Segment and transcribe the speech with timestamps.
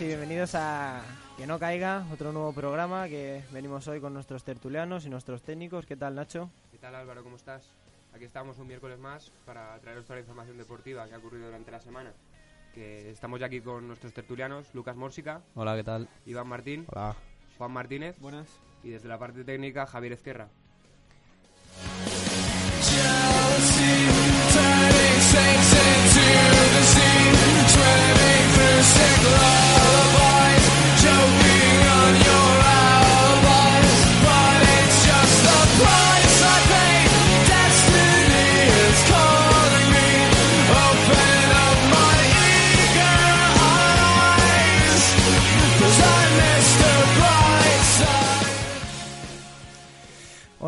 [0.00, 1.00] y bienvenidos a
[1.36, 5.86] Que no caiga, otro nuevo programa que venimos hoy con nuestros tertulianos y nuestros técnicos.
[5.86, 6.50] ¿Qué tal, Nacho?
[6.70, 7.22] ¿Qué tal, Álvaro?
[7.22, 7.68] ¿Cómo estás?
[8.14, 11.70] Aquí estamos un miércoles más para traeros toda la información deportiva que ha ocurrido durante
[11.70, 12.12] la semana.
[12.74, 16.08] Que estamos ya aquí con nuestros tertulianos, Lucas Mórsica, Hola, ¿qué tal?
[16.26, 17.14] Iván Martín, Hola.
[17.58, 18.48] Juan Martínez Buenas.
[18.82, 20.48] y desde la parte técnica Javier Ezquerra.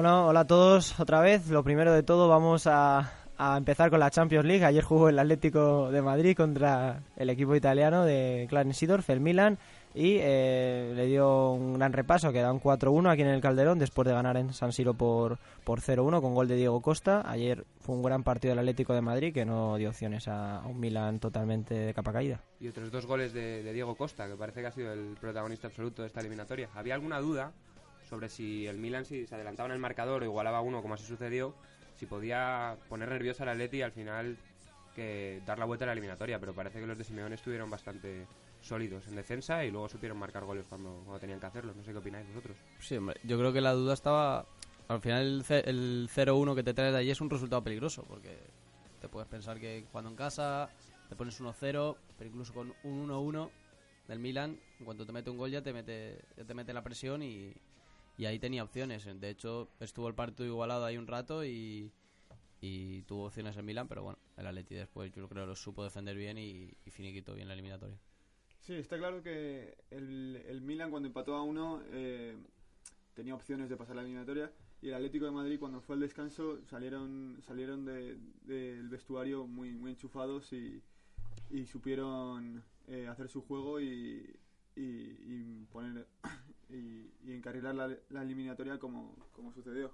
[0.08, 1.48] Bueno, hola a todos otra vez.
[1.48, 4.64] Lo primero de todo vamos a, a empezar con la Champions League.
[4.64, 9.58] Ayer jugó el Atlético de Madrid contra el equipo italiano de Clarence Seedorf, el Milan,
[9.94, 12.32] y eh, le dio un gran repaso.
[12.32, 16.22] Quedan 4-1 aquí en el Calderón después de ganar en San Siro por, por 0-1
[16.22, 17.22] con gol de Diego Costa.
[17.26, 20.66] Ayer fue un gran partido del Atlético de Madrid que no dio opciones a, a
[20.66, 22.40] un Milan totalmente de capa caída.
[22.60, 25.66] Y otros dos goles de, de Diego Costa, que parece que ha sido el protagonista
[25.66, 26.70] absoluto de esta eliminatoria.
[26.74, 27.52] Había alguna duda
[28.08, 31.04] sobre si el Milan, si se adelantaba en el marcador o igualaba uno, como así
[31.04, 31.54] sucedió,
[31.96, 34.36] si podía poner nervioso al Atleti y al final
[35.46, 36.38] dar la vuelta a la eliminatoria.
[36.38, 38.26] Pero parece que los de Simeone estuvieron bastante
[38.60, 41.76] sólidos en defensa y luego supieron marcar goles cuando, tenían que hacerlos.
[41.76, 42.56] No sé qué opináis vosotros.
[42.80, 44.46] Sí, hombre, yo creo que la duda estaba...
[44.88, 48.38] Al final el 0-1 que te traes de allí es un resultado peligroso, porque
[49.02, 50.70] te puedes pensar que cuando en casa
[51.10, 53.50] te pones 1-0, pero incluso con un 1-1
[54.08, 56.82] del Milan, en cuanto te mete un gol ya te mete, ya te mete la
[56.82, 57.52] presión y,
[58.18, 59.04] y ahí tenía opciones.
[59.20, 61.92] De hecho, estuvo el partido igualado ahí un rato y,
[63.06, 66.16] tuvo opciones el Milan, pero bueno, el Atleti después yo creo que lo supo defender
[66.16, 67.96] bien y, y finiquitó bien la eliminatoria.
[68.60, 72.36] Sí, está claro que el, el Milan cuando empató a uno eh,
[73.14, 74.52] tenía opciones de pasar la eliminatoria
[74.82, 79.72] y el Atlético de Madrid cuando fue al descanso salieron salieron de- del vestuario muy
[79.74, 80.82] muy enchufados y,
[81.66, 84.36] supieron eh, hacer su juego y,
[84.76, 86.06] y poner
[86.68, 89.90] y, y encarrilar la, la eliminatoria como, como sucedió.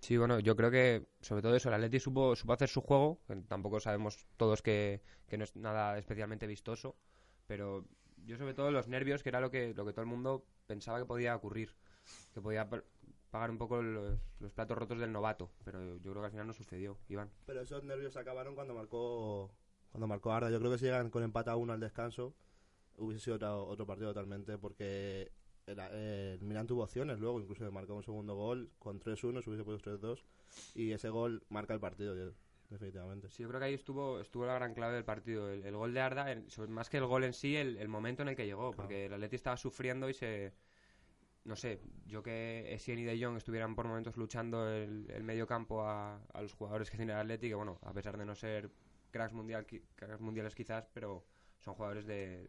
[0.00, 3.20] Sí, bueno, yo creo que sobre todo eso, el Atleti supo, supo hacer su juego,
[3.26, 6.94] que tampoco sabemos todos que, que no es nada especialmente vistoso,
[7.46, 7.84] pero
[8.26, 10.98] yo sobre todo los nervios, que era lo que, lo que todo el mundo pensaba
[10.98, 11.74] que podía ocurrir,
[12.34, 12.82] que podía pa-
[13.30, 16.46] pagar un poco los, los platos rotos del novato, pero yo creo que al final
[16.48, 17.30] no sucedió, Iván.
[17.46, 19.50] Pero esos nervios acabaron cuando marcó
[19.90, 20.50] cuando marcó Arda.
[20.50, 22.34] Yo creo que si llegan con empate a uno al descanso,
[22.98, 25.30] hubiese sido otro, otro partido totalmente, porque
[25.66, 29.64] el, el Milan tuvo opciones luego, incluso marcó un segundo gol con 3-1, se hubiese
[29.64, 30.24] puesto 3-2,
[30.74, 32.32] y ese gol marca el partido, yo-
[32.70, 33.30] definitivamente.
[33.30, 35.50] Sí, yo creo que ahí estuvo, estuvo la gran clave del partido.
[35.50, 38.22] El, el gol de Arda, el- más que el gol en sí, el, el momento
[38.22, 38.72] en el que llegó.
[38.72, 40.52] Porque el Atleti estaba sufriendo y se...
[41.44, 45.46] No sé, yo que Essien y De Jong estuvieran por momentos luchando el, el medio
[45.46, 48.34] campo a, a los jugadores que tiene el Atleti, que bueno, a pesar de no
[48.34, 48.70] ser
[49.10, 51.22] cracks, mundial, cracks mundiales quizás, pero
[51.58, 52.48] son jugadores de,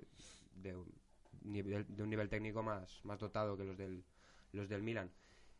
[0.53, 0.77] de,
[1.45, 4.03] de un nivel técnico más, más dotado que los del,
[4.51, 5.11] los del Milan.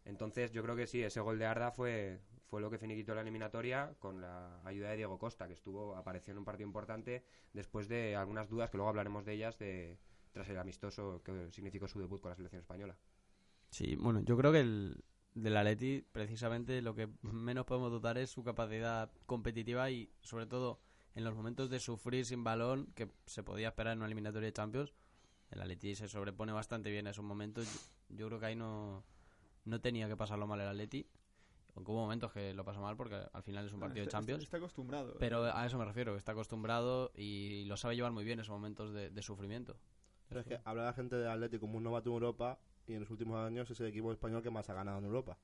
[0.04, 3.22] Entonces yo creo que sí, ese gol de Arda fue, fue lo que finiquitó la
[3.22, 7.88] eliminatoria con la ayuda de Diego Costa, que estuvo apareció en un partido importante después
[7.88, 9.98] de algunas dudas, que luego hablaremos de ellas, de,
[10.32, 12.98] tras el amistoso que significó su debut con la selección española.
[13.70, 15.04] Sí, bueno, yo creo que el
[15.34, 20.80] del Atleti precisamente lo que menos podemos dudar es su capacidad competitiva y sobre todo
[21.14, 24.54] en los momentos de sufrir sin balón que se podía esperar en una eliminatoria de
[24.54, 24.94] Champions.
[25.56, 27.66] El Atleti se sobrepone bastante bien a esos momentos.
[28.10, 29.04] Yo, yo creo que ahí no,
[29.64, 31.08] no tenía que pasarlo mal el Atleti.
[31.76, 34.18] Aunque hubo momentos que lo pasó mal porque al final es un partido de Está-
[34.20, 34.44] Champions.
[34.44, 35.16] Está, está acostumbrado.
[35.20, 38.52] Pero a eso me refiero, que está acostumbrado y lo sabe llevar muy bien esos
[38.54, 39.76] momentos de, de sufrimiento.
[40.30, 43.02] Pero es que habla la gente de Atlético como un novato en Europa, y en
[43.02, 45.38] los últimos años es el equipo español que más ha ganado en Europa.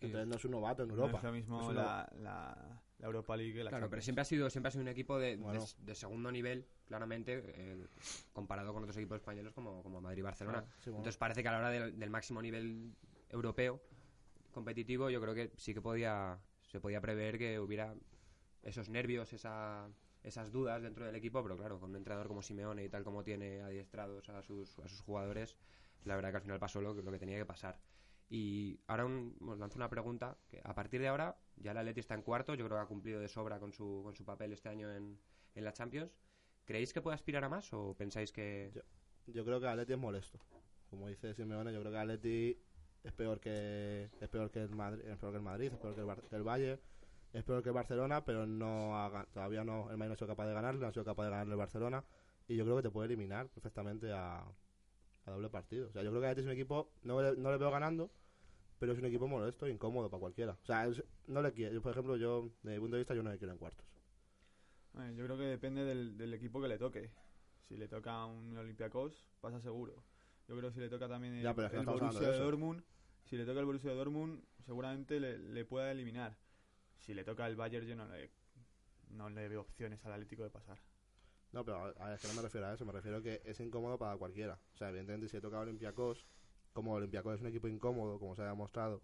[0.00, 1.18] Entonces no es un novato en No Europa.
[1.18, 4.50] es lo mismo Es la, la, la Europa League la Claro, pero siempre ha sido
[4.50, 5.64] siempre ha sido un equipo de, de- Bueno.
[5.78, 7.86] de segundo nivel, claramente, eh,
[8.32, 10.64] comparado con otros equipos españoles como, como Madrid y Barcelona.
[10.78, 10.98] Sí, bueno.
[11.02, 12.94] Entonces parece que a la hora del, del máximo nivel
[13.30, 13.80] europeo
[14.50, 17.94] competitivo, yo creo que sí que podía se podía prever que hubiera
[18.62, 19.88] esos nervios, esa,
[20.22, 23.22] esas dudas dentro del equipo, pero claro, con un entrenador como Simeone y tal como
[23.24, 25.56] tiene adiestrados a sus, a sus jugadores,
[26.04, 27.78] la verdad que al final pasó lo, que- lo que tenía que pasar.
[28.38, 32.00] Y ahora un- os lanzo una pregunta, que a partir de ahora ya el Atleti
[32.00, 34.52] está en cuarto, yo creo que ha cumplido de sobra con su, con su papel
[34.54, 35.18] este año en,
[35.54, 36.12] en la Champions.
[36.64, 38.72] ¿Creéis que puede aspirar a más o pensáis que...
[38.74, 38.82] Yo-
[39.26, 40.38] Yo creo que Atleti es molesto.
[40.90, 42.58] Como dice Simeone, yo creo que Atleti
[43.04, 45.94] es peor que es peor que el Madrid, es peor que el Madrid, es peor
[45.94, 46.80] que el, que el Bayern,
[47.32, 50.28] es peor que el Barcelona, pero no ha todavía no el Madrid no ha sido
[50.28, 52.04] capaz de ganar, no ha sido capaz de ganar el Barcelona
[52.48, 54.44] y yo creo que te puede eliminar perfectamente a,
[55.26, 55.88] a doble partido.
[55.88, 58.10] O sea, yo creo que Atleti es un equipo, no no le veo ganando,
[58.82, 60.58] pero es un equipo molesto incómodo para cualquiera.
[60.60, 63.22] O sea, es- no le quiero, por ejemplo, yo, desde mi punto de vista, yo
[63.22, 63.86] no le quiero en cuartos.
[64.92, 67.08] Bueno, yo creo que depende del, del equipo que le toque.
[67.68, 70.02] Si le toca un Olympiacos, pasa seguro.
[70.48, 72.14] Yo creo que si le toca también el, Ya, pero es que el no estamos
[72.16, 72.38] Borussia de.
[72.44, 72.82] Dortmund,
[73.22, 76.36] si le toca el Borussia de Dortmund, seguramente le, le pueda eliminar.
[76.98, 78.30] Si le toca el Bayern, yo no le,
[79.10, 80.80] no le veo opciones al Atlético de pasar.
[81.52, 83.42] No, pero a a es que no me refiero a eso, me refiero a que
[83.44, 84.58] es incómodo para cualquiera.
[84.74, 86.26] O sea, evidentemente, si le toca a Olympiacos,
[86.72, 89.02] como Olympiacos es un equipo incómodo, como se ha demostrado,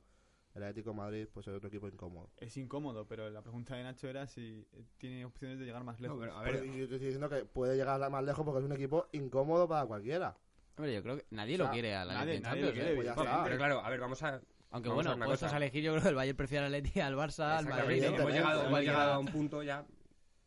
[0.55, 2.31] el Atlético de Madrid, pues es otro equipo incómodo.
[2.39, 6.01] Es incómodo, pero la pregunta de Nacho era si eh, tiene opciones de llegar más
[6.01, 6.19] lejos.
[6.19, 8.65] pero a Pero ver, yo te estoy diciendo que puede llegar más lejos porque es
[8.65, 10.37] un equipo incómodo para cualquiera.
[10.77, 12.95] Hombre, yo creo que nadie O sea, lo quiere a la nadie- nadie quiere.
[12.95, 13.45] Pues ya Bueno, está.
[13.45, 14.41] pero claro, a ver, vamos a.
[14.71, 15.57] Aunque vamos bueno, puestos cosa.
[15.57, 18.03] a elegir, yo creo que el Bayern prefiere al Leti al Barça, al Madrid.
[18.05, 19.85] hemos llegado, hemos llegado a un punto ya.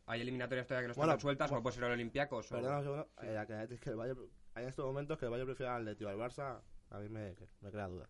[0.06, 2.50] Hay eliminatorias todavía que no están Bueno, sueltas, pues- como puede ser el Olympiacos.
[2.50, 4.20] o- Perdona un segundo, eh, que, es que el Bayern,
[4.54, 6.60] hay en estos momentos que el Bayern prefiere al Atleti o al Barça,
[6.92, 8.08] a mí me, me crea dudas.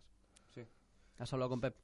[1.19, 1.75] ¿Has hablado con Pep?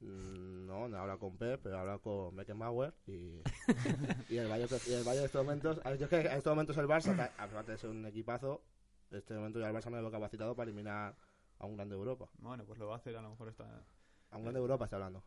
[0.00, 3.40] Mm, No, no he hablado con Pep, pero he hablado con Beckenbauer y,
[4.30, 6.26] y el Bayern y el Bayern en estos momentos, a ver, yo es que en
[6.28, 8.62] estos momentos el Barça, que aparte de ser un equipazo,
[9.10, 11.16] en este momento ya el Barça no lo capacitado para eliminar
[11.58, 12.28] a un grande de Europa.
[12.38, 13.64] Bueno, pues lo va a hacer a lo mejor esta...
[14.30, 15.24] A un grande de Europa está hablando.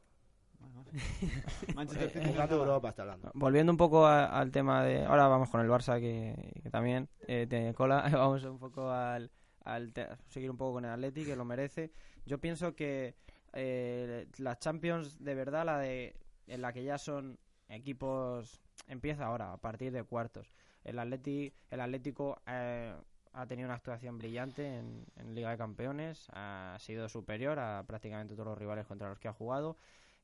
[0.59, 0.85] Bueno.
[1.75, 2.55] Manchester City Un grande.
[2.55, 3.31] Europa está hablando.
[3.33, 5.05] Volviendo un poco a- al tema de...
[5.05, 8.01] Ahora vamos con el Barça, que, que también eh, tiene cola.
[8.13, 9.31] Vamos un poco al...
[9.63, 9.93] al
[10.27, 11.91] seguir un poco con el Atleti, que lo merece.
[12.25, 13.15] Yo pienso que
[13.53, 14.27] eh,
[14.59, 16.15] Champions, de verdad, la de
[16.47, 18.61] en la que ya son equipos...
[18.87, 20.51] Empieza ahora, a partir de cuartos.
[20.83, 22.95] El, Atleti, el Atlético eh,
[23.33, 26.27] ha tenido una actuación brillante en, en Liga de Campeones.
[26.33, 29.77] Ha sido superior a prácticamente todos los rivales contra los que ha jugado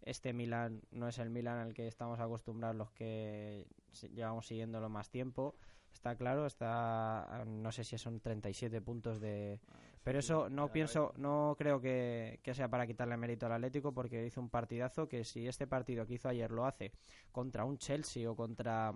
[0.06, 3.68] este Milan no es el Milan al que estamos acostumbrados los que
[4.14, 5.56] llevamos siguiéndolo más tiempo.
[5.95, 9.59] Está claro, está no sé si son 37 puntos de
[10.03, 14.25] pero eso no pienso no creo que, que sea para quitarle mérito al Atlético porque
[14.25, 16.92] hizo un partidazo que si este partido que hizo ayer lo hace
[17.31, 18.94] contra un Chelsea o contra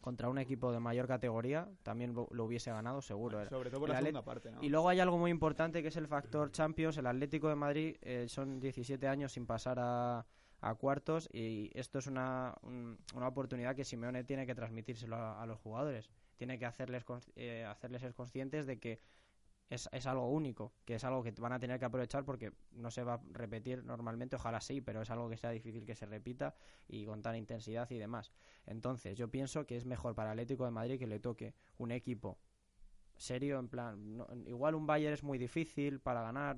[0.00, 3.44] contra un equipo de mayor categoría también lo, lo hubiese ganado seguro.
[3.48, 4.62] Sobre todo por El la segunda parte, ¿no?
[4.64, 6.96] y luego hay algo muy importante que es el factor Champions.
[6.96, 10.26] El Atlético de Madrid eh, son 17 años sin pasar a,
[10.60, 15.40] a cuartos y esto es una, un- una oportunidad que Simeone tiene que transmitírselo a,
[15.40, 16.10] a los jugadores.
[16.36, 17.04] Tiene que hacerles,
[17.36, 19.00] eh, hacerles ser conscientes de que
[19.70, 22.90] es, es algo único, que es algo que van a tener que aprovechar porque no
[22.90, 26.06] se va a repetir normalmente, ojalá sí, pero es algo que sea difícil que se
[26.06, 26.54] repita
[26.88, 28.32] y con tal intensidad y demás.
[28.66, 32.38] Entonces, yo pienso que es mejor para Atlético de Madrid que le toque un equipo
[33.16, 36.56] serio, en plan, no- igual un Bayern es muy difícil para ganar,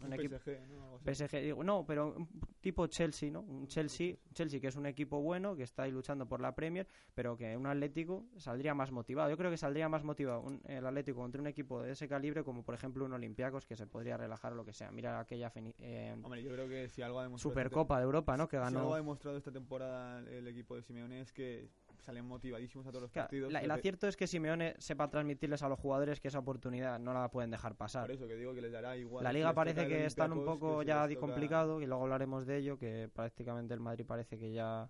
[0.00, 0.98] un equipo PSG, ¿no?
[1.04, 2.28] PSG, digo, no, pero un
[2.60, 3.40] tipo Chelsea, ¿no?
[3.40, 6.86] Un Chelsea, Chelsea que es un equipo bueno, que está ahí luchando por la Premier,
[7.14, 9.30] pero que un Atlético saldría más motivado.
[9.30, 12.44] Yo creo que saldría más motivado un- el Atlético contra un equipo de ese calibre
[12.44, 14.90] como por ejemplo un Olympiacos que se podría relajar o lo que sea.
[14.90, 17.52] Mira aquella eh, Hombre, yo creo que si algo ha demostrado...
[17.52, 18.48] Supercopa de Europa, ¿no?
[18.48, 18.94] Que Si algo ganó.
[18.94, 21.68] ha demostrado esta temporada el equipo de Simeone es que
[22.00, 23.52] salen motivadísimos a todos los Claro, partidos.
[23.52, 27.12] la- el acierto es que Simeone sepa transmitirles a los jugadores que esa oportunidad no
[27.14, 28.02] la pueden dejar pasar.
[28.06, 29.24] Por eso que digo que les dará igual.
[29.24, 33.08] La liga parece que están un poco ya complicado y luego hablaremos de ello, que
[33.12, 34.88] prácticamente el Madrid parece que ya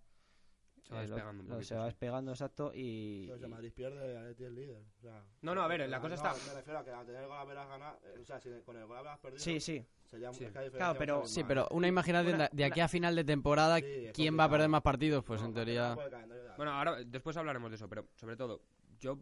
[0.86, 1.86] Se va eh, lo- despegando un lo- poquito, se va sí.
[1.86, 3.24] despegando, exacto, y...
[3.26, 4.82] Pero si el Madrid pierde, el Atleti es líder.
[4.98, 7.22] O sea, No, no, a ver, la cosa está- Me refiero a que al tener
[7.22, 9.40] el gol a veras ganar, eh, o sea, si con el gol a veras perdido,
[9.42, 9.84] Sí, sí.
[10.04, 10.46] sería Sí.
[10.72, 14.38] Claro, pero- Sí, pero una imaginación Una- de, aquí a final de temporada, Sí, ¿quién
[14.38, 15.24] va a perder más partidos?
[15.24, 15.96] Pues No, en teoría...
[16.56, 18.62] Bueno, ahora después hablaremos de eso, pero sobre todo,
[18.98, 19.18] yo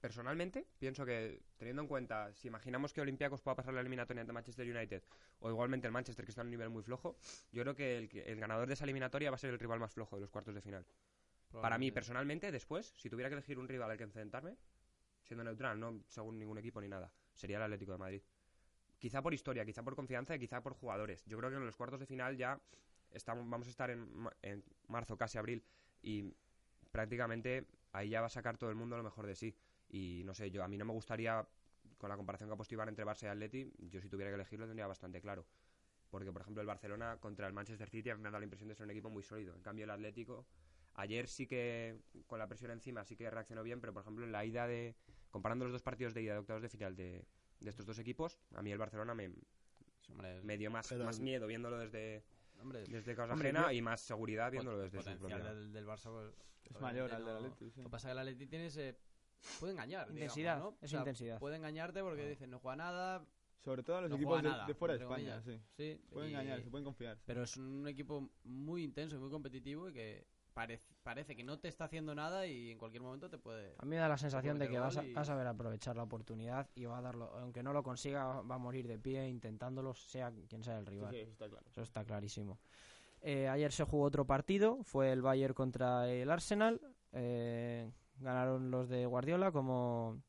[0.00, 4.32] personalmente pienso que teniendo en cuenta, si imaginamos que Olympiacos pueda pasar la eliminatoria ante
[4.32, 5.02] Manchester United
[5.40, 7.18] o igualmente el Manchester que está en un nivel muy flojo,
[7.52, 9.92] yo creo que el, el ganador de esa eliminatoria va a ser el rival más
[9.92, 10.86] flojo de los cuartos de final.
[11.52, 14.56] Para mí, personalmente, después, si tuviera que elegir un rival al que enfrentarme,
[15.24, 18.22] siendo neutral, no según ningún equipo ni nada, sería el Atlético de Madrid.
[18.98, 21.24] Quizá por historia, quizá por confianza y quizá por jugadores.
[21.26, 22.60] Yo creo que en los cuartos de final ya
[23.10, 25.64] estamos, vamos a estar en, en marzo, casi abril,
[26.02, 26.32] y
[26.92, 29.56] prácticamente ahí ya va a sacar todo el mundo lo mejor de sí.
[29.90, 31.46] Y no sé, yo a mí no me gustaría,
[31.98, 34.36] con la comparación que ha puesto Iván entre Barça y Atleti, yo si tuviera que
[34.36, 35.46] elegirlo tendría bastante claro.
[36.10, 38.44] Porque, por ejemplo, el Barcelona contra el Manchester City a mí me ha dado la
[38.44, 39.54] impresión de ser un equipo muy sólido.
[39.54, 40.46] En cambio, el Atlético,
[40.94, 44.32] ayer sí que, con la presión encima, sí que reaccionó bien, pero, por ejemplo, en
[44.32, 44.96] la ida de...
[45.30, 47.24] Comparando los dos partidos de ida de octavos de final de,
[47.60, 49.32] de estos dos equipos, a mí el Barcelona me,
[50.08, 52.24] Hombre, me dio más, Pero- más miedo viéndolo desde,
[52.60, 55.38] hombre, desde causa Hombre, ajena yo- y más seguridad viéndolo desde su propia...
[55.38, 57.78] del, del Barça pues, Es mayor al obviamente del no- Atleti, sí.
[57.82, 58.96] Lo que pasa es que el Atleti tiene ese...
[59.58, 60.76] Puede engañar, digamos, Intensidad, ¿no?
[60.80, 61.38] es intensidad.
[61.38, 63.24] Puede engañarte porque dicen no juega nada,
[63.64, 65.60] Sobre todo a los No equipos de, nada, de fuera de España, comillas.
[65.76, 66.00] sí.
[66.10, 67.18] pueden y- engañar, se pueden confiar.
[67.26, 71.58] Pero es un equipo muy intenso y muy competitivo y que parece, parece que no
[71.58, 73.74] te está haciendo nada y en cualquier momento te puede...
[73.78, 75.94] A mí me da la sensación de que vas a, y- vas a ver aprovechar
[75.96, 79.28] la oportunidad y va a darlo, aunque no lo consiga, va a morir de pie
[79.28, 81.10] intentándolo, sea quien sea el Sí, rival.
[81.12, 81.66] sí, eso está claro.
[81.68, 82.58] Eso está clarísimo.
[83.22, 86.80] Eh, ayer se jugó otro partido, fue el Bayern contra el Arsenal.
[87.12, 90.20] eh, ganaron los de Guardiola como...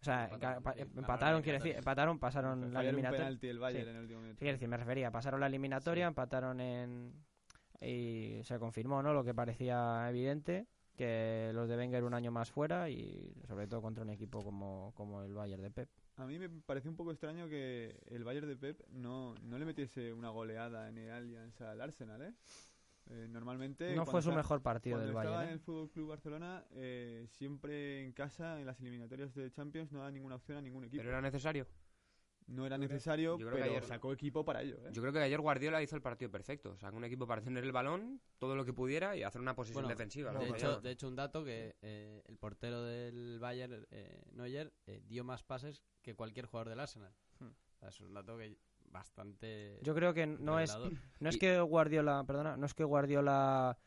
[0.00, 0.62] O sea, Empataron,
[0.96, 1.78] empataron, la quiere decir, eliminatoria.
[1.78, 3.18] empataron, pasaron la Fallaron un eliminatoria.
[3.18, 3.90] penalti el Bayern Sí.
[3.90, 4.38] en el último minuto.
[4.38, 7.12] Sí, quiero decir, me refería, pasaron la eliminatoria, empataron en...
[7.82, 9.12] Y se confirmó, ¿no?
[9.12, 10.66] Lo que parecía evidente,
[10.96, 14.92] que los de Wenger un año más fuera y sobre todo contra un equipo como,
[14.94, 15.88] como el Bayern de Pep.
[16.16, 19.64] A mí me pareció un poco extraño que el Bayern de Pep no, no le
[19.64, 22.34] metiese una goleada en el Allianz al Arsenal, ¿eh?
[23.12, 23.88] Eh, normalmente...
[23.90, 25.48] No cuando fue su está- mejor partido Cuando del estaba Bayern.
[25.48, 25.54] en ¿eh?
[25.54, 30.10] el Fútbol Club Barcelona, eh, siempre en casa, en las eliminatorias de Champions, no da
[30.12, 31.00] ninguna opción a ningún equipo.
[31.00, 31.66] Pero era necesario.
[32.46, 34.76] no era necesario, yo creo que pero ayer- sacó equipo para ello.
[34.84, 34.90] ¿eh?
[34.92, 36.76] Yo creo que ayer Guardiola hizo el partido perfecto.
[36.78, 39.82] Sacó un equipo para tener el balón, todo lo que pudiera y hacer una posición
[39.84, 40.32] Bueno, defensiva.
[40.32, 40.82] De hecho, queríamos.
[40.82, 45.42] de hecho, un dato que eh, el portero del Bayern, eh, Neuer, eh, dio más
[45.44, 47.12] pases que cualquier jugador del Arsenal.
[47.38, 47.50] Hmm.
[47.86, 48.56] Es un dato que
[48.90, 49.78] bastante...
[49.82, 50.76] Yo creo que no es,
[51.20, 53.78] no es que Guardiola, perdona, no es que Guardiola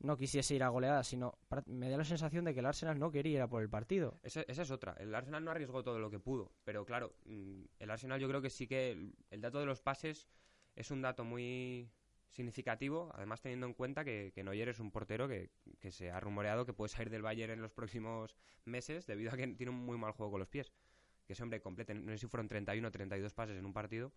[0.00, 3.10] no quisiese ir a goleada, sino me da la sensación de que el Arsenal no
[3.10, 4.18] quería ir a por el partido.
[4.22, 4.94] Esa, esa es otra.
[4.98, 6.52] El Arsenal no arriesgó todo lo que pudo.
[6.64, 9.80] Pero claro, mm, el Arsenal yo creo que sí que el, el dato de los
[9.80, 10.28] pases
[10.76, 11.90] es un dato muy
[12.30, 13.10] significativo.
[13.14, 15.50] Además, teniendo en cuenta que, que Neuer es un portero que,
[15.80, 19.36] que se ha rumoreado que puede salir del Bayern en los próximos meses debido a
[19.36, 20.72] que tiene un muy mal juego con los pies.
[21.26, 24.12] Que ese hombre complete, no sé si fueron 31 o 32 pases en un partido.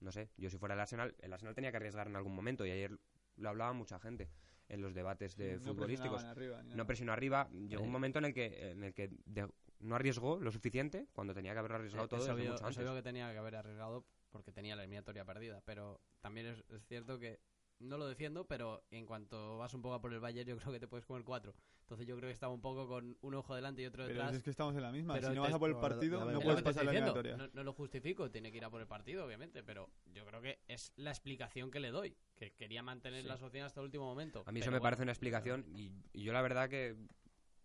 [0.00, 2.64] No sé, yo si fuera el Arsenal, el Arsenal tenía que arriesgar en algún momento
[2.66, 2.98] y ayer
[3.36, 4.30] lo hablaba mucha gente
[4.68, 7.48] en los debates de No futbolísticos arriba, no presionó arriba.
[7.50, 7.92] Llegó un Eh.
[7.92, 9.48] momento en el que, en el que de-
[9.80, 12.68] no arriesgó lo suficiente cuando tenía que haber arriesgado Eh, todo es desde obvio, mucho
[12.68, 12.92] es antes.
[12.94, 17.18] que tenía que haber arriesgado porque tenía la eliminatoria perdida, pero también es, es cierto
[17.18, 17.40] que
[17.80, 20.72] no lo defiendo, pero en cuanto vas un poco a por el Bayern, yo creo
[20.72, 21.54] que te puedes comer cuatro.
[21.80, 24.36] Entonces yo creo que estaba un poco con un ojo delante y otro Pero detrás.
[24.36, 25.14] es que estamos en la misma.
[25.14, 27.36] Pero si no vas a por el partido, no puedes pasar la eliminatoria.
[27.36, 30.40] No, no lo justifico, tiene que ir a por el partido, obviamente, pero yo creo
[30.40, 33.28] que es la explicación que le doy, que quería mantener Sí.
[33.28, 34.44] las opciones hasta el último momento.
[34.46, 36.96] A mí eso Pero me bueno, parece una explicación y, y yo la verdad que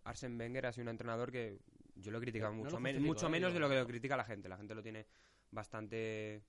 [0.05, 1.59] Arsen Wenger ha sido un entrenador que
[1.95, 3.85] yo lo he criticado No lo mucho, justifico, mucho eh, menos de lo que lo
[3.87, 4.49] critica la gente.
[4.49, 5.05] La gente lo tiene
[5.51, 6.43] bastante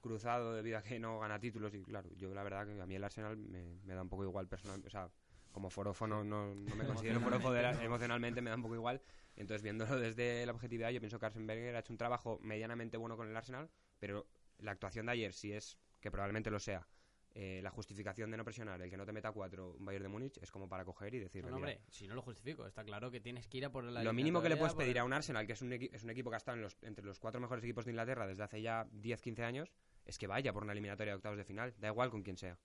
[0.00, 2.94] cruzado debido a que no gana títulos y claro, yo la verdad que a mí
[2.94, 5.08] el Arsenal me, me da un poco igual personal, o sea,
[5.52, 8.74] como forofo no, no, no me considero forofo de la- emocionalmente me da un poco
[8.76, 9.02] igual.
[9.36, 12.96] Entonces viéndolo desde la objetividad yo pienso que Arsen Wenger ha hecho un trabajo medianamente
[12.96, 14.26] bueno con el Arsenal, pero
[14.58, 16.86] la actuación de ayer si es que probablemente lo sea
[17.32, 20.08] eh, la justificación de no presionar, el que no te meta cuatro un Bayern de
[20.08, 22.82] Múnich es como para coger y decir No, no, hombre, si no lo justifico, está
[22.84, 25.04] claro que tienes que ir a por la lo mínimo que le puedes pedir a
[25.04, 27.20] un Arsenal, que es un, es un equipo que ha estado en los- entre los
[27.20, 29.72] cuatro mejores equipos de Inglaterra desde hace ya 10-15 años,
[30.04, 32.58] es que vaya por una eliminatoria de octavos de final, da igual con quién sea.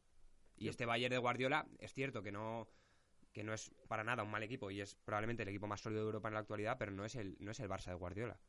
[0.58, 2.68] Y este Bayern de Guardiola es cierto que no
[3.34, 6.04] que no es para nada un mal equipo y es probablemente el equipo más sólido
[6.04, 8.40] de Europa en la actualidad, pero no es el no es el Barça de Guardiola.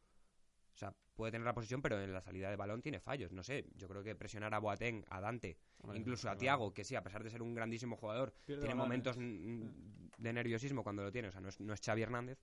[0.76, 3.32] O sea, puede tener la posesión, pero en la salida de balón tiene fallos.
[3.32, 5.56] No sé, yo creo que presionar a Boateng, a Dante,
[5.94, 6.36] incluso a.
[6.36, 8.86] Tiago, que sí, a pesar de ser un grandísimo jugador, Pierde tiene balones.
[8.86, 11.28] momentos mm, de nerviosismo cuando lo tiene.
[11.28, 12.38] O sea, no es, no es Xavi Hernández.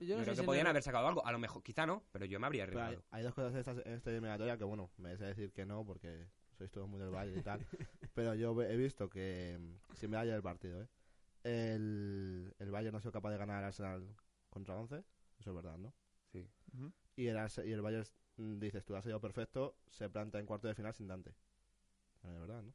[0.00, 1.24] Yo, no sé creo si que podían no- haber sacado algo.
[1.24, 3.06] A lo mejor, quizá no, pero yo me habría Pero hay, arriesgado.
[3.12, 5.64] hay dos cosas en esta, en esta eliminatoria que, bueno, me vais a decir que
[5.64, 6.26] no porque
[6.58, 7.60] sois todos muy del Bayern y tal.
[8.14, 10.88] pero yo he visto que, mm, si me haya el partido, ¿eh?
[11.44, 14.16] El, el Bayern no ha sido capaz de ganar al Arsenal
[14.50, 15.04] contra 11.
[15.38, 15.94] Eso es verdad, ¿no?
[16.32, 16.44] Sí.
[16.74, 16.92] Ujú.
[17.16, 18.04] Y el, y el Bayern,
[18.36, 21.30] mm, dices, tú has sido perfecto, se planta en cuarto de final sin Dante.
[22.22, 22.72] Es verdad, ¿no?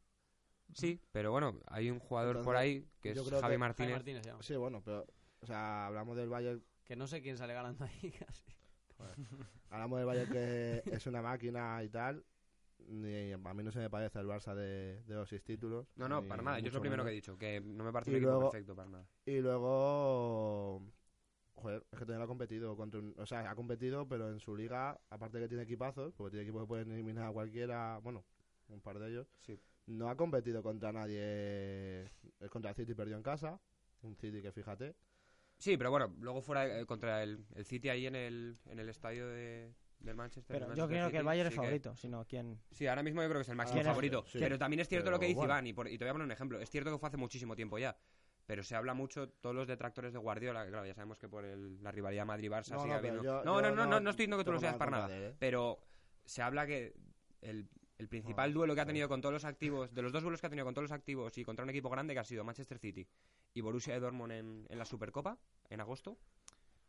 [0.74, 3.91] Sí, pero bueno, hay un jugador Entonces, por ahí que es Javi que- Martínez.
[3.98, 4.36] Javi Martínez.
[4.39, 5.05] Sí, bueno, pero,
[5.41, 8.43] o sea, hablamos del Bayern Que no sé quién sale ganando ahí casi.
[9.69, 12.24] Hablamos del Bayern que es una máquina y tal.
[12.88, 15.88] Ni, a mí no se me parece el Barça de, de los seis títulos.
[15.98, 16.60] No, no, para nada.
[16.60, 17.05] Yo es lo primero menos.
[17.10, 19.05] que he dicho, que no me parece un equipo luego- perfecto para nada.
[19.25, 20.81] Y luego.
[21.61, 24.55] Joder, es que también ha competido contra un- O sea, ha competido, pero en su
[24.55, 28.23] liga, aparte de que tiene equipazos, porque tiene equipos que pueden eliminar a cualquiera, bueno,
[28.69, 29.27] un par de ellos.
[29.39, 29.59] Sí.
[29.87, 32.09] No ha competido contra nadie.
[32.49, 33.59] Contra el City perdió en casa.
[34.03, 34.95] Un City que fíjate.
[35.57, 38.89] Sí, pero bueno, luego fuera eh, contra el, el City ahí en el, en el
[38.89, 40.55] estadio de, del Manchester.
[40.55, 42.59] Pero del yo Manchester creo que el Bayern es sí que- favorito, sino quién...
[42.71, 44.23] Sí, ahora mismo yo creo que es el máximo favorito.
[44.27, 44.39] Sí.
[44.39, 45.53] Pero también es cierto lo que Pero dice bueno.
[45.53, 46.59] Iván, y, por- y te voy a poner un ejemplo.
[46.59, 47.95] Es cierto que fue hace muchísimo tiempo ya.
[48.45, 51.45] Pero se habla mucho, todos los detractores de Guardiola, que claro, ya sabemos que por
[51.45, 54.00] el- la rivalidad Madrid-Barça No, sigue no, habiendo- yo- no, yo no, no, no no,
[54.00, 55.15] no estoy diciendo que tú lo seas para nada.
[55.15, 55.36] él, ¿eh?
[55.39, 55.79] Pero
[56.25, 56.93] se habla que
[57.41, 58.88] el, el principal No, duelo que ha sí.
[58.88, 60.91] tenido con todos los activos, de los dos duelos que ha tenido con todos los
[60.91, 63.07] activos y contra un equipo grande que ha sido Manchester City
[63.53, 65.38] y Borussia de Dortmund en, en la Supercopa,
[65.69, 66.17] en agosto,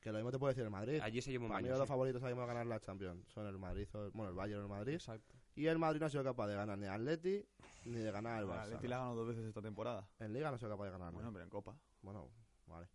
[0.00, 1.00] Que lo mismo te puede decir el Madrid.
[1.02, 1.78] allí se llevó un Para mí baño.
[1.78, 1.88] los sí.
[1.88, 4.94] favoritos a ganar la Champions son el Madrid, o- bueno, el Bayern o el Madrid.
[4.94, 5.36] Exacto.
[5.54, 7.44] Y el Madrid no ha sido capaz de ganar ni al Atleti
[7.84, 8.62] ni de ganar al El Barça.
[8.62, 10.06] Atleti la ha ganado dos veces esta temporada.
[10.20, 11.12] En Liga no ha sido capaz de ganar.
[11.12, 11.76] Bueno, pero en Copa.
[12.00, 12.30] Bueno,
[12.66, 12.86] vale.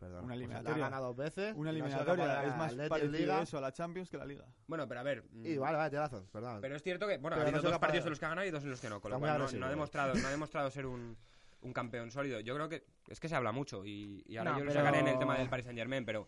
[0.00, 0.10] Perdón.
[0.10, 0.84] Una Pues la ha eliminatoria.
[0.84, 1.54] ganado dos veces.
[1.54, 3.42] Una no eliminatoria es más Atleti parecido Liga.
[3.42, 4.44] eso a la Champions que la Liga.
[4.66, 5.24] Bueno, pero a ver.
[5.32, 6.58] Y vale, vale, tienes razón, perdón.
[6.60, 8.24] Pero es cierto que, bueno, Pero ha habido no dos partidos de- en los que
[8.26, 10.26] ha ganado y dos en los que no, con lo cual no, ha demostrado, no
[10.26, 11.16] ha demostrado ser un,
[11.60, 12.40] un campeón sólido.
[12.40, 14.80] Yo creo que es que se habla mucho y, y ahora No, yo lo pero-
[14.84, 16.26] sacaré en el tema del Paris Saint Germain, pero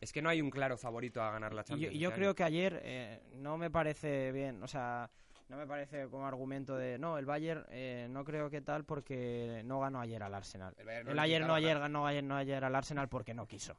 [0.00, 1.94] es que no hay un claro favorito a ganar la yo, Champions.
[1.94, 5.08] y yo este creo que ayer eh, no me parece bien, o sea,
[5.48, 9.62] no me parece como argumento de no, el Bayern eh, no creo que tal porque
[9.64, 10.74] no ganó ayer al Arsenal.
[10.78, 13.76] El Bayern no El no ayer ganó ayer no ayer al Arsenal porque no quiso.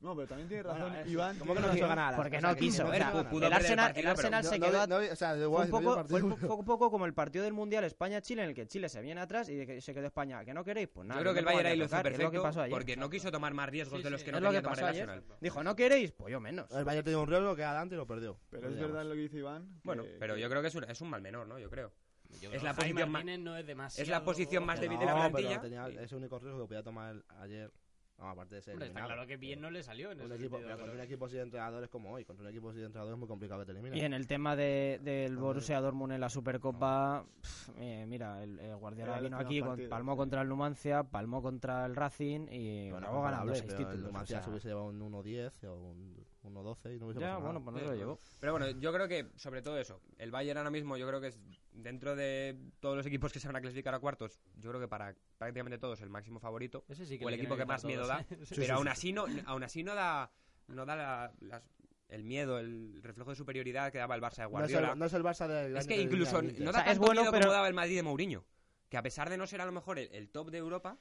[0.00, 1.38] No, pero también tiene Bueno, razón es- Iván.
[1.38, 2.16] ¿Cómo que no quiso ganar?
[2.16, 2.92] Porque O no sea, quiso.
[2.92, 5.46] era- el el Arsenal, partido, el Arsenal No, se quedó a- no, o sea, fue
[5.46, 8.66] un poco, fue el un poco, como el partido del Mundial España-Chile en el que
[8.66, 10.44] Chile se viene atrás y se quedó España.
[10.44, 10.88] ¿Que no queréis?
[10.88, 11.18] Pues nada.
[11.20, 12.70] Yo creo que el Bayern ahí lo hizo es lo que perfecto pasó ayer.
[12.70, 14.60] porque no quiso tomar más riesgos Sí, de los sí, que es no lo quería
[14.60, 15.10] que tomar pasó el ayer.
[15.10, 15.38] Arsenal.
[15.40, 16.12] Dijo, ¿no queréis?
[16.12, 16.70] Pues yo menos.
[16.72, 18.38] El Bayern tenía un riesgo que adelante y lo perdió.
[18.50, 19.80] Pero es verdad lo que dice Iván.
[19.84, 21.58] Bueno, pero yo creo que es un, es un mal menor, ¿no?
[21.58, 21.92] Yo creo.
[22.40, 25.60] Yo Es la posición más- no es es la posición más débil de la plantilla.
[25.60, 27.72] tenía ese único riesgo que podía tomar el- ayer.
[28.16, 30.34] No, aparte de ser Hombre, está claro que bien no le salió en Un ese
[30.36, 32.84] equipo, sentido, pero contra pero- un equipo sin entrenadores como hoy, contra un equipo sin
[32.84, 33.98] entrenadores es muy complicado que te eliminen.
[33.98, 35.36] Y en el tema de, del.
[35.36, 39.90] Borussia Dortmund en la Supercopa, pf, eh, mira, el, el Guardiola vino aquí, con- partido,
[39.90, 40.16] palmó sí.
[40.18, 43.98] contra el Numancia, palmó contra el Racing y Bueno, luego ganando seis pero títulos.
[43.98, 47.20] El o Numancia sea, se hubiese llevado un 1-10 o un 1-12 y no hubiese
[47.20, 47.64] ya, pasado bueno, nada.
[47.64, 48.18] pues no se lo llevó.
[48.40, 51.28] Pero bueno, yo creo que sobre todo eso, el Bayern ahora mismo yo creo que
[51.28, 51.38] es
[51.72, 54.88] dentro de todos los equipos que se van a clasificar a cuartos, yo creo que
[54.88, 57.84] para prácticamente todos el máximo favorito, Ese sí que o el le equipo que más
[57.84, 58.26] miedo da, ¿eh?
[58.50, 58.88] pero sí, aún sí.
[58.90, 60.30] así no aún así no da
[60.68, 61.62] no da la- las-
[62.08, 64.92] el miedo, el reflejo de superioridad que daba el Barça de No es, Guardiola.
[64.92, 66.86] el, no es el Barça del es año que incluso no O da sea, es
[66.98, 68.44] tanto bueno, miedo pero- como daba el Madrid de Mourinho,
[68.88, 70.98] que a pesar de no ser a lo mejor el, el top de Europa,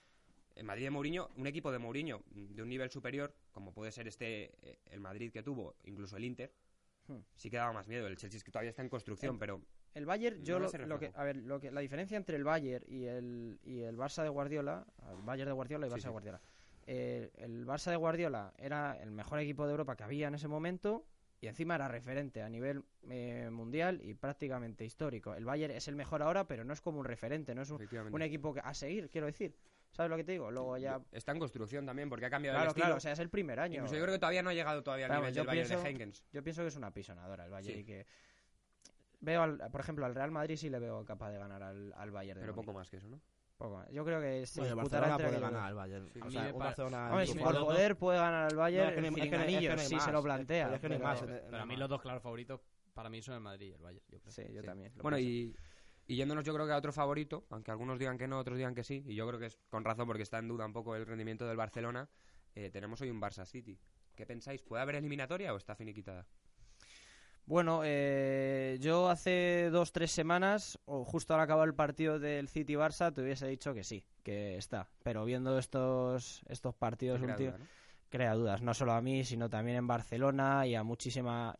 [0.55, 4.07] el Madrid de Mourinho, un equipo de Mourinho de un nivel superior, como puede ser
[4.07, 6.53] este eh, el Madrid que tuvo, incluso el Inter,
[7.05, 7.17] Hmm.
[7.35, 8.07] sí que daba más miedo.
[8.07, 9.61] El Chelsea es que todavía está en construcción, El- pero
[9.93, 12.37] El Bayern, yo No lo, ese lo que, a ver, lo que, la diferencia entre
[12.37, 15.97] el Bayern y el, y el Barça de Guardiola, el Bayern de Guardiola y Barça
[15.97, 16.03] sí.
[16.05, 16.41] de Guardiola.
[16.87, 20.47] Eh, el Barça de Guardiola era el mejor equipo de Europa que había en ese
[20.47, 21.05] momento
[21.41, 25.35] y encima era referente a nivel eh, mundial y prácticamente histórico.
[25.35, 27.85] El Bayern es el mejor ahora, pero no es como un referente, no es un,
[28.11, 29.53] un equipo a seguir, quiero decir.
[29.93, 30.49] ¿Sabes lo que te digo?
[30.51, 30.99] Luego ya...
[31.11, 32.85] está en construcción también porque ha cambiado el Claro, estilo.
[32.85, 33.75] claro, o sea, es el primer año.
[33.75, 35.83] Incluso yo creo que todavía no ha llegado todavía al nivel yo del Bayern pienso-
[35.83, 36.23] de Henkens.
[36.33, 37.79] Yo pienso que es una pisonadora el Bayern Sí.
[37.81, 38.05] y que...
[39.21, 42.11] Veo, al- por ejemplo, al Real Madrid sí le veo capaz de ganar al, al
[42.11, 42.39] Bayern.
[42.39, 43.21] de Pero poco más que eso, ¿no?
[43.57, 43.89] Poco más.
[43.91, 46.09] Yo creo que se Bueno, el Barcelona entre puede ganar al Bayern.
[46.11, 47.09] Sí, o sea, un Barcelona...
[47.11, 50.01] Hombre, si por poder puede ganar al Bayern, No, es que el es que no-
[50.01, 50.73] se lo plantea.
[50.73, 51.21] Es que no hay pero- más.
[51.21, 52.59] Pero a mí los dos claros favoritos
[52.95, 54.05] para mí son el Madrid y el Bayern.
[54.09, 54.31] Yo creo.
[54.31, 54.65] Sí, yo Sí.
[54.67, 54.91] también.
[55.01, 55.55] Bueno, y,
[56.07, 58.75] y yéndonos yo creo que a otro favorito, aunque algunos digan que no, otros digan
[58.75, 60.95] que sí, y yo creo que es con razón porque está en duda un poco
[60.95, 62.09] el rendimiento del Barcelona,
[62.55, 63.79] eh, tenemos hoy un Barça City.
[64.15, 64.61] ¿Qué pensáis?
[64.61, 66.27] ¿Puede haber eliminatoria o está finiquitada?
[67.45, 73.13] Bueno, eh, yo hace dos, tres semanas, o justo al acabar el partido del City-Barça,
[73.13, 74.87] te hubiese dicho que sí, que está.
[75.03, 77.69] Pero viendo estos, estos partidos crea últimos, duda, ¿no?
[78.09, 81.57] crea dudas, no solo a mí, sino también en Barcelona y a muchísima...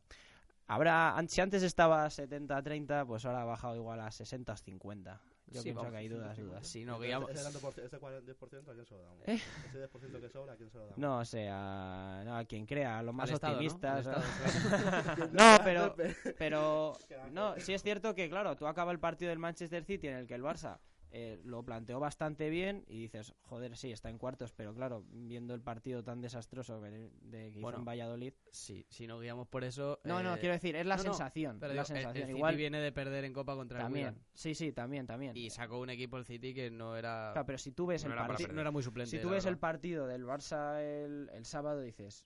[0.67, 5.19] Habrá, si antes estaba 70-30, pues ahora ha bajado igual a 60-50.
[5.47, 6.41] Yo Sí, pienso vamos, que hay dudas, 50-50.
[6.41, 6.67] dudas.
[6.67, 7.29] Si no, Ese- guiamos.
[7.31, 9.27] Ese, tanto por- ese 40 10% a quién se lo damos.
[9.27, 9.39] ¿Eh?
[9.67, 10.97] Ese 10% que sobra, ¿a quién se lo damos?
[10.97, 13.57] No, o sea, no, a quien crea, a los más Al Estado, ¿no?
[13.59, 14.07] optimistas.
[14.07, 14.13] Al
[15.17, 15.23] ¿no?
[15.25, 15.95] Estado, No, pero,
[16.39, 16.93] pero
[17.31, 20.27] no, sí es cierto que, claro, tú acaba el partido del Manchester City en el
[20.27, 20.79] que el Barça
[21.15, 25.53] eh, lo planteó bastante bien y dices, joder, sí, está en cuartos, pero claro, viendo
[25.53, 28.33] el partido tan desastroso de, que hizo Bueno, en Valladolid.
[28.51, 29.99] Sí, si no guiamos por eso.
[30.05, 31.59] No, no, eh, quiero decir, es la no, no, sensación.
[31.59, 32.15] Pero la digo, el- sensación.
[32.23, 34.07] el City Igual, viene de perder en Copa contra el también.
[34.07, 34.23] Wigan.
[34.33, 35.37] Sí, sí, también, también.
[35.37, 37.29] Y sacó un equipo el City que no era.
[37.33, 38.51] Claro, pero si tú ves No el partido.
[38.51, 39.11] no era muy suplente.
[39.11, 42.25] Si tú ves el partido del Barça el, el sábado, dices,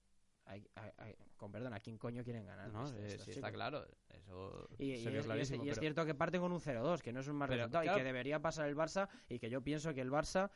[1.35, 2.71] con perdón, ¿a quién coño quieren ganar?
[2.71, 3.85] No, estos- eh, estos sí, está claro.
[4.09, 5.63] Eso Y, y se vio es, y es- clarísimo.
[5.65, 7.59] y es pero- cierto que parten con un 0-2, que no es un mal Pero,
[7.63, 7.97] resultado claro.
[7.97, 10.49] y que debería pasar el Barça y que yo pienso que el Barça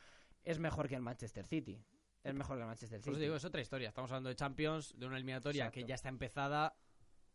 [0.44, 1.80] es mejor que el Manchester City.
[2.24, 3.10] Es mejor que el Manchester City.
[3.10, 3.88] eso digo, es otra historia.
[3.88, 5.74] Estamos hablando de Champions, de una eliminatoria Exacto.
[5.80, 6.74] que ya está empezada.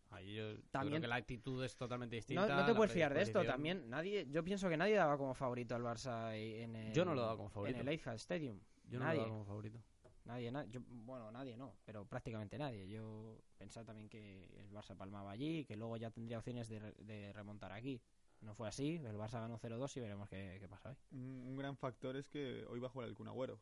[0.10, 2.48] Ahí yo, yo También- creo que la actitud es totalmente distinta.
[2.56, 3.43] no te puedes fiar de esto.
[3.43, 7.13] También nadie, yo pienso que nadie daba como favorito al Barça en el, Yo no
[7.13, 7.80] lo daba como favorito.
[7.82, 8.60] En el Etihad Stadium.
[8.89, 9.17] Yo no nadie.
[9.17, 9.80] lo daba como favorito.
[10.28, 12.88] Nadie, na- yo, bueno, nadie no, pero prácticamente nadie.
[12.88, 16.80] Yo pensaba también que el Barça palmaba allí y que luego ya tendría opciones de,
[16.80, 18.02] re- de remontar aquí.
[18.42, 20.96] No fue así, el Barça ganó 0-2 y veremos qué, qué pasa hoy.
[21.12, 23.60] Un, un gran factor es que hoy va a jugar el Kun Agüero,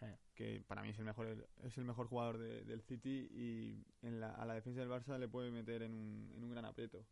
[0.00, 0.16] Eh.
[0.34, 4.18] que para mí es el mejor es el mejor jugador de- del City y en
[4.18, 7.04] la, a la defensa del Barça le puede meter en un, en un gran aprieto.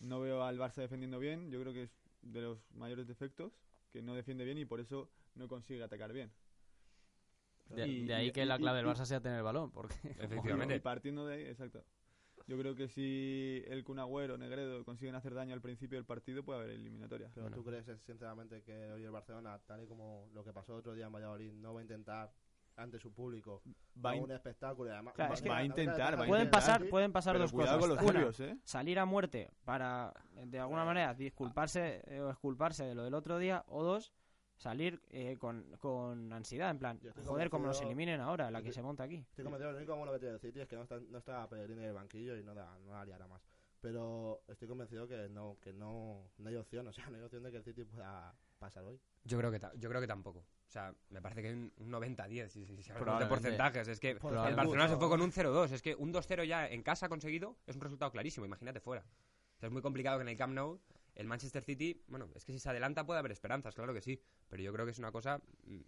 [0.00, 1.90] No veo al Barça defendiendo bien, yo creo que es
[2.22, 3.52] de los mayores defectos,
[3.90, 6.32] que no defiende bien y por eso no consigue atacar bien.
[7.74, 9.44] De, Y- de ahí y- que la y- clave del y- Barça sea tener el
[9.44, 9.70] balón.
[9.70, 10.80] Porque Y Efectivamente.
[10.80, 11.84] partiendo de ahí, exacto.
[12.46, 16.04] yo creo que si el Kun Agüero o Negredo consiguen hacer daño al principio del
[16.04, 17.30] partido, puede haber eliminatoria.
[17.34, 20.74] Pero tú crees eh, sinceramente que hoy el Barcelona, tal y como lo que pasó
[20.74, 22.32] otro día en Valladolid, no va a intentar
[22.74, 23.62] ante su público
[24.04, 26.50] Va in- un espectáculo y además Claro, es que va a intentar, va Pueden intentar,
[26.50, 27.78] pasar, sí, pueden pasar Pero dos cosas.
[27.78, 28.58] con los Una, ¿eh?
[28.64, 33.12] salir a muerte para, eh, de alguna manera, disculparse eh, o exculparse de lo del
[33.14, 33.62] otro día.
[33.68, 34.12] O dos,
[34.62, 38.74] salir eh, con, con ansiedad, en plan, joder, como nos eliminen ahora, la que Estoy-
[38.80, 39.16] se monta aquí.
[39.30, 41.48] Estoy convencido, lo único bueno que tiene el City es que no está, no está
[41.48, 43.42] Pellegrini en el banquillo y no, da, no la liará más.
[43.80, 47.42] Pero estoy convencido que no que no, no hay opción, o sea, no hay opción
[47.42, 49.00] de que el City pueda pasar hoy.
[49.24, 50.38] Yo creo que, ta- yo creo que tampoco.
[50.38, 53.88] O sea, me parece que hay un, un 90-10 si, si, si hablamos de porcentajes.
[53.88, 54.18] Es que el
[54.56, 55.72] Barcelona se fue con un 0-2.
[55.72, 58.46] Es que un 2-0 ya en casa conseguido es un resultado clarísimo.
[58.46, 59.02] Imagínate fuera.
[59.56, 60.80] O sea, es muy complicado que en el Camp Nou
[61.14, 64.20] el Manchester City, bueno, es que si se adelanta puede haber esperanzas, claro que sí.
[64.48, 65.80] Pero yo creo que es una cosa mm,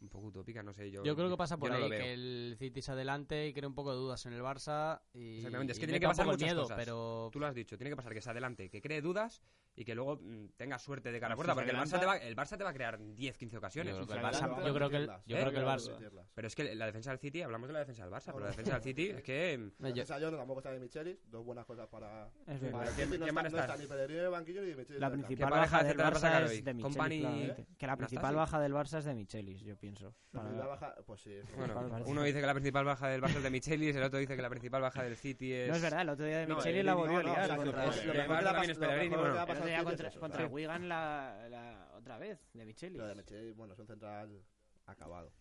[0.00, 0.90] un poco utópica, no sé.
[0.90, 3.68] Yo, Yo creo que pasa por no ahí, que el City se adelante y crea
[3.68, 5.00] un poco de dudas en el Barça.
[5.12, 6.76] Y, Exactamente, es que tiene que pasar muchas miedo, cosas.
[6.76, 9.42] pero Tú lo has dicho, tiene que pasar que se adelante, que cree dudas
[9.80, 12.16] y que luego mm, tenga suerte de cara a puerta, porque el Barça, te va,
[12.16, 13.96] el Barça te va a crear 10-15 ocasiones.
[13.96, 15.40] Yo creo que el Barça- yo creo que el- yo ¿Eh?
[15.40, 16.24] creo que el Barça-.
[16.34, 18.46] Pero es que la defensa del City, hablamos de la defensa del Barça, pero la
[18.48, 19.56] defensa del City es que...
[19.78, 22.26] mm, yo- no, tampoco está ni Michelis, dos buenas cosas para...
[22.26, 22.88] Es para verdad.
[22.88, 25.88] el ¿Quién- City, no está, está ni el banquillo ni Michelis La principal baja de
[25.88, 27.66] del Barça es de Michelis.
[27.78, 30.12] Que la ¿No principal baja del Barça es de Michelis, yo pienso.
[30.32, 31.38] La Para- primera baja, pues sí.
[32.06, 34.42] Uno dice que la principal baja del Barça es de Michelis, el otro dice que
[34.42, 35.68] la principal baja del City es...
[35.68, 37.50] No es verdad, el otro día de Michelis el- la volvió a liar
[39.70, 40.08] sea, contra...
[40.08, 40.52] eso, contra sí.
[40.52, 42.98] Wigan la, la- otra vez, de Michelis.
[42.98, 44.42] Lo de Michelis, bueno, es un central
[44.86, 45.32] acabado.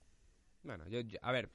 [0.63, 1.49] Bueno, yo, yo- a ver,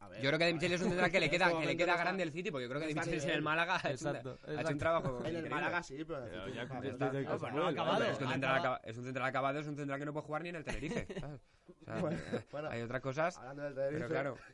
[0.00, 1.76] A ver, yo creo que de Michelis es un central que le queda, que le
[1.76, 3.42] queda grande el City, porque yo creo que de Michelis en el.
[3.42, 5.50] Málaga ha hecho, un- Exacto, ha hecho un trabajo En el.
[5.50, 6.24] Málaga sí, pero...
[6.24, 7.66] Pero ya no.
[7.68, 8.04] acabado.
[8.04, 10.42] Es que un central, es un central acabado, es un central que no puede jugar
[10.42, 11.06] ni en el Tenerife.
[11.20, 11.40] ¿sabes?
[11.80, 12.18] O sea, Bueno,
[12.50, 12.68] bueno.
[12.70, 14.36] hay otras cosas, Hablando del pero claro.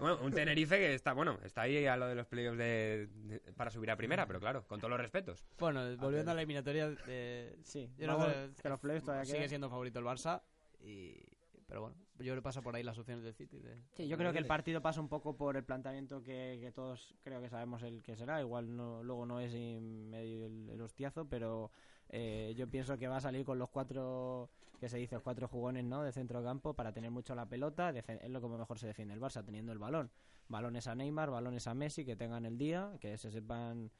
[0.00, 3.40] Bueno, un Tenerife que está, bueno, está ahí a lo de los playoffs de, de-
[3.54, 5.44] para subir a primera, pero claro, con todos los respetos.
[5.58, 9.48] Bueno, volviendo a la eliminatoria, de, Sí, yo vamos, creo que los playoffs todavía sigue
[9.48, 10.42] siendo favorito el Barça.
[10.82, 11.14] Y,
[11.66, 13.58] pero bueno, yo creo que pasa por ahí las opciones del City.
[13.58, 16.72] de- Sí, yo creo que el partido pasa un poco por el planteamiento que, que
[16.72, 18.40] todos creo que sabemos el que será.
[18.40, 21.70] Igual no, luego no es y medio el, el hostiazo, pero
[22.08, 25.84] eh, yo pienso que va a salir con los cuatro, que se dice, cuatro jugones
[25.84, 26.02] ¿no?
[26.02, 27.90] de centro campo para tener mucho la pelota.
[27.90, 30.10] Es lo que mejor se defiende el Barça, teniendo el balón.
[30.48, 33.92] Balones a Neymar, balones a Messi, que tengan el día, que se sepan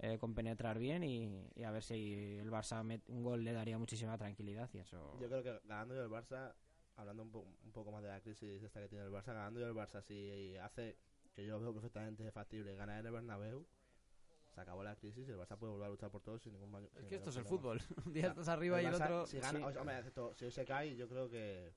[0.00, 4.68] eh, compenetrar bien y, a ver si el Barça un gol le daría muchísima tranquilidad
[4.74, 5.16] y eso...
[5.20, 6.52] Yo creo que ganando yo el Barça,
[6.96, 9.60] hablando un, po- un poco más de la crisis esta que tiene el Barça, ganando
[9.60, 10.98] yo el Barça si hace,
[11.32, 13.64] que yo lo veo perfectamente factible, ganar el Bernabéu,
[14.54, 16.70] se acabó la crisis y el Barça puede volver a luchar por todo sin ningún
[16.70, 16.88] baño.
[16.96, 17.80] Es que esto es el fútbol.
[18.06, 19.26] Un día estás arriba y el otro...
[19.26, 19.64] Si, gana, sí.
[19.64, 21.74] o sea, hombre, excepto- si hoy se cae, yo creo que es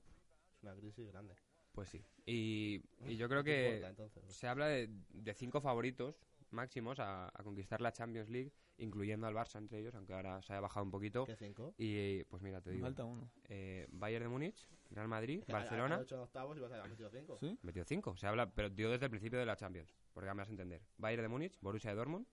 [0.62, 1.34] una crisis grande.
[1.72, 2.02] Pues sí.
[2.26, 4.34] Y, y yo creo ¿Qué que importa, entonces?
[4.36, 9.34] se habla de, de cinco favoritos máximos a, a conquistar la Champions League, incluyendo al
[9.34, 11.26] Barça entre ellos, aunque ahora se haya bajado un poquito.
[11.26, 11.74] ¿Qué cinco?
[11.78, 12.84] Y pues mira, te digo.
[12.86, 13.30] Falta uno.
[13.48, 15.96] eh, Bayern de Múnich, Real Madrid, Que ha- Barcelona.
[15.96, 17.36] Ha hecho en octavos y vas a metido cinco.
[17.38, 17.58] ¿Sí?
[17.62, 18.16] Metió cinco.
[18.16, 19.94] Se habla, pero dio desde el principio de la Champions.
[20.14, 20.80] Porque ya me vas a entender.
[20.96, 22.26] Bayern de Múnich, Borussia de Dortmund.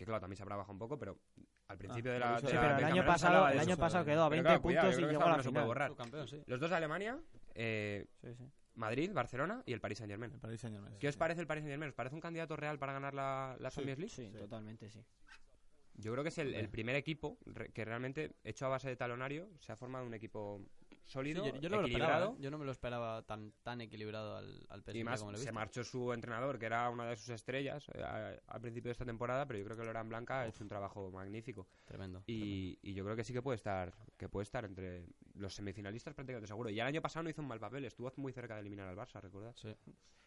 [0.00, 1.18] Que claro, también se habrá bajado un poco, pero
[1.68, 2.40] al principio Ah, de la.
[2.40, 4.46] De Sí, la- pero el del año pasado, el año pasado quedó a Pero 20
[4.48, 5.66] claro, cuidado, puntos y llegó a la que no se puede final.
[5.66, 5.94] borrar.
[5.94, 6.42] Campeón, sí.
[6.46, 7.18] Los dos de Alemania,
[7.54, 8.44] eh, Sí, sí.
[8.76, 10.32] Madrid, Barcelona y el Paris Saint Germain.
[10.32, 10.96] El Paris Saint-Germain.
[10.98, 11.90] ¿Qué os parece el Paris Saint Germain?
[11.90, 14.14] ¿Os parece un candidato real para ganar la, la Champions League?
[14.14, 14.38] Sí, Sí.
[14.38, 15.04] totalmente sí.
[15.96, 18.96] Yo creo que es el, el primer equipo re- que realmente, hecho a base de
[18.96, 20.62] talonario, se ha formado un equipo
[21.06, 22.34] Sí, sólido, yo, yo no me lo esperaba, equilibrado.
[22.34, 22.36] ¿eh?
[22.40, 25.36] Yo no me lo esperaba tan, tan equilibrado al, al PSG Y más, como lo
[25.36, 25.54] he se visto.
[25.54, 29.04] marchó su entrenador, que era una de sus estrellas eh, a- al principio de esta
[29.04, 31.66] temporada, pero yo creo que Loran Blanca ha hecho un trabajo magnífico.
[31.84, 32.22] Tremendo.
[32.26, 36.14] Y, y yo creo que sí que puede estar que puede estar entre los semifinalistas
[36.14, 36.70] prácticamente seguro.
[36.70, 38.96] Y el año pasado no hizo un mal papel, estuvo muy cerca de eliminar al
[38.96, 39.54] Barça, ¿recordad?
[39.56, 39.74] Sí.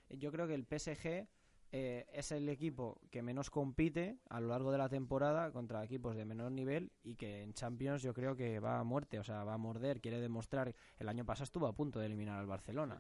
[0.10, 1.28] Yo creo que el PSG
[1.76, 6.16] eh, es el equipo que menos compite a lo largo de la temporada contra equipos
[6.16, 9.44] de menor nivel y que en Champions yo creo que va a muerte, o sea,
[9.44, 10.76] va a morder, quiere demostrar.
[11.00, 12.96] El año pasado estuvo a punto de eliminar al Barcelona.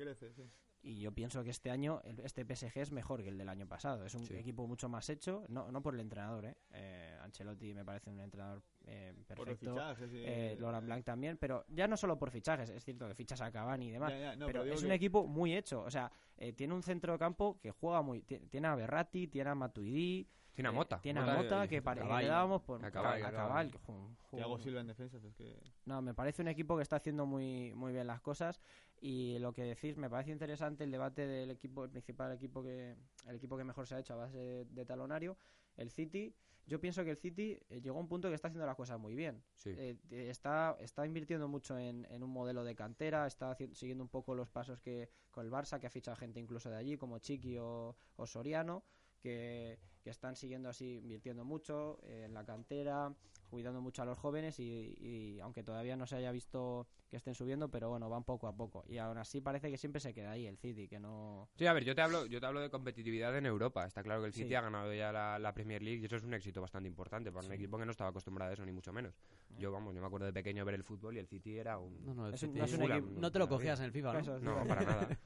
[0.85, 3.65] Y yo pienso que este año el- este PSG es mejor que el del año
[3.65, 4.05] pasado.
[4.05, 4.35] Es un Sí.
[4.35, 6.57] equipo mucho más hecho, no, no por el entrenador, ¿eh?
[6.71, 9.71] Eh, Ancelotti me parece un entrenador eh, Por los perfecto.
[9.75, 10.09] fichajes.
[10.11, 10.23] sí.
[10.25, 13.49] Eh, Laurent Blanc también, pero ya no solo por fichajes, es cierto que fichas a
[13.49, 15.83] Cavani y demás, Ya, ya, no, pero, es un que- equipo muy hecho.
[15.83, 18.21] O sea, eh, tiene un centro de campo que juega muy.
[18.21, 20.27] ti- Tiene a Berratti, tiene a Matuidi.
[20.53, 20.99] Tiene a eh, Mota.
[21.01, 22.83] tiene a Mota, Mota, eh, que que le dábamos por.
[22.85, 25.59] A Cabal, a Silva en defensa, es que...
[25.85, 28.61] No, me parece un equipo que está haciendo muy, muy bien las cosas.
[29.05, 32.95] Y lo que decís, me parece interesante el debate del equipo, el principal equipo que.
[33.27, 35.35] El equipo que mejor se ha hecho a base de, talonario,
[35.75, 36.33] el City.
[36.65, 38.97] Yo pienso que el City eh, llegó a un punto que está haciendo las cosas
[38.97, 39.43] muy bien.
[39.57, 39.71] Sí.
[39.77, 44.09] Eh, está, está invirtiendo mucho en, en un modelo de cantera, está haci- siguiendo un
[44.09, 47.19] poco los pasos que con el Barça, que ha fichado gente incluso de allí, como
[47.19, 48.85] Chiqui o, o Soriano,
[49.19, 53.13] que, que están siguiendo así, invirtiendo mucho eh, en la cantera,
[53.53, 57.35] cuidando mucho a los jóvenes y, y aunque todavía no se haya visto que estén
[57.35, 58.83] subiendo, pero bueno, van poco a poco.
[58.87, 61.47] Y aún así parece que siempre se queda ahí el City, que no...
[61.55, 63.85] Sí, a ver, yo te hablo, yo te hablo de competitividad en Europa.
[63.85, 64.55] Está claro que el City Sí.
[64.55, 67.45] ha ganado ya la, la Premier League y eso es un éxito bastante importante para
[67.45, 69.13] un equipo que no estaba acostumbrado a eso, ni mucho menos.
[69.55, 72.03] Yo, vamos, yo me acuerdo de pequeño ver el fútbol y el City era un...
[72.03, 73.85] No, no, el Es un- City- no es un equipo- no te lo cogías en
[73.85, 74.19] el FIFA, ¿no?
[74.19, 74.45] Eso, sí.
[74.45, 75.19] No, para nada.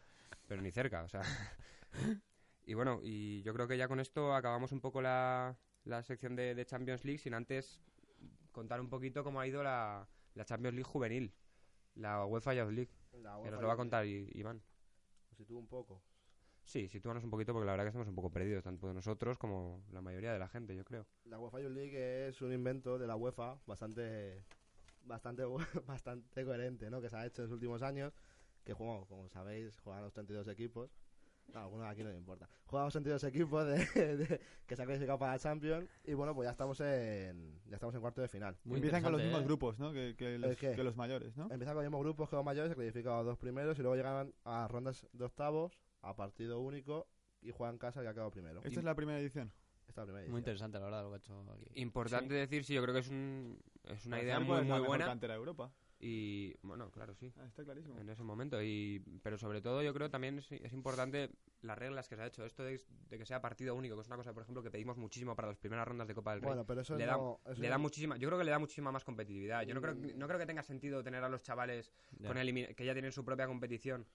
[0.47, 1.21] Pero ni cerca, o sea.
[2.65, 6.35] y bueno, y yo creo que ya con esto acabamos un poco la, la sección
[6.35, 7.81] de, de Champions League sin antes
[8.58, 11.32] contar un poquito cómo ha ido la, la Champions League juvenil,
[11.93, 12.91] la UEFA Youth League,
[13.22, 14.63] La que nos lo va a contar I- Iván.
[15.36, 16.02] Si tú un poco.
[16.63, 19.86] Sí, sitúanos un poquito porque la verdad que estamos un poco perdidos, tanto nosotros como
[19.91, 21.06] la mayoría de la gente, yo creo.
[21.26, 24.43] La UEFA Youth League es un invento de la UEFA bastante
[25.04, 25.43] bastante
[25.88, 27.00] bastante coherente, ¿no?
[27.00, 28.12] Que se ha hecho en los últimos años,
[28.65, 30.89] que juego, como sabéis, juegan los 32 equipos.
[31.53, 32.47] No, algunos aquí no le importa.
[32.65, 36.36] Juegan los 32 equipos de, de- que se han clasificado para la Champions y bueno,
[36.36, 38.57] pues ya estamos en ya estamos en cuarto de final.
[38.63, 39.45] Muy Empiezan con los mismos ¿eh?
[39.45, 39.91] grupos, ¿no?
[39.93, 41.43] Que, que los, que los mayores, ¿no?
[41.49, 43.95] Empiezan con los mismos grupos que los mayores, se clasifican los dos primeros y luego
[43.95, 47.07] llegan a rondas de octavos, a partido único
[47.41, 48.62] y juegan casa que ha quedado primero.
[48.63, 49.51] Esta es la primera edición.
[49.88, 51.65] Esta es la primera Muy interesante, la verdad, lo que ha hecho aquí.
[51.75, 54.77] Importante decir, sí, yo creo que es, un, es una idea muy, ¿cuál es la
[54.79, 55.05] muy buena.
[55.05, 55.71] cantera de Europa.
[55.99, 57.33] Y bueno, claro, sí.
[57.39, 57.97] Ah, está clarísimo.
[57.99, 61.31] en ese momento y pero sobre todo yo creo también es, es importante
[61.62, 62.79] las reglas que se ha hecho esto de,
[63.10, 65.47] de que sea partido único que es una cosa por ejemplo que pedimos muchísimo para
[65.47, 67.67] las primeras rondas de Copa del Rey Bueno, pero eso le da, no, eso le
[67.67, 70.27] da no- muchísima yo creo que le da muchísima más competitividad yo no creo no
[70.27, 72.27] creo que tenga sentido tener a los chavales Ya.
[72.27, 74.05] con que ya tienen su propia competición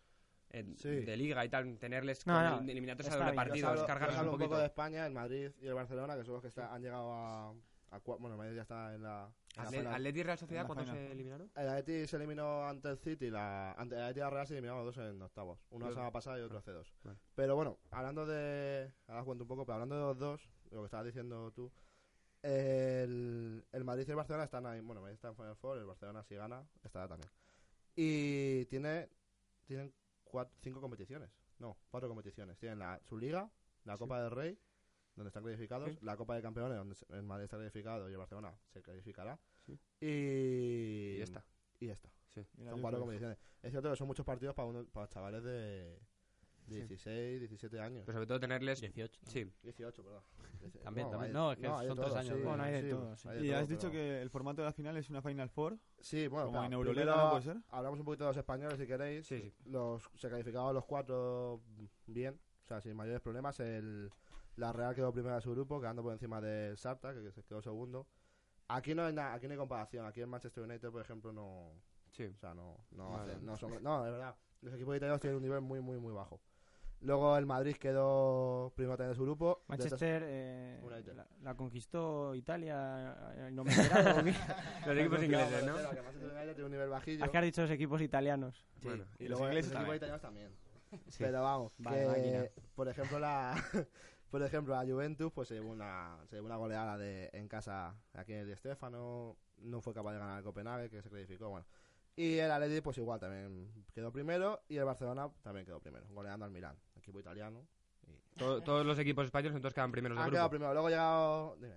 [0.51, 0.88] eh, Sí.
[0.88, 3.90] de liga y tal tenerles No, con no, el- eliminatorios a doble partido hablo- un
[3.90, 6.73] un poco poquito de España, el Madrid y el Barcelona, que son los que está-
[6.73, 7.51] han llegado a,
[7.90, 9.33] a Bueno, el Madrid ya está en la.
[9.57, 9.95] En la Atle- final.
[9.95, 11.51] Atleti y Real Sociedad ¿cuántos se eliminaron?
[11.55, 14.55] El Atleti se eliminó ante el City, la, ante el Atleti y la Real se
[14.55, 15.61] eliminaron los dos en octavos.
[15.71, 16.93] Uno la semana pasada y otro hace dos.
[17.05, 17.19] Vale.
[17.35, 18.93] Pero bueno, hablando de.
[19.07, 21.71] Ahora os cuento un poco, pero hablando de los dos, lo que estabas diciendo tú.
[22.43, 24.81] El, el Madrid y el Barcelona están ahí.
[24.81, 27.31] Bueno, Madrid está en Final Four, el Barcelona si gana, estará también.
[27.95, 29.09] Y tiene
[29.67, 31.31] tienen cuatro, cinco competiciones.
[31.59, 32.59] No, cuatro competiciones.
[32.59, 33.49] Tienen la, su liga,
[33.85, 34.59] la Copa del Rey,
[35.16, 35.98] donde están clasificados, Sí.
[36.03, 39.38] la Copa de Campeones, donde el Madrid está clasificado y el Barcelona se clasificará.
[39.66, 39.79] Sí.
[40.01, 41.44] Y, y esta
[41.81, 42.09] Y esta.
[42.29, 43.38] sí Y Son cuatro competiciones.
[43.62, 45.51] Es cierto que son muchos partidos para, uno, para chavales de,
[46.66, 46.87] de Sí.
[46.87, 48.03] 16, 17 años.
[48.07, 49.20] pero sobre todo tenerles 18.
[49.25, 49.31] ¿no?
[49.31, 50.22] sí 18, perdón.
[50.85, 51.31] También, también.
[51.31, 52.48] hay- No, es que de son tres años, sí, ¿no?
[52.48, 53.29] Bueno, hay de sí, todo, sí.
[53.29, 55.20] hay de Y todo, has dicho pero- que el formato de la final es una
[55.22, 55.79] Final Four.
[56.01, 57.57] Sí, bueno, como en Euroliga, ¿no puede ser?
[57.68, 59.27] Hablamos un poquito de los españoles si queréis.
[59.27, 61.61] sí sí Los, se calificaban los cuatro
[62.07, 63.59] bien, o sea, sin mayores problemas.
[63.61, 64.09] El,
[64.57, 67.62] la Real quedó primera de su grupo, quedando por encima del Sarta, que se quedó
[67.62, 68.07] segundo.
[68.69, 70.07] Aquí no hay nada, aquí no hay comparación.
[70.07, 71.73] Aquí en Manchester United, por ejemplo, no,
[72.11, 73.33] sí o sea, no, no, Vale.
[73.35, 74.35] hacen- no son, no, de verdad.
[74.61, 76.41] Los equipos italianos tienen un nivel muy, muy, muy bajo.
[77.01, 79.65] Luego el Madrid quedó primero también de su grupo.
[79.67, 81.15] Manchester eh, United.
[81.17, 83.73] la, la conquistó Italia, eh, no me
[84.87, 85.77] los equipos No, ingleses ¿no?
[85.81, 87.25] espera, que tiene un nivel bajillo.
[87.25, 88.65] Es que has dicho los equipos italianos.
[88.81, 89.97] Sí, Bueno, y y luego los los ingleses equipos también.
[89.97, 90.53] italianos también.
[91.09, 91.17] Sí.
[91.25, 93.55] Pero vamos, Vale, que, por ejemplo, la
[94.33, 97.95] por ejemplo, la Juventus pues se llevó una, se llevó una goleada de, en casa
[98.14, 101.51] aquí en el Di Stéfano, no fue capaz de ganar el Copenhague, que se clasificó,
[101.51, 101.66] bueno.
[102.16, 106.47] Y el Atleti pues igual también quedó primero y el Barcelona también quedó primero, goleando
[106.47, 107.66] al Milán, equipo italiano.
[108.09, 108.16] Y...
[108.38, 111.57] To- todos los equipos españoles entonces quedan primeros de Han grupo primero, luego ha llegado...
[111.61, 111.77] Dime.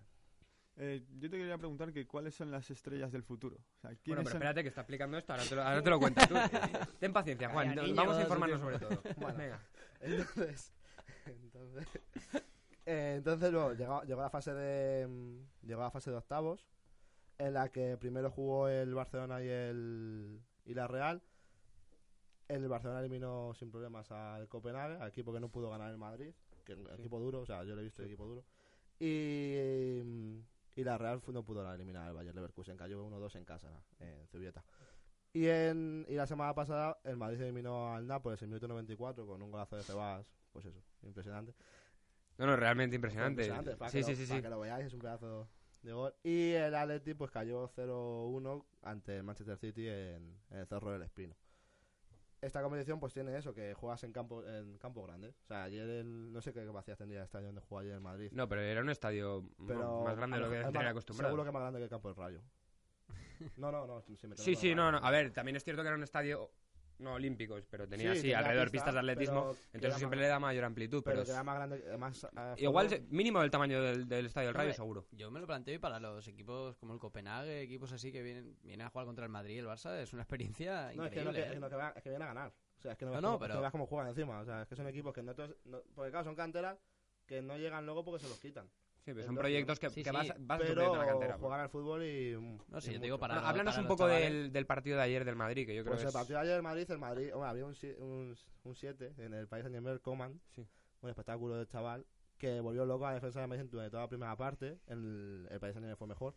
[0.77, 3.55] Eh, yo te quería preguntar que cuáles son las estrellas del futuro.
[3.55, 5.81] O sea, Bueno, ¿quiénes pero son- espérate que está explicando esto, ahora te lo, ahora
[5.81, 6.35] te lo cuento tú.
[6.99, 9.01] Ten paciencia, Juan, Calla, niño, vamos a informarnos sobre todo.
[9.17, 9.37] Bueno.
[9.37, 9.61] Venga.
[10.01, 10.73] Entonces,
[11.25, 11.88] entonces,
[12.85, 16.67] eh, entonces luego llegó, llegó la fase de mm, llegó la fase de octavos
[17.38, 21.21] en la que primero jugó el Barcelona y el y la Real.
[22.47, 26.31] El Barcelona eliminó sin problemas al Copenhague, al equipo que no pudo ganar el Madrid,
[26.63, 28.45] que es un equipo duro, o sea, yo lo he visto equipo duro.
[28.99, 30.39] Y, mm,
[30.75, 34.63] y la Real no pudo eliminar al Bayern Leverkusen, cayó 1-2 en casa, en Zubieta.
[35.33, 39.25] Y, en, y la semana pasada el Madrid eliminó al Nápoles en el minuto 94
[39.25, 41.53] con un golazo de Cebas, pues eso, impresionante.
[42.37, 43.49] No, no, realmente impresionante.
[43.75, 44.41] para Sí, que sí, lo- sí, para sí.
[44.43, 45.49] que lo veáis, es un pedazo
[45.81, 46.15] de gol.
[46.23, 51.01] Y el Atleti pues cayó 0-1 ante el Manchester City en, en el Cerro del
[51.01, 51.35] Espino.
[52.41, 55.35] Esta competición pues tiene eso, que juegas en campo en campo grande.
[55.43, 58.01] O sea, ayer el- no sé qué capacidad tendría el estadio donde jugó ayer en
[58.03, 58.29] Madrid.
[58.31, 61.31] No, pero era un estadio pero más grande de lo que más- acostumbrado.
[61.31, 62.41] Seguro que más grande que el campo del Rayo.
[63.57, 64.01] No, no, no.
[64.01, 64.99] si me Sí, sí, no, no.
[64.99, 66.51] A ver, también es cierto que era un estadio
[66.99, 69.55] no olímpicos, pero tenía Sí, así tenía alrededor pista, pistas de atletismo.
[69.73, 71.03] Entonces siempre más- le da mayor amplitud.
[71.03, 72.27] Pero más grande, más
[72.58, 75.05] igual se- mínimo del tamaño del, del estadio del Rayo, seguro.
[75.12, 78.58] Yo me lo planteo y para los equipos como el Copenhague, equipos así que vienen,
[78.63, 81.23] vienen a jugar contra el Madrid y el Barça, es una experiencia No, es que,
[81.23, 81.34] no, increíble.
[81.34, 81.53] que, ¿eh?
[81.53, 82.53] es, no, que, va- es que viene a ganar.
[82.77, 83.86] O sea, es que no, No, ves no, cómo, pero- es que no ves cómo
[83.88, 84.39] juegan encima.
[84.39, 86.77] O sea, es que son equipos que no, todos- no- Porque claro, son canteras,
[87.25, 88.69] que no llegan luego porque se los quitan.
[89.05, 91.37] Sí, pero son proyectos que, Sí, que sí, vas, vas Pero la cantera.
[91.37, 92.33] juegan al fútbol y.
[92.69, 93.19] No, sí, y yo te digo mucho.
[93.19, 93.35] para.
[93.35, 95.91] Bueno, háblanos para un poco del, del partido de ayer del Madrid, que yo creo
[95.93, 96.13] Pues que el es...
[96.15, 99.47] partido de ayer del Madrid, el Madrid, había un 7 un, un siete en el
[99.47, 100.65] país Saint Coman, Sí.
[101.01, 102.03] un espectáculo del chaval
[102.39, 105.59] que volvió loco a la defensa de Madrid durante toda la primera parte, el, el
[105.59, 106.33] país Saint fue mejor.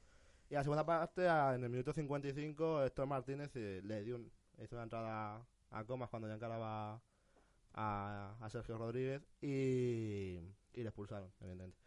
[0.51, 4.31] Y la segunda parte, en el minuto 55, Héctor Martínez eh, le dio un-
[4.63, 7.01] hizo una entrada a Comas cuando ya encaraba
[7.73, 10.39] a, a Sergio Rodríguez y,
[10.75, 11.79] y le expulsaron, evidentemente.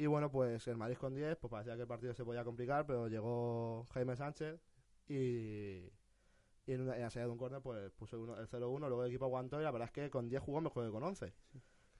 [0.00, 2.86] Y bueno, pues el Madrid con 10, pues parecía que el partido se podía complicar,
[2.86, 4.58] pero llegó Jaime Sánchez
[5.08, 5.14] y,
[6.66, 9.02] y en, una, en la salida de un córner pues puso uno- el 0-1, luego
[9.04, 11.34] el equipo aguantó y la verdad es que con 10 jugó mejor que con 11.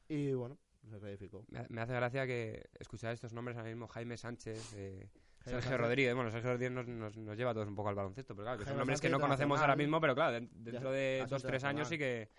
[0.08, 0.56] Y bueno,
[0.88, 1.44] se clarificó.
[1.48, 5.10] Me, me hace gracia que escuchar estos nombres ahora mismo, Jaime Sánchez, eh, Jaime
[5.44, 5.80] Sergio Sánchez.
[5.80, 6.14] Rodríguez.
[6.14, 8.58] Bueno, Sergio Rodríguez nos, nos, nos lleva a todos un poco al baloncesto, pero claro,
[8.58, 11.42] que son Jaime nombres que no conocemos ahora mismo, pero claro, den- dentro de dos,
[11.42, 12.30] tres años sí que...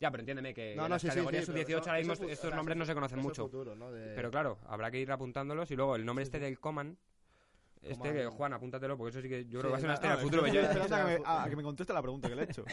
[0.00, 1.98] Ya, pero entiéndeme que No, en no, las sí, sí, categorías sí, sub-18 pero ahora
[1.98, 3.42] mismo estos o sea, nombres no se conocen mucho.
[3.44, 3.92] futuro, ¿no?
[3.92, 6.96] De- Pero claro, habrá que ir apuntándolos y luego el nombre este del Coman...
[7.82, 8.12] Este Coman.
[8.14, 9.94] que, Juan, apúntatelo, porque eso sí que yo creo Sí, que va a ser una
[9.94, 10.46] estrella del no, futuro.
[10.52, 12.64] yo- a que, me, a- a que me conteste la pregunta que le he hecho.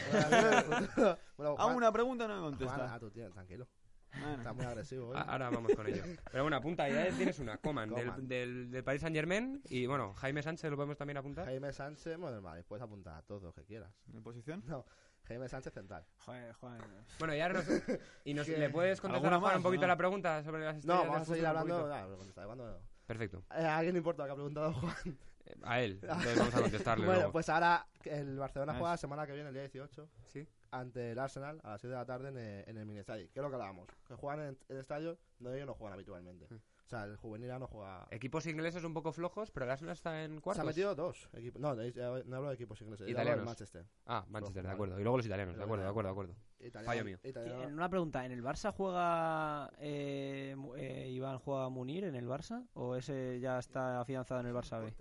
[1.36, 2.94] bueno, Hago una pregunta no me Juan, contesta.
[2.94, 3.66] a tu tío, tranquilo.
[4.12, 4.36] Bueno.
[4.38, 5.14] Está muy agresivo.
[5.14, 5.18] ¿eh?
[5.18, 6.02] A- Ahora vamos con ello.
[6.32, 8.26] Pero bueno, apunta, ya tienes una, Coman, del, Coman.
[8.28, 9.62] del, del Paris Saint Germain.
[9.68, 11.44] Y bueno, Jaime Sánchez lo podemos también apuntar.
[11.44, 13.92] Jaime Sánchez, bueno, Madrid, puedes apuntar a todos los que quieras.
[14.12, 14.62] ¿En posición?
[14.66, 14.84] No,
[15.28, 16.04] Jaime Sánchez central.
[16.24, 16.78] Joder, Juan.
[17.18, 17.64] Bueno, ya nos,
[18.24, 19.88] y nos, ¿le puedes contestar ¿Alguna a Juan más, un poquito no?
[19.88, 22.80] la pregunta sobre las No, estrellas vamos a seguir hablando.
[23.06, 23.42] Perfecto.
[23.54, 25.18] Eh, ¿A alguien le importa lo que ha preguntado Juan?
[25.46, 27.32] Eh, A él, entonces vamos a contestarle bueno, luego.
[27.32, 30.46] pues ahora el Barcelona Ah, juega la semana que viene, el día 18, ¿Sí?
[30.70, 33.28] ante el Arsenal a las 6 de la tarde en el, en el mini estadio.
[33.32, 33.88] ¿Qué es lo que hablábamos?
[34.06, 36.46] Que juegan en el estadio donde ellos no juegan habitualmente.
[36.50, 36.58] Mm.
[36.88, 38.08] O sea, el juvenil A no juega.
[38.10, 40.62] Equipos ingleses un poco flojos, pero el Arsenal está en Se cuartos.
[40.64, 41.60] ha metido dos equipos.
[41.60, 41.92] No, eh,
[42.24, 43.06] no hablo de equipos ingleses.
[43.06, 43.44] Italianos.
[43.44, 43.84] Manchester.
[44.06, 44.74] Ah, Manchester, de Vale.
[44.74, 44.98] acuerdo.
[44.98, 46.34] Y luego los italianos, de acuerdo, de acuerdo, de acuerdo.
[46.60, 47.18] Italiano- Fallo mío.
[47.22, 52.26] italiano- En una pregunta, ¿en el Barça juega eh, eh, Iván juega Munir en el
[52.26, 54.94] Barça o ese ya está afianzado en el Barça B?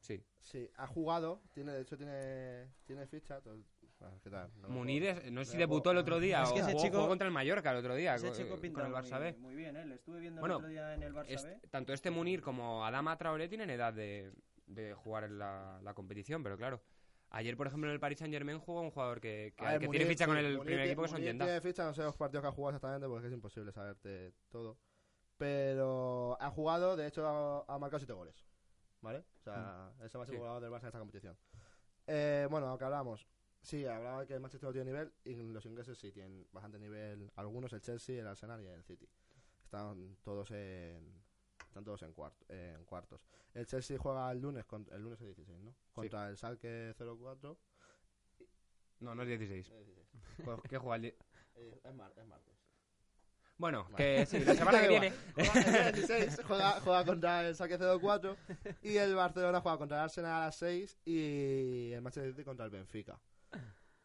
[0.00, 0.22] Sí.
[0.38, 3.40] Sí, ha jugado, tiene, de hecho tiene, tiene ficha.
[3.98, 4.50] Todo- ah, ¿qué tal?
[4.60, 6.72] No me Munir, es- no sé si debutó el otro día Es que o ese
[6.72, 9.12] jugó, chico- jugó contra el Mallorca el otro día Ese con, chico con el Barça
[9.14, 9.32] muy, B.
[9.38, 9.86] muy bien, ¿eh?
[9.86, 11.60] Le estuve viendo Bueno, el otro día en el Barça Es- B.
[11.70, 14.32] tanto este Munir como Adama Traoré tienen edad de,
[14.66, 16.82] de jugar en la, la competición, pero claro.
[17.30, 19.86] Ayer, por ejemplo, en el Paris Saint Germain jugó un jugador que, que, ver, que
[19.88, 21.44] Munir- tiene ficha con el Munir primer equipo, que son Yenda.
[21.44, 24.78] tiene ficha, no sé los partidos que ha jugado exactamente porque es imposible saberte todo.
[25.36, 28.46] Pero ha jugado, de hecho, ha, ha marcado 7 goles.
[29.02, 29.18] ¿Vale?
[29.40, 30.38] O sea, es el máximo Sí.
[30.38, 31.36] goleador del Barça en esta competición.
[32.06, 33.26] Eh, bueno, lo que hablábamos.
[33.66, 37.32] Sí, hablaba que el Manchester no tiene nivel y los ingleses sí tienen bastante nivel.
[37.34, 39.08] Algunos, el Chelsea, el Arsenal y el City.
[39.64, 41.20] Están todos en.
[41.66, 43.26] Están todos en, cuart- en cuartos.
[43.54, 45.74] El Chelsea juega el lunes, con- el lunes el 16, ¿no?
[45.92, 47.58] Contra el Schalke 04.
[49.00, 49.68] No, no es 16.
[49.68, 50.08] Eh, 16.
[50.44, 51.04] Pues, ¿Qué juega el
[51.56, 52.54] Eh, es, mar- es martes.
[53.58, 53.96] Bueno, Vale.
[53.96, 55.12] que sí, la semana que viene.
[55.34, 58.36] Juega el día 16 juega, juega contra el Saque 04
[58.82, 62.66] y el Barcelona juega contra el Arsenal a las 6 y el Manchester City contra
[62.66, 63.18] el Benfica.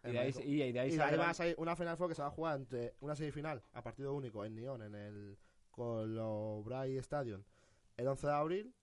[0.03, 1.97] Y de ahí, y de ahí Y de ahí saldrán- va a salir una final
[1.97, 4.95] four que se va a jugar entre una semifinal a partido único en Nyon en
[4.95, 5.37] el
[5.69, 7.43] Colobray Stadium
[7.97, 8.73] el 11 de abril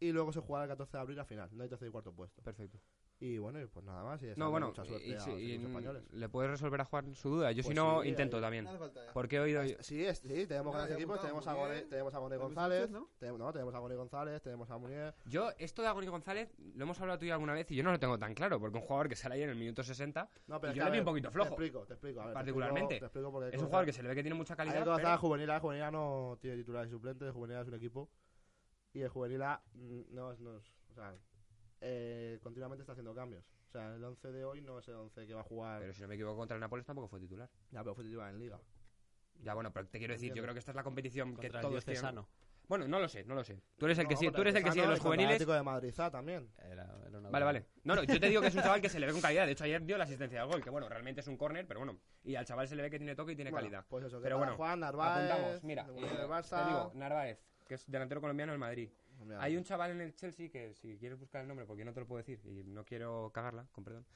[0.00, 2.12] y luego se jugará el 14 de abril la final, no hay tercer y cuarto
[2.12, 2.40] puesto.
[2.42, 2.78] Perfecto.
[3.20, 4.22] Y bueno, pues nada más.
[4.22, 6.02] Y No, bueno, mucha suerte y, a sí, los equipos españoles.
[6.12, 7.50] le puedes resolver a Juan su duda.
[7.50, 8.68] Yo si Pues no, sí, intento eh, también.
[9.12, 9.62] Porque he oído...
[9.80, 13.08] Sí, es- sí, tenemos grandes equipos, tenemos a Gone, tenemos a Gone Luis González, ¿no?
[13.18, 16.84] tenemos, no, tenemos a Gone González, tenemos a Munier, Yo, esto de Agoni González, lo
[16.84, 18.82] hemos hablado tú y alguna vez y yo no lo tengo tan claro, porque un
[18.84, 20.98] jugador que sale ahí en el minuto 60 No, pero Y es yo le vi
[21.00, 21.48] un poquito flojo.
[21.48, 22.20] Te explico, te explico.
[22.20, 22.94] a ver, te Particularmente.
[22.98, 24.76] explico- Te explico es un jugador que se le ve que tiene mucha calidad.
[24.76, 25.58] Hay que pero- a Juvenil A.
[25.58, 27.32] Juvenil A no tiene titulares y suplentes.
[27.32, 28.08] Juvenil A es un equipo.
[28.92, 30.38] Y el Juvenil A mm, no es.
[30.40, 31.14] No es- o sea,
[31.80, 33.44] eh, continuamente está haciendo cambios.
[33.68, 35.80] O sea, el 11 de hoy no es el 11 que va a jugar.
[35.80, 37.48] Pero si no me equivoco, contra el Nápoles tampoco fue titular.
[37.70, 38.58] Ya, pero fue titular en Liga.
[39.42, 41.60] Ya, bueno, pero te quiero decir, yo creo que esta es la competición que Contra
[41.60, 42.00] el todos tienen.
[42.00, 42.28] Cesano.
[42.66, 43.62] Bueno, no lo sé, no lo sé.
[43.78, 45.32] Tú eres el que sí, tú eres el que sigue los el juveniles.
[45.36, 46.50] Atlético de Madrid A también.
[46.58, 47.66] Era, era una Vale, vale.
[47.84, 49.46] No, no, yo te digo que es un chaval que se le ve con calidad.
[49.46, 51.80] De hecho, ayer dio la asistencia al gol, que bueno, realmente es un córner, pero
[51.80, 51.98] bueno.
[52.24, 53.86] Y al chaval se le ve que tiene toque y tiene Bueno, calidad.
[53.88, 55.30] Pues eso, que Pero bueno, Juan Narváez.
[55.30, 56.66] Apuntamos, mira, eh, te Barça.
[56.66, 58.90] digo, Narváez, que es delantero colombiano del Madrid.
[59.24, 61.92] Mira, Hay un chaval en el Chelsea que, si quieres buscar el nombre, porque no
[61.92, 64.06] te lo puedo decir y no quiero cagarla, con perdón,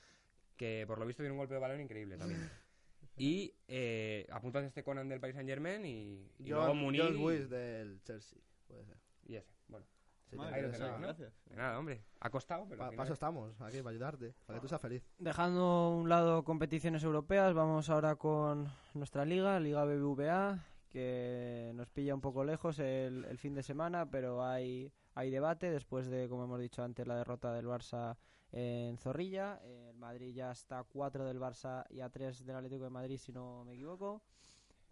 [0.56, 2.50] que por lo visto tiene un golpe de balón increíble también.
[3.16, 7.02] Y eh, apuntas este Conan del Paris Saint Germain y, y luego John, Munir.
[7.02, 8.38] John y- Wies del Chelsea.
[8.66, 8.96] Puede ser.
[9.26, 9.52] y ese.
[9.68, 9.84] Bueno,
[10.30, 11.14] Sí, Madre ahí lo ¿no?
[11.54, 12.02] Nada, hombre.
[12.20, 12.78] Ha costado, pero.
[12.78, 15.04] Pa- final- paso estamos aquí para ayudarte, para que tú seas feliz.
[15.18, 21.88] Dejando a un lado competiciones europeas, vamos ahora con nuestra liga, Liga BBVA, que nos
[21.90, 26.28] pilla un poco lejos el, el fin de semana, pero hay, hay debate después de,
[26.28, 28.16] como hemos dicho antes, la derrota del Barça
[28.52, 29.60] en Zorrilla.
[29.64, 33.16] El Madrid ya está a 4 del Barça y a 3 del Atlético de Madrid,
[33.18, 34.22] si no me equivoco.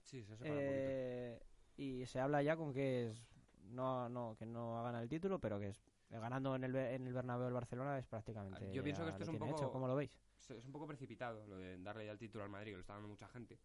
[0.03, 0.87] Sí, se separa un poquito.
[0.89, 1.43] Eh,
[1.77, 3.23] y se habla ya con que es
[3.65, 7.07] no, no que no ha ganado el título, pero que es ganando en el, en
[7.07, 9.87] el Bernabéu el Barcelona es prácticamente Yo pienso que esto es un poco- hecho, ¿cómo
[9.87, 10.19] lo veis?
[10.41, 12.81] es es un poco precipitado lo de darle ya el título al Madrid, que lo
[12.81, 13.59] está dando mucha gente.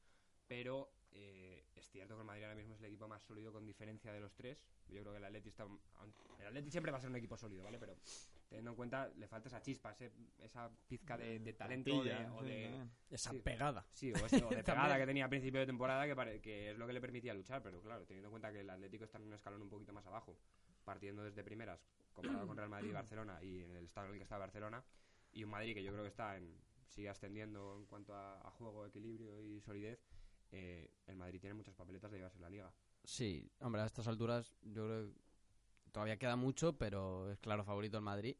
[0.47, 3.65] Pero eh, es cierto que el Madrid ahora mismo es el equipo más sólido con
[3.65, 4.57] diferencia de los tres.
[4.89, 5.65] Yo creo que el Atleti está.
[6.39, 7.79] El Atleti siempre va a ser un equipo sólido, ¿vale?
[7.79, 7.95] Pero
[8.49, 12.43] teniendo en cuenta, le falta esa chispa, ese- esa pizca de, de talento de- o
[12.43, 12.85] de.
[13.09, 13.39] Esa Sí.
[13.39, 13.85] pegada.
[13.91, 14.63] Sí, o, ese- o de
[14.95, 17.33] pegada que tenía a principio de temporada, que, pare- que es lo que le permitía
[17.33, 17.63] luchar.
[17.63, 20.05] Pero claro, teniendo en cuenta que el Atlético está en un escalón un poquito más
[20.05, 20.37] abajo,
[20.83, 21.79] partiendo desde primeras,
[22.13, 24.83] comparado con Real Madrid y Barcelona, y en el estado en el que está Barcelona,
[25.31, 26.55] y un Madrid que yo creo que está en
[26.89, 29.99] sigue ascendiendo en cuanto a, a juego, equilibrio y solidez,
[30.51, 32.71] eh, el Madrid tiene muchas papeletas de llevarse la liga.
[33.03, 37.97] Sí, hombre, a estas alturas yo creo que todavía queda mucho, pero es claro favorito
[37.97, 38.35] el Madrid,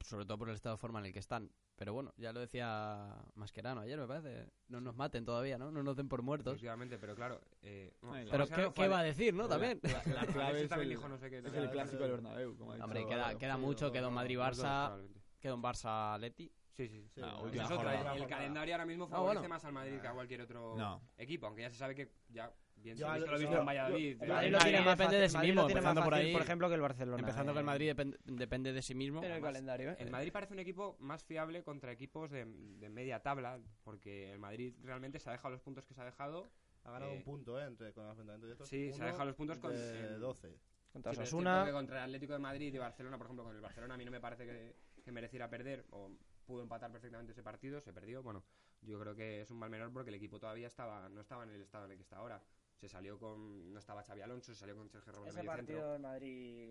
[0.00, 1.50] sobre todo por el estado de forma en el que están.
[1.76, 4.48] Pero bueno, ya lo decía Mascherano ayer, me parece.
[4.68, 5.72] No nos maten todavía, ¿no?
[5.72, 6.52] No nos den por muertos.
[6.52, 7.40] Efectivamente, pero claro...
[7.62, 7.92] Eh,
[8.30, 9.48] Pero ¿qué, va a decir, no?
[9.48, 9.80] También.
[9.82, 12.74] La, clave es el, dijo no sé qué, es el clásico del Bernabéu, como ha
[12.74, 14.96] dicho Hombre, queda, queda mucho, queda un Madrid-Barça,
[15.40, 16.50] queda un Barça-Leti.
[16.76, 17.06] Sí, sí.
[17.14, 19.54] Sí, Es última otra, el, el calendario ahora mismo Ah, favorece bueno.
[19.54, 21.00] más al Madrid que a cualquier otro No.
[21.16, 23.40] equipo, aunque ya se sabe que ya bien Yo se ha al- visto, lo he
[23.40, 24.08] yo- visto en yo- Valladolid.
[24.08, 26.26] El eh, Madrid Madrid lo tiene más depende fácil, de sí mismo, empezando por fácil,
[26.26, 26.32] ahí.
[26.32, 27.18] por ejemplo, que el Barcelona.
[27.20, 27.66] Empezando que el eh.
[27.66, 29.18] Madrid depen- depende de sí mismo.
[29.20, 29.96] En el Además, calendario, ¿eh?
[30.00, 34.38] El Madrid parece un equipo más fiable contra equipos de, de media tabla, porque el
[34.40, 36.48] Madrid realmente se ha dejado los puntos que se ha dejado.
[36.82, 37.64] Ha ganado Eh, un punto, ¿eh?
[37.66, 38.66] Entre, con el enfrentamiento directo.
[38.66, 40.58] Sí, se ha dejado los puntos con- De en- 12.
[40.92, 41.70] Contra pero Osasuna.
[41.72, 44.10] contra el Atlético de Madrid y Barcelona, por ejemplo, con el Barcelona a mí no
[44.10, 46.10] me parece que, que mereciera perder o
[46.44, 48.22] pudo empatar perfectamente ese partido, se perdió.
[48.22, 48.44] Bueno,
[48.82, 51.50] yo creo que es un mal menor porque el equipo todavía estaba no estaba en
[51.50, 52.42] el estado en el que está ahora.
[52.76, 55.92] Se salió con no estaba Xavi Alonso, se salió con Sergio Roberto Ese partido centro.
[55.92, 56.70] del Madrid,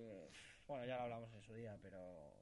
[0.68, 2.34] bueno, ya lo hablamos en su día, pero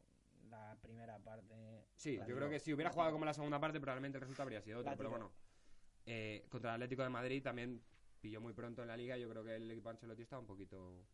[0.50, 1.86] la primera parte...
[1.96, 2.38] Sí, yo tiró.
[2.38, 4.94] creo que si hubiera jugado como la segunda parte, probablemente el resultado habría sido otro.
[4.98, 5.32] Pero bueno,
[6.06, 7.82] eh, contra el Atlético de Madrid también
[8.20, 9.18] pilló muy pronto en la liga.
[9.18, 11.06] Yo creo que el equipo de Ancelotti está un poquito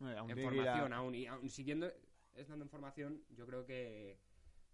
[0.00, 1.14] Eh, aún en formación aún.
[1.14, 1.92] Y aún siguiendo
[2.34, 4.18] estando en formación, yo creo que,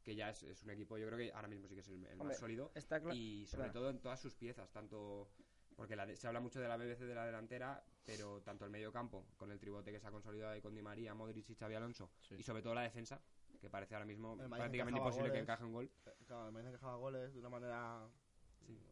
[0.02, 2.04] que ya es, es un equipo, yo creo que ahora mismo sí que es el,
[2.06, 2.72] el Hombre, más sólido.
[2.74, 3.14] Está claro.
[3.16, 3.72] Y sobre claro.
[3.80, 5.30] todo en todas sus piezas, tanto...
[5.76, 8.70] Porque la de- se habla mucho de la BBC de la delantera, pero tanto el
[8.70, 11.54] medio campo, con el tribote que se ha consolidado ahí con Di María, Modric y
[11.54, 12.34] Xavi Alonso, Sí.
[12.38, 13.22] y sobre todo la defensa,
[13.58, 15.42] que parece ahora mismo El prácticamente imposible que goles.
[15.44, 15.90] encaje un gol.
[16.04, 18.06] Eh, Claro, el Madrid encajaba goles de una manera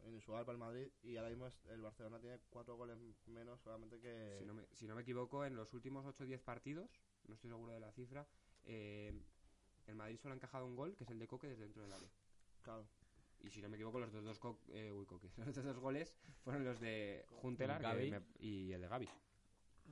[0.06, 4.00] inusual para el Madrid y ahora mismo es- el Barcelona tiene cuatro goles menos solamente
[4.00, 4.36] que...
[4.38, 7.34] Si no, me, si no me equivoco, en los últimos 8 o 10 partidos, no
[7.34, 8.26] estoy seguro de la cifra,
[8.64, 9.12] eh,
[9.86, 11.92] el Madrid solo ha encajado un gol, que es el de Coque, desde dentro del
[11.92, 12.08] área.
[12.62, 12.86] Claro.
[13.42, 15.78] Y si no me equivoco, los dos, dos, co- eh, uy, Coque, los otros dos
[15.78, 16.14] goles
[16.44, 18.10] fueron los de Juntelar que Gavi.
[18.10, 19.08] me- y el de Gaby.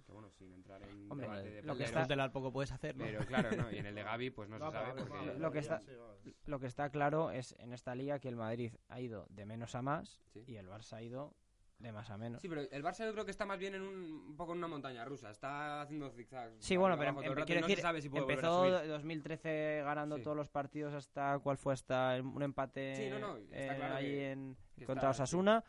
[0.07, 2.97] Que bueno, sin entrar en Hombre, debate de lo que está- Tutelar poco puedes hacer,
[2.97, 3.05] ¿no?
[3.05, 5.13] Pero claro, no, y en el de Gaby pues no, se sabe porque...
[5.13, 6.35] vale, Lo que está- sí, vale.
[6.47, 9.75] Lo que está claro es en esta liga que el Madrid ha ido de menos
[9.75, 10.45] a más Sí.
[10.47, 11.35] y el Barça ha ido
[11.79, 12.43] de más a menos.
[12.43, 13.95] Sí, pero el Barça yo creo que está más bien en un,
[14.29, 15.31] un poco en una montaña rusa.
[15.31, 16.57] Está haciendo zigzags.
[16.59, 18.89] Sí, bueno, pero em- quiero no decir, si empezó subir.
[18.89, 20.23] 2013 ganando Sí.
[20.23, 23.95] todos los partidos hasta cuál fue hasta un empate Sí, no, no, está eh, claro
[23.95, 25.65] ahí que- en que contra está- Osasuna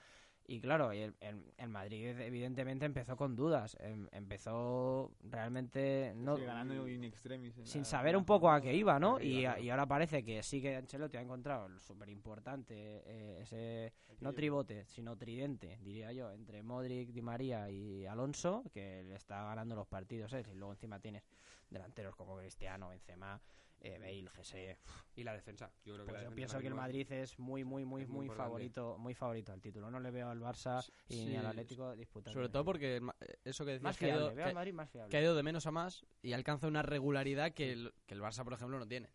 [0.49, 6.43] y claro, el, el- el Madrid evidentemente empezó con dudas, em- empezó realmente no Sí,
[6.43, 7.57] ganando in extremis.
[7.57, 9.19] en sin la- saber un poco a qué iba, ¿no?
[9.21, 9.71] Y, claro.
[9.71, 12.73] ahora parece que sí que Ancelotti ha encontrado súper importante
[13.05, 19.03] eh, ese no tribote, sino tridente, diría yo, entre Modric, Di María y Alonso, que
[19.03, 20.43] le está ganando los partidos, ¿eh?
[20.51, 21.23] Y luego encima tienes
[21.69, 23.39] delanteros como Cristiano, Benzema,
[23.81, 24.77] eh, Bale, Gese.
[25.15, 25.71] Y la defensa.
[25.85, 28.05] Yo creo que Pues la yo defensa pienso que el Madrid es muy, muy, muy,
[28.05, 29.89] muy favorito, muy favorito al título.
[29.91, 32.33] No le veo al Barça y Sí, ni al Atlético disputando.
[32.33, 34.43] Sobre todo porque el Ma- eh, eso que decías más que ha, fiable, ido, que-
[34.43, 35.11] al Madrid más fiable.
[35.11, 38.21] que ha ido de menos a más y alcanza una regularidad que el, que el
[38.21, 39.09] Barça, por ejemplo, no tiene.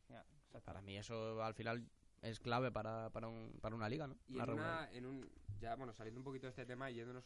[0.65, 1.85] Para mí eso al final
[2.23, 4.17] es clave para, para, un- para una liga, ¿no?
[4.29, 5.31] Y Una en, una, en un.
[5.61, 7.25] Ya, bueno, saliendo un poquito de este tema y yéndonos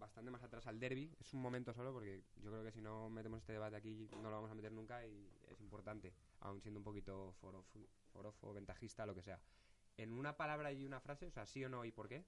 [0.00, 3.08] bastante más atrás al derby, es un momento solo porque yo creo que si no
[3.10, 6.80] metemos este debate aquí no lo vamos a meter nunca y es importante, aun siendo
[6.80, 7.78] un poquito forofo,
[8.12, 9.40] forofo ventajista, lo que sea.
[9.96, 12.24] En una palabra y una frase, o sea, sí o no y por qué,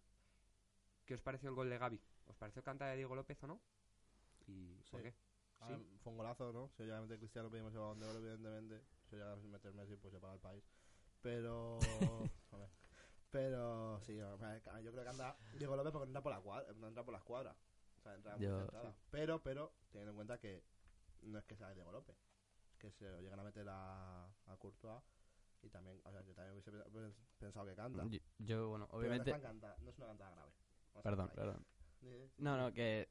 [1.06, 2.00] ¿qué os pareció el gol de Gaby?
[2.26, 3.60] ¿Os pareció canta de Diego López o no?
[4.46, 5.08] ¿Y por Sí.
[5.08, 5.14] qué?
[5.60, 5.98] Ah, Sí.
[6.02, 6.68] Fue un golazo, ¿no?
[6.76, 8.82] Si meter Cristiano pedimos el balón de oro, evidentemente.
[9.08, 10.64] Si llega a meter Messi, pues se paga el país.
[11.22, 11.78] Pero...
[13.32, 16.86] Pero sí, yo creo que anda Diego López porque no entra por la cuadra, no
[16.86, 17.56] entra por la escuadra.
[17.98, 18.94] O sea, entra muy Yo- centrada.
[19.10, 20.62] Pero, pero, teniendo en cuenta que
[21.22, 22.14] no es que sea Diego López,
[22.72, 25.02] es que se lo llegan a meter a, a Courtois
[25.62, 28.04] y también, o sea, yo también hubiese pe- pensado que canta.
[28.06, 29.30] Yo, yo, bueno, Pero obviamente...
[29.30, 30.52] no, es tan canta- no es una cantada grave.
[31.02, 31.66] Perdón, perdón.
[32.00, 32.32] Sí, sí.
[32.38, 33.08] No, no, que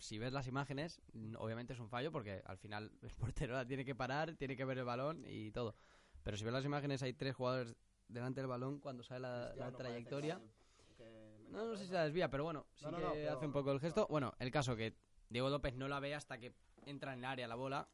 [0.00, 1.00] si ves las imágenes,
[1.36, 4.64] obviamente es un fallo porque al final el portero la tiene que parar, tiene que
[4.64, 5.76] ver el balón y todo.
[6.24, 7.76] Pero si ves las imágenes, hay tres jugadores
[8.08, 10.38] delante del balón cuando sale la, la trayectoria.
[10.38, 12.96] que- que mete No, no la sé si la desvía, pero bueno, sí No, no,
[12.98, 14.06] que no, pero- hace un poco el gesto.
[14.08, 14.94] Bueno, el caso que
[15.28, 16.54] Diego López no la ve hasta que
[16.86, 17.88] entra en el área la bola.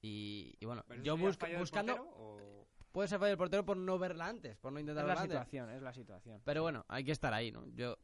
[0.00, 1.94] Y, y bueno, ¿Pero eso yo fallo del buscando.
[1.96, 5.04] portero o- Puede ser fallo del portero por no verla antes, por no Es intentar
[5.04, 5.34] la verla antes.
[5.36, 6.40] situación, es la situación.
[6.44, 7.66] Pero bueno, hay que estar ahí, ¿no?
[7.74, 7.96] Yo,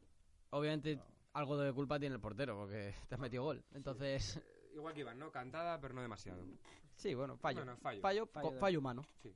[0.49, 0.99] obviamente,
[1.33, 3.63] algo de culpa tiene el portero porque te has metido gol.
[3.71, 4.41] Entonces,
[4.73, 5.31] Igual que Iván, ¿no?
[5.31, 6.43] Cantada, pero no demasiado.
[6.95, 7.59] sí, bueno, fallo.
[7.59, 8.01] Bueno, fallo.
[8.01, 9.05] Fallo, Fallo de- fallo humano.
[9.21, 9.33] Sí.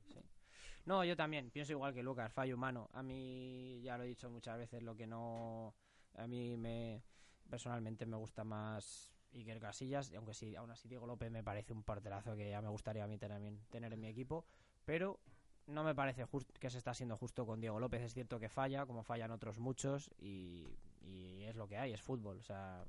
[0.86, 2.88] No, yo también, pienso igual que Lucas, fallo humano.
[2.92, 5.74] A mí, ya lo he dicho muchas veces, lo que no...
[6.14, 7.02] A mí me...
[7.50, 11.72] Personalmente me gusta más Iker Casillas, y aunque sí, aún así Diego López me parece
[11.72, 14.44] un porterazo que ya me gustaría a mí tener, tener en mi equipo,
[14.84, 15.20] pero
[15.66, 18.02] no me parece just- que se está siendo justo con Diego López.
[18.02, 22.02] Es cierto que falla, como fallan otros muchos, y, y es lo que hay, es
[22.02, 22.38] fútbol.
[22.38, 22.84] O sea,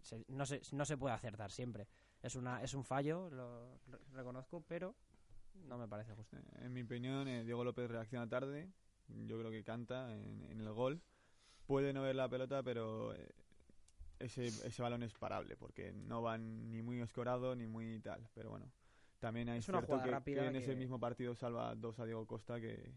[0.00, 1.88] se- no, se, no se puede acertar siempre.
[2.22, 4.94] Es, una, es un fallo, lo re- reconozco, pero
[5.54, 6.36] no me parece justo.
[6.60, 8.70] En mi opinión, eh, Diego López reacciona tarde.
[9.08, 11.00] Yo creo que canta en, en el gol.
[11.66, 13.34] Puede no ver la pelota, pero eh,
[14.18, 18.28] ese, ese balón es parable porque no van ni muy escorado ni muy tal.
[18.34, 18.70] Pero bueno,
[19.18, 21.98] también hay Es una cierto jugada que, rápida que en ese mismo partido salva dos
[21.98, 22.92] a Diego Costa que,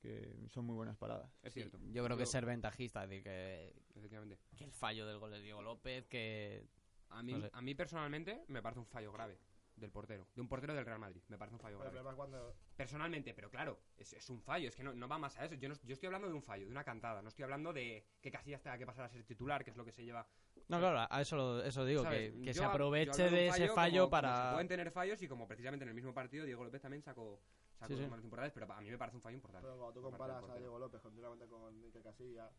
[0.00, 1.30] que son muy buenas paradas.
[1.42, 1.78] Es Sí, cierto.
[1.92, 4.38] Yo creo que es ser ventajista, es decir, que, Efectivamente.
[4.56, 6.66] que el fallo del gol de Diego López, que...
[7.10, 7.50] A mí, No sé.
[7.52, 9.38] a mí personalmente me parece un fallo grave
[9.76, 10.26] del portero.
[10.34, 11.22] De un portero del Real Madrid.
[11.28, 12.04] Me parece un fallo Pero el grave.
[12.04, 14.68] problema es cuando Personalmente, pero claro, es, es un fallo.
[14.68, 15.54] Es que no, no va más a eso.
[15.54, 17.22] Yo, no- yo estoy hablando de un fallo, de una cantada.
[17.22, 19.84] No estoy hablando de que Casillas tenga que pasar a ser titular, que es lo
[19.84, 20.26] que se lleva.
[20.68, 22.32] No, claro, a eso, lo- eso digo, ¿sabes?
[22.32, 24.46] que, que Yo se aproveche de ese fallo como para...
[24.48, 27.40] se pueden tener fallos y como precisamente en el mismo partido Diego López también sacó,
[27.78, 28.00] sacó Sí, sí.
[28.02, 29.66] dos manos importantes, pero a mí me parece un fallo importante.
[29.66, 30.56] Pero cuando tú comparas a.
[30.56, 32.50] Diego López continuamente con Iker Casillas,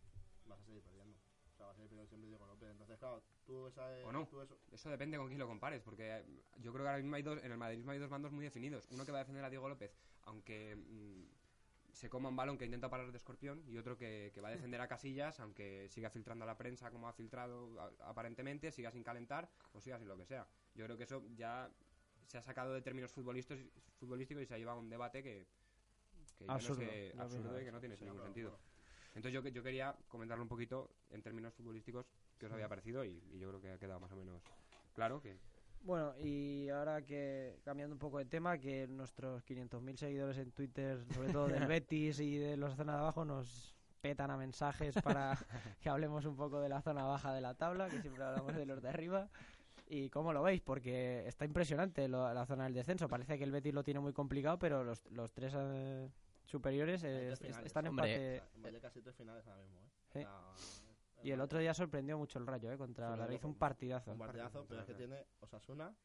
[0.45, 1.17] vas a seguir perdiendo.
[1.73, 2.69] Siempre Diego López.
[2.69, 4.25] Entonces, claro, tú esa ¿O no?
[4.27, 6.23] tú eso, Eso depende con quién lo compares, porque
[6.61, 8.87] yo creo que ahora mismo hay dos, en el madridismo hay dos bandos muy definidos.
[8.91, 9.91] Uno que va a defender a Diego López,
[10.23, 11.23] aunque mm,
[11.93, 14.51] se coma un balón que intenta parar de escorpión, y otro que, que va a
[14.51, 18.91] defender a Casillas, aunque siga filtrando a la prensa como ha filtrado a- aparentemente, siga
[18.91, 20.47] sin calentar o siga sin lo que sea.
[20.75, 21.69] Yo creo que eso ya
[22.27, 23.63] se ha sacado de términos futbolísticos,
[23.99, 25.45] futbolísticos y se ha llevado a un debate que,
[26.37, 28.59] que ya no Absurdo, sé- absurdo y que no tiene Sí, ningún sentido.
[29.15, 32.05] Entonces yo, yo quería comentarlo un poquito en términos futbolísticos
[32.37, 34.41] que os había parecido y, y yo creo que ha quedado más o menos
[34.93, 35.37] claro que
[35.81, 41.05] Bueno, y ahora que cambiando un poco de tema, que nuestros 500.000 seguidores en Twitter,
[41.13, 45.37] sobre todo del Betis y de los zona de abajo, nos petan a mensajes para
[45.81, 48.65] que hablemos un poco de la zona baja de la tabla, que siempre hablamos de
[48.65, 49.29] los de arriba.
[49.87, 50.61] ¿Y cómo lo veis?
[50.61, 53.07] Porque está impresionante lo- la zona del descenso.
[53.07, 56.09] Parece que el Betis lo tiene muy complicado, pero los, los tres eh,
[56.45, 57.65] superiores eh, est- finales.
[57.65, 59.89] están en en Valle casi tres finales ahora mismo, ¿eh?
[60.13, 60.25] Sí.
[61.23, 62.77] Y el otro día sorprendió mucho el Rayo, ¿eh?
[62.77, 64.11] Contra la lo hizo un partidazo.
[64.11, 65.95] Un partidazo, pero es que tiene Osasuna,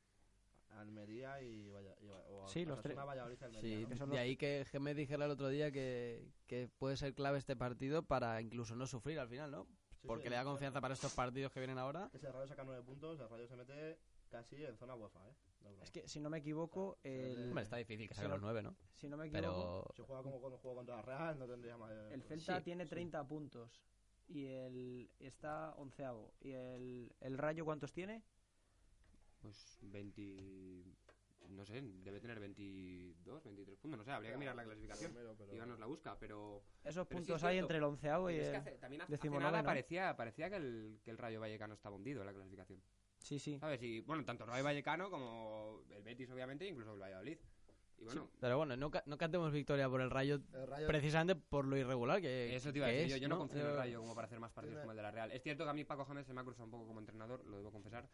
[0.71, 2.97] Almería y Valla- y o Sí, los tres.
[2.97, 4.07] Valladolid Almería, Sí, ¿no?
[4.07, 7.57] De ahí que, que me dijera el otro día que, que puede ser clave este
[7.57, 9.67] partido para incluso no sufrir al final, ¿no?
[10.01, 12.09] Sí, Porque sí, le da confianza para estos partidos que vienen ahora.
[12.15, 13.99] Ese Rayo saca nueve puntos, el Rayo se mete
[14.31, 15.35] casi en zona UEFA, ¿eh?
[15.63, 15.83] No.
[15.83, 18.47] Es que si no me equivoco, el, Hombre, está difícil que Sí, saque los lo-
[18.47, 18.75] nueve, ¿no?
[18.97, 21.77] si no me equivoco, Pero Si juega como cuando jugó contra la Real, no tendría
[21.77, 21.93] más...
[22.11, 22.91] El Celta Sí, tiene sí.
[22.91, 23.83] 30 puntos
[24.29, 26.33] y el está onceavo.
[26.41, 28.23] ¿Y el, el Rayo cuántos tiene?
[29.41, 30.85] pues 20
[31.49, 35.11] no sé, debe tener 22, 23 puntos, no sé, habría que mirar la clasificación.
[35.13, 37.85] Primero, pero- Iván nos la busca, pero Esos Pero sí puntos es hay entre el
[37.85, 38.57] onceavo y es que el...
[38.57, 42.21] hace, también hace, hace nada parecía, parecía que, el, que el Rayo Vallecano estaba hundido
[42.21, 42.81] en la clasificación.
[43.21, 43.59] Sí, sí.
[43.59, 43.83] ¿Sabes?
[43.83, 47.39] Y bueno, tanto Rayo Vallecano como el Betis, obviamente, incluso el Valladolid.
[47.99, 51.37] Y bueno, Pero bueno, no, ca- no cantemos victoria por el Rayo El Rayo precisamente
[51.37, 53.67] por lo irregular que, Eso te iba a decir, yo, es, yo no, confío en
[53.67, 55.31] el Rayo como para hacer más partidos como el de la Real.
[55.33, 57.45] Es cierto que a mí Paco James se me ha cruzado un poco como entrenador,
[57.45, 58.09] lo debo confesar,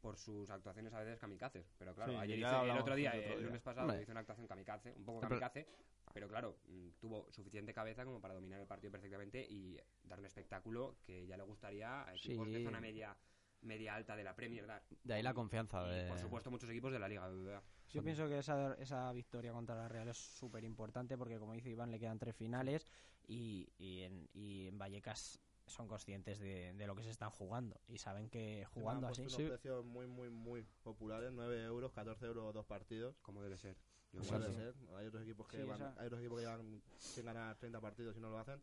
[0.00, 1.66] por sus actuaciones a veces kamikazes.
[1.76, 3.46] Pero claro, Sí, ayer hice, el otro día, el otro el día.
[3.48, 5.66] lunes pasado, hizo una actuación kamikaze, un poco kamikaze,
[6.14, 10.26] pero claro, mm, tuvo suficiente cabeza como para dominar el partido perfectamente y dar un
[10.26, 12.54] espectáculo que ya le gustaría a equipos Sí.
[12.54, 13.16] de zona media
[13.62, 14.66] media alta de la Premier.
[15.04, 15.86] De ahí la confianza.
[15.86, 17.28] Y, de- por supuesto, muchos equipos de la Liga.
[17.28, 17.62] BBVA.
[17.90, 21.68] Yo pienso que esa, esa victoria contra la Real es súper importante porque, como dice
[21.70, 22.86] Iván, le quedan tres finales
[23.28, 27.80] y, y, en, y en Vallecas son conscientes de, de lo que se están jugando
[27.86, 29.22] y saben que jugando así...
[29.22, 33.14] puesto unos precios muy, muy, muy populares, 9 euros, 14 euros dos partidos.
[33.20, 33.76] Como debe ser.
[34.10, 34.58] Como debe sí.
[34.58, 34.74] ser.
[34.96, 37.80] Hay otros equipos que Sí, van- esa- hay otros equipos que llevan sin ganar 30
[37.80, 38.60] partidos y no lo hacen.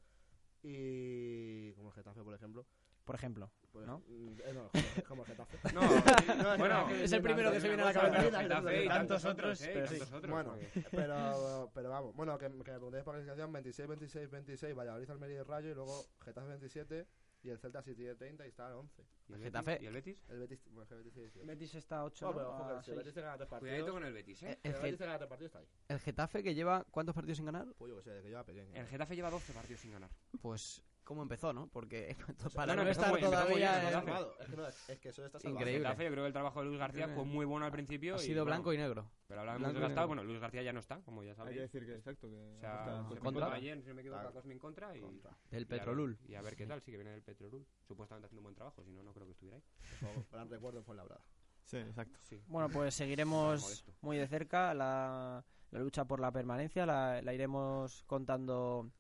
[0.63, 2.65] Y como el Getafe, por ejemplo.
[3.09, 4.03] Por ejemplo, Pues, ¿no?
[4.07, 4.69] mm, eh, no,
[5.07, 5.57] como- el Getafe.
[5.73, 8.39] No, No, bueno, es el primero que se viene a la cabeza.
[8.43, 9.71] Getafe y Tantos otros, ¿eh?
[9.73, 9.97] pero sí.
[9.97, 10.55] tantos otros, Bueno,
[10.91, 15.09] pero, pero vamos, bueno, que, que me preguntéis por la clasificación, 26, 26, 26, Valladolid,
[15.09, 17.07] Almería y Rayo, y luego Getafe 27,
[17.41, 19.03] y el Celta sí tiene 30 y está al 11.
[19.29, 19.79] ¿Y el Getafe-?
[19.81, 20.17] ¿Y el Betis?
[20.29, 21.47] El Betis, bueno, el Betis tiene 18.
[21.47, 22.97] Betis está a 8, No, pero ojo que si el seis.
[22.97, 24.59] Betis te gana tres Cuidadito partidos, con el Betis, ¿eh?
[24.61, 25.67] Si el, el Ge- Betis te gana tres partidos, está ahí.
[25.87, 27.65] el Getafe que lleva ¿cuántos partidos sin ganar?
[27.75, 28.75] Pues yo que sé, que lleva pequeño.
[28.75, 30.11] El Getafe lleva 12 partidos sin ganar.
[30.41, 31.65] Pues cómo empezó, ¿no?
[31.69, 32.15] Porque
[32.55, 33.81] para no, estar muy- todavía...
[33.81, 33.97] en-.
[33.97, 35.59] Es que, no, es, que eso está salvado.
[35.59, 35.89] Increíble.
[35.89, 38.13] Yo creo que el trabajo de Luis García fue muy bueno al principio.
[38.13, 39.09] Ha y, sido bueno, blanco y negro.
[39.27, 40.07] Pero hablaba blanco y desgastado.
[40.07, 41.57] Bueno, Luis García ya no está, como ya Hay que sabéis.
[41.61, 42.29] decir que exacto.
[42.29, 43.51] Que O sea, se contra.
[43.53, 45.01] ayer, si no me equivoco, Cosmin contra y...
[45.01, 45.31] Contra.
[45.49, 46.19] Del y a ver- Petrolul.
[46.27, 47.65] Y a ver qué tal, sí que viene del Petrolul.
[47.87, 49.63] Supuestamente haciendo un buen trabajo, si no, no creo que estuviera ahí.
[49.99, 51.21] Por favor, gran recuerdo fue la brada.
[51.63, 52.19] Sí, exacto.
[52.21, 52.39] Sí.
[52.47, 58.03] Bueno, pues seguiremos muy de cerca la, la lucha por la permanencia, la, la iremos
[58.05, 58.91] contando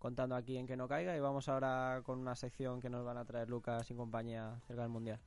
[0.00, 3.18] contando aquí en que no caiga y vamos ahora con una sección que nos van
[3.18, 5.20] a traer Lucas y compañía cerca del Mundial.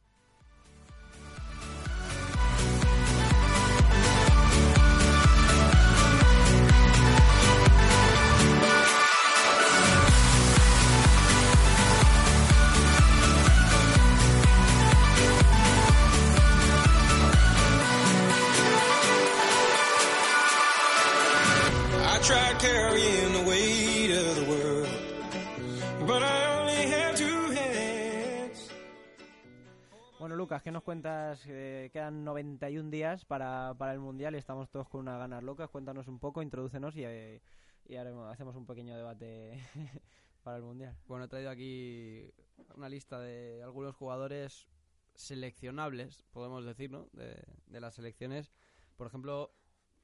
[30.94, 31.44] Cuentas?
[31.48, 35.68] Eh, quedan 91 días para, para el Mundial y estamos todos con unas ganas locas.
[35.72, 37.42] Cuéntanos un poco, introdúcenos y, eh,
[37.86, 39.58] y haremos, hacemos un pequeño debate
[40.44, 40.96] para el Mundial.
[41.08, 42.32] Bueno, he traído aquí
[42.76, 44.68] una lista de algunos jugadores
[45.16, 47.10] seleccionables, podemos decir, ¿no?
[47.12, 48.52] De, de las selecciones.
[48.96, 49.52] Por ejemplo,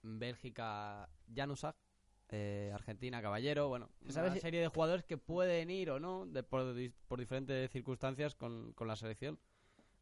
[0.02, 1.76] Bélgica, Janusak.
[2.30, 3.68] eh, Argentina, Caballero.
[3.68, 6.64] Bueno, una ¿Sabes si- serie de jugadores que pueden ir o no de- por,
[7.08, 9.40] por diferentes circunstancias con, con la selección.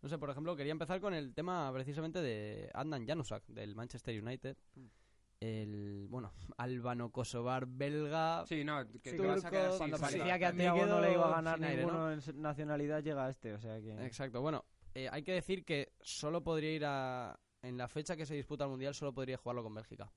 [0.02, 4.22] No sé, por ejemplo, quería empezar con el tema precisamente de Adnan Janusak, del Manchester
[4.22, 4.56] United.
[5.40, 8.46] El, bueno, albano-kosovar belga.
[8.48, 10.40] Sí, no, que Sí, te vas a quedar turcos, así, Cuando parecía sí.
[10.40, 10.52] que a
[10.86, 12.12] no le iba a ganar aire, ninguno ¿no?
[12.12, 14.06] en nacionalidad, llega a este, o sea que...
[14.06, 17.40] Exacto, bueno, eh, hay que decir que solo podría ir a...
[17.64, 20.12] En la fecha que se disputa el Mundial solo podría jugarlo con Bélgica.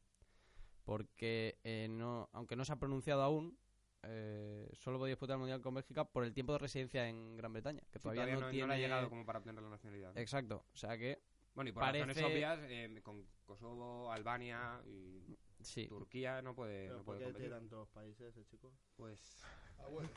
[0.85, 3.59] Porque, eh, no, aunque no se ha pronunciado aún,
[4.03, 7.53] eh, solo podría disputar el Mundial con Bélgica por el tiempo de residencia en Gran
[7.53, 7.83] Bretaña.
[7.91, 8.67] Que Sí, todavía, no, no, tiene...
[8.69, 10.17] le ha llegado como para obtener la nacionalidad.
[10.17, 11.21] Exacto, o sea que
[11.55, 15.87] Bueno, y por parece- razones obvias, eh, con Kosovo, Albania y sí.
[15.89, 17.69] Turquía no puede, Pero no ¿Por puede qué tiene competir.
[17.71, 18.73] tantos países ese chico?
[18.97, 19.43] Pues,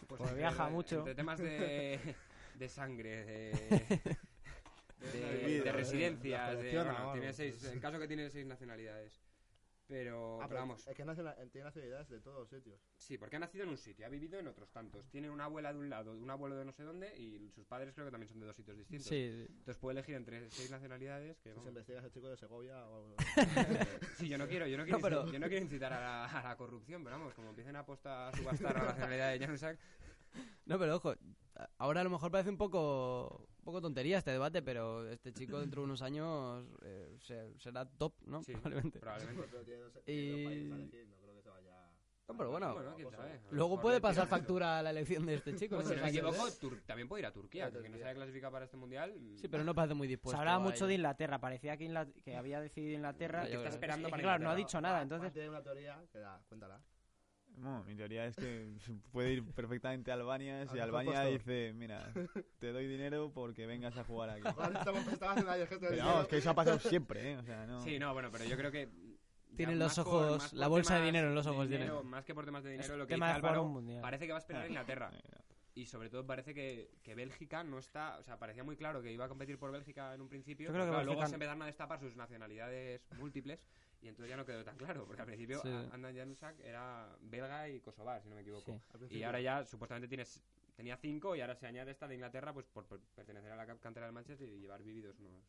[0.08, 1.00] Pues entre- viaja mucho.
[1.00, 2.00] Entre temas de,
[2.56, 4.18] de sangre, de,
[5.12, 9.22] de, de residencias, de, bueno, tiene seis, en caso que tiene seis nacionalidades.
[9.94, 12.82] Pero, Ah, pero vamos, Es que naciona- tiene nacionalidades de todos los sitios.
[12.98, 15.08] sí, porque ha nacido en un sitio, ha vivido en otros tantos.
[15.12, 17.94] Tiene una abuela de un lado, un abuelo de no sé dónde y sus padres
[17.94, 19.06] creo que también son de dos sitios distintos.
[19.08, 22.38] Sí, Entonces puede elegir entre seis nacionalidades que Si vamos, se investiga ese chico de
[22.38, 23.16] Segovia o algo.
[24.18, 26.00] Sí, yo no quiero, yo no quiero, No, pero- incitar, yo no quiero incitar a
[26.00, 29.40] la, a la corrupción, pero vamos, como empiecen a apostar a subastar la nacionalidad de
[29.46, 29.80] Janusak,
[30.66, 31.14] No, pero ojo,
[31.78, 35.60] ahora a lo mejor parece un poco, un poco tontería este debate, pero este chico
[35.60, 38.42] dentro de unos años eh, se- será top, ¿no?
[38.44, 38.54] Sí.
[38.54, 39.00] Probablemente.
[39.00, 39.48] probablemente.
[39.52, 41.90] Pero tiene dos, Y- tiene dos países a elegir, no creo que se vaya.
[42.30, 43.32] No, pero bueno, Bueno, quién sabe.
[43.32, 45.76] A lo luego mejor puede le pasar tiran- factura a la elección de este chico.
[45.76, 45.92] Pues, ¿no?
[45.94, 48.54] si no me equivoco, Tur- también puede ir a Turquía, que no se haya clasificado
[48.54, 49.14] para este mundial.
[49.36, 50.38] Sí, pero no parece muy dispuesto.
[50.38, 50.88] Se hablaba a mucho ello.
[50.88, 53.46] de Inglaterra, parecía que, Ingla- que había decidido Inglaterra.
[53.50, 54.68] Ya, está esperando Es que, para claro, no ha Inglaterra.
[54.68, 55.34] dicho nada, entonces...
[55.34, 56.82] Tiene una teoría que da, cuéntala.
[57.58, 58.74] No, mi teoría es que
[59.12, 62.12] puede ir perfectamente a Albania si Albania dice, mira,
[62.60, 64.42] te doy dinero porque vengas a jugar aquí.
[64.56, 64.56] Pero
[65.20, 66.28] vamos, dinero.
[66.28, 67.38] que eso ha pasado siempre, ¿eh?
[67.38, 67.82] O sea, no...
[67.82, 68.90] Sí, no, bueno, pero yo creo que.
[69.56, 72.10] Tienen los ojos- por la bolsa de dinero en los ojos dinero, tienen.
[72.10, 74.42] Más que por temas de dinero, Es lo que dice Álvaro, parece que va a
[74.42, 75.12] esperar a Inglaterra.
[75.76, 78.20] Y sobre todo parece que, que Bélgica no está.
[78.20, 80.68] O sea, parecía muy claro que iba a competir por Bélgica en un principio.
[80.68, 83.66] Yo creo pero que claro, luego Bélgica- se empezaron a destapar sus nacionalidades múltiples.
[84.04, 85.06] Y entonces ya no quedó tan claro.
[85.06, 85.70] Porque al principio Sí.
[85.92, 88.80] Andan Janusak era belga y kosovar, si no me equivoco.
[89.10, 89.16] Sí.
[89.18, 90.42] Y ahora ya supuestamente tienes,
[90.76, 93.66] tenía cinco y ahora se añade esta de Inglaterra pues por, por pertenecer a la
[93.66, 95.42] ca- cantera del Manchester y llevar vividos unos,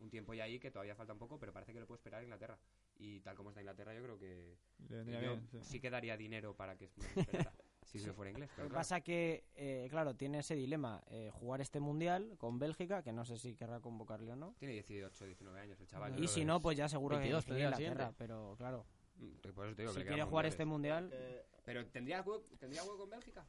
[0.00, 2.22] un tiempo ya ahí que todavía falta un poco, pero parece que lo puede esperar
[2.22, 2.58] Inglaterra.
[2.96, 4.56] Y tal como está Inglaterra yo creo que
[4.88, 5.58] le vendría yo bien, sí.
[5.62, 7.52] sí que daría dinero para que esperara,
[7.90, 8.48] si se fuera inglés.
[8.50, 8.80] Lo Pero que claro.
[8.80, 13.24] pasa que, eh, claro, tiene ese dilema, eh, jugar este mundial con Bélgica, que no
[13.24, 14.54] sé si querrá convocarle o no.
[14.58, 16.22] Tiene 18, 19 años el chaval.
[16.22, 18.16] Y si no, pues ya seguro 22 que elegiría Inglaterra, siguiente.
[18.18, 18.86] pero claro,
[19.20, 20.52] Mm, Por eso te digo que si quiere jugar mundiales.
[20.54, 21.10] este mundial...
[21.10, 23.44] Que- Pero ¿tendría hueco, ¿tendría hueco con Bélgica?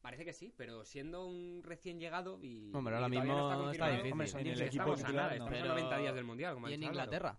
[0.00, 2.70] Parece que sí, pero siendo un recién llegado y.
[2.72, 4.12] Hombre, ahora mismo no está confirmado, difícil.
[4.12, 5.44] Hombre, son En el 16, equipo estamos a titular, nada, no.
[5.46, 6.54] estamos a Pero- 90 días del mundial.
[6.54, 6.82] Como ha Y en.
[6.84, 7.38] Inglaterra.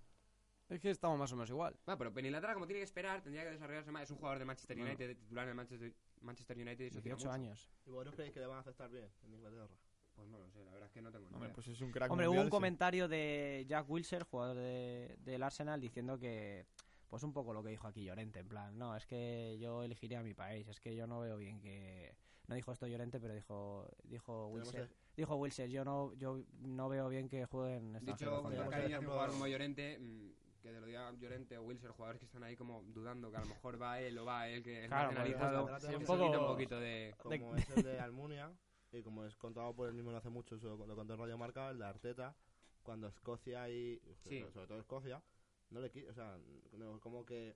[0.70, 1.76] Es que estamos más o menos igual.
[1.88, 4.04] Ah, pero en Inglaterra, como tiene que esperar, tendría que desarrollarse más.
[4.04, 4.92] Es un jugador del Manchester Bueno.
[4.92, 7.32] United, titular en el Manchester, Manchester United y eso tiene 18 mucho.
[7.32, 7.70] años.
[7.86, 9.68] ¿Y vosotros creéis que le van a aceptar bien en Inglaterra?
[10.16, 11.56] Pues no lo sé, la verdad es que no tengo ni Hombre, idea.
[11.56, 15.80] pues es un crack Hombre, hubo un comentario de Jack Wilshere, jugador de- del Arsenal,
[15.80, 16.66] diciendo que,
[17.08, 20.20] pues un poco lo que dijo aquí Llorente, en plan, no, es que yo elegiría
[20.20, 22.16] a mi país, es que yo no veo bien que...
[22.48, 27.08] No dijo esto Llorente, pero dijo dijo el- dijo Wilshere, yo no yo no veo
[27.08, 30.32] bien que jueguen Dicho con cariño jugador como Llorente, mm,
[30.62, 33.42] que te lo diga Llorente o Wilson, jugadores que están ahí como dudando que a
[33.42, 36.26] lo mejor va él o va él, que es Claro, nacionalizado, pues, sí, un poco-
[36.26, 37.16] quita un poquito de...
[37.18, 38.52] Como es el de Almunia,
[38.92, 41.38] y como es contado por el mismo no hace mucho, eso lo contó en Radio
[41.38, 42.36] Marca, el de Arteta,
[42.84, 44.02] cuando Escocia y.
[44.24, 44.44] Sí.
[44.52, 45.22] Sobre todo Escocia,
[45.70, 46.38] no le qui- O sea,
[46.74, 47.56] no, como que.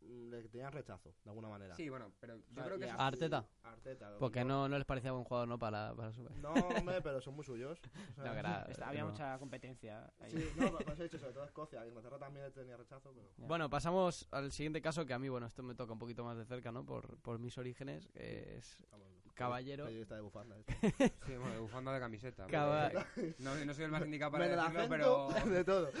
[0.00, 1.74] Mm, Le tenían rechazo, de alguna manera.
[1.74, 3.46] Sí, bueno, pero yo creo que a- Arteta.
[3.62, 4.16] Arteta.
[4.18, 5.58] Porque no, no les parecía buen jugador, ¿no?
[5.58, 6.22] Para, para su...
[6.40, 6.52] No,
[6.94, 7.80] hombre, pero son muy suyos.
[8.18, 9.10] O sea, No, era- Está- había no.
[9.10, 10.10] mucha competencia.
[10.20, 10.30] ahí.
[10.30, 11.86] Sí, no, pues he dicho sobre todo Escocia.
[11.86, 13.28] Inglaterra también tenía rechazo, pero.
[13.36, 13.46] Ya.
[13.46, 16.36] Bueno, pasamos al siguiente caso que a mí, bueno, esto me toca un poquito más
[16.36, 16.84] de cerca, ¿no?
[16.84, 19.84] Por, por mis orígenes, que es vamos, Caballero.
[19.86, 20.56] de bufanda.
[20.58, 20.74] este.
[21.26, 22.46] Sí, bueno, de bufanda de camiseta.
[22.46, 25.28] Caba- porque No, no soy el más indicado para decirlo, pero...
[25.44, 25.88] de todo.
[25.88, 25.96] El,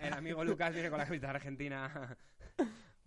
[0.00, 2.16] el- el amigo Lucas viene con la camiseta argentina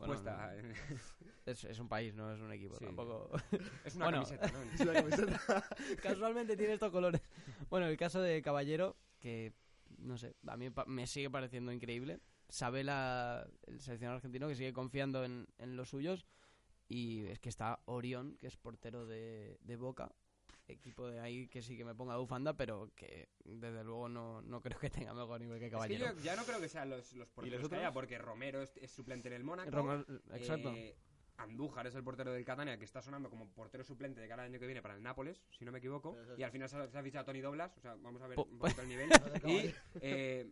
[0.07, 0.51] Bueno, no,
[1.45, 2.85] es, es un país, no es un equipo, Sí.
[2.85, 3.29] tampoco...
[3.85, 4.23] Es una Bueno.
[4.23, 4.61] camiseta, ¿no?
[4.73, 5.65] Es una camiseta.
[6.01, 7.21] Casualmente tiene estos colores.
[7.69, 9.53] Bueno, el caso de Caballero, que
[9.97, 12.19] no sé, a mí pa- me sigue pareciendo increíble.
[12.49, 16.25] Sabe la, el seleccionador argentino que sigue confiando en, en los suyos.
[16.89, 20.11] Y es que está Orión, que es portero de, de Boca.
[20.71, 24.61] Equipo de ahí que sí que me ponga bufanda, pero que desde luego no, no
[24.61, 26.13] creo que tenga mejor nivel que Es que Caballero.
[26.15, 28.91] yo ya no creo que sean los, los porteros que haya, porque Romero es, es
[28.91, 29.71] suplente en el Mónaco.
[29.71, 30.71] Roma- exacto.
[30.75, 30.95] Eh,
[31.37, 34.49] Andújar es el portero del Catania, que está sonando como portero suplente de cara al
[34.51, 36.15] año que viene para el Nápoles, si no me equivoco.
[36.33, 38.21] Es- Y al final se ha, se ha fichado a Tony Doblas, o sea, vamos
[38.21, 39.09] a ver un poquito el nivel.
[39.47, 40.47] y, eh,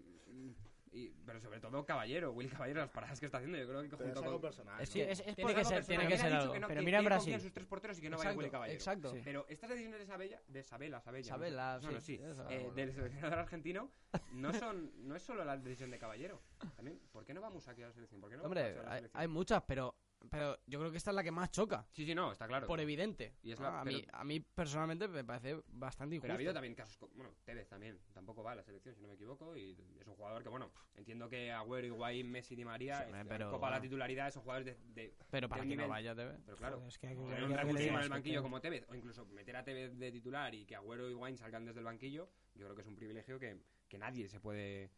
[0.92, 3.90] y- pero sobre todo Caballero, Will Caballero, las paradas que está haciendo, yo creo que
[3.90, 4.42] Pero junto es algo con...
[4.42, 4.82] personal.
[4.82, 5.86] Es es- es tiene que algo ser, personal.
[5.86, 6.54] tiene que ser algo.
[6.54, 7.34] que no, Pero que- mira en Brasil.
[7.34, 8.76] en sus tres porteros y que no vaya Exacto, Willy Caballero.
[8.76, 9.12] exacto.
[9.14, 9.22] Sí.
[9.24, 12.74] Pero estas decisiones de Sabella, de Sabela, Sabella, Sabela, no sí, no, esa, eh, bueno.
[12.74, 13.92] del seleccionador argentino,
[14.34, 16.42] no son, no es solo la decisión de Caballero.
[16.76, 18.22] También, ¿por qué no vamos aquí a la selección?
[18.22, 19.22] ¿Por qué no Hombre, a la hay, selección?
[19.22, 19.96] hay muchas, pero,
[20.30, 21.86] pero yo creo que esta es la que más choca.
[21.92, 22.68] Sí, sí, no, está claro.
[22.68, 23.36] Por evidente.
[23.42, 26.24] Y es la- a, mí, a mí personalmente me parece bastante injusto.
[26.24, 29.02] Pero ha habido también casos, co- bueno, Tevez también, tampoco va a la selección, si
[29.02, 32.66] no me equivoco, y es un jugador que, bueno, entiendo que Agüero, Higuaín, Messi, Di
[32.66, 34.94] María, Sí, hombre, este, pero- Copa la titularidad, son jugadores de...
[35.04, 35.90] de- Pero para de que no nivel.
[35.90, 36.38] vaya, debe.
[36.46, 38.42] pero claro, Joder, es que hay que- tener hay un que- revulsivo en el banquillo
[38.44, 41.66] como Tevez, o incluso meter a Tevez de titular y que Agüero y Higuaín salgan
[41.66, 43.58] desde el banquillo, yo creo que es un privilegio que,
[43.88, 44.92] que nadie se puede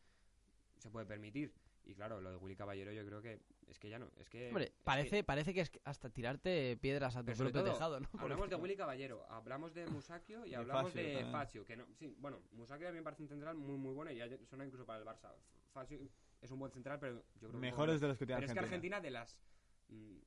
[0.80, 1.54] se puede permitir.
[1.84, 3.40] Y claro, lo de Willy Caballero yo creo que
[3.72, 4.50] es que ya no, es que...
[4.50, 8.00] Hombre, es que- parece, parece que es hasta tirarte piedras a tu propio todo, tejado,
[8.00, 8.10] ¿no?
[8.20, 11.32] Hablamos de Willy Caballero, hablamos de Musacchio y De hablamos Facio de también.
[11.32, 14.12] Facio, que no, sí, bueno, Musacchio a mí me parece un central muy muy bueno
[14.12, 15.34] y ya suena incluso para el Barça.
[15.74, 16.00] Facio
[16.42, 18.54] es un buen central, pero yo creo que Mejores de los que tiene Pero es
[18.54, 18.98] que Argentina.
[18.98, 19.38] Argentina de las
[19.90, 20.18] mm,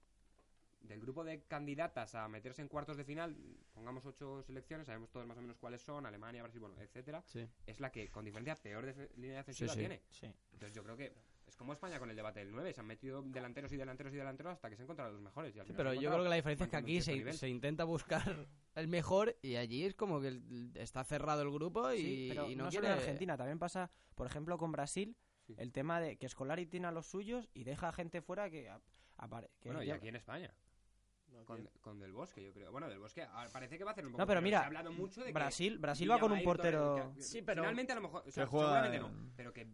[0.88, 3.34] del grupo de candidatas a meterse en cuartos de final,
[3.72, 7.46] pongamos ocho selecciones, sabemos todos más o menos cuáles son, Alemania, Brasil, bueno, etcétera, Sí.
[7.66, 9.78] es la que con diferencia peor defe- línea defensiva sí.
[9.78, 10.02] tiene.
[10.10, 10.26] Sí.
[10.52, 11.14] Entonces yo creo que
[11.46, 14.16] es como España con el debate del 9, se han metido delanteros y delanteros y
[14.16, 15.54] delanteros hasta que se han encontrado los mejores.
[15.54, 17.48] y al Sí, final pero yo creo que la diferencia es que aquí se, se
[17.48, 20.40] intenta buscar el mejor y allí es como que
[20.74, 22.94] está cerrado el grupo y, Sí, pero y no, no, solo quiere...
[22.94, 25.16] en Argentina, también pasa, por ejemplo, con Brasil,
[25.46, 25.54] Sí.
[25.58, 28.82] el tema de que Scolari tiene a los suyos y deja gente fuera que ap-
[29.18, 30.54] apare- que Bueno, y ya- aquí en España.
[31.28, 32.70] No, Con, con Del Bosque, yo creo.
[32.72, 34.22] Bueno, Del Bosque ah, parece que va a hacer un poco.
[34.22, 37.12] No, pero mira, se ha hablado mucho de que Brasil, Brasil va con un portero...
[37.16, 38.22] Que- Sí, pero- Finalmente a lo mejor.
[38.26, 39.32] O sea, Que juega seguramente en no.
[39.36, 39.68] Pero que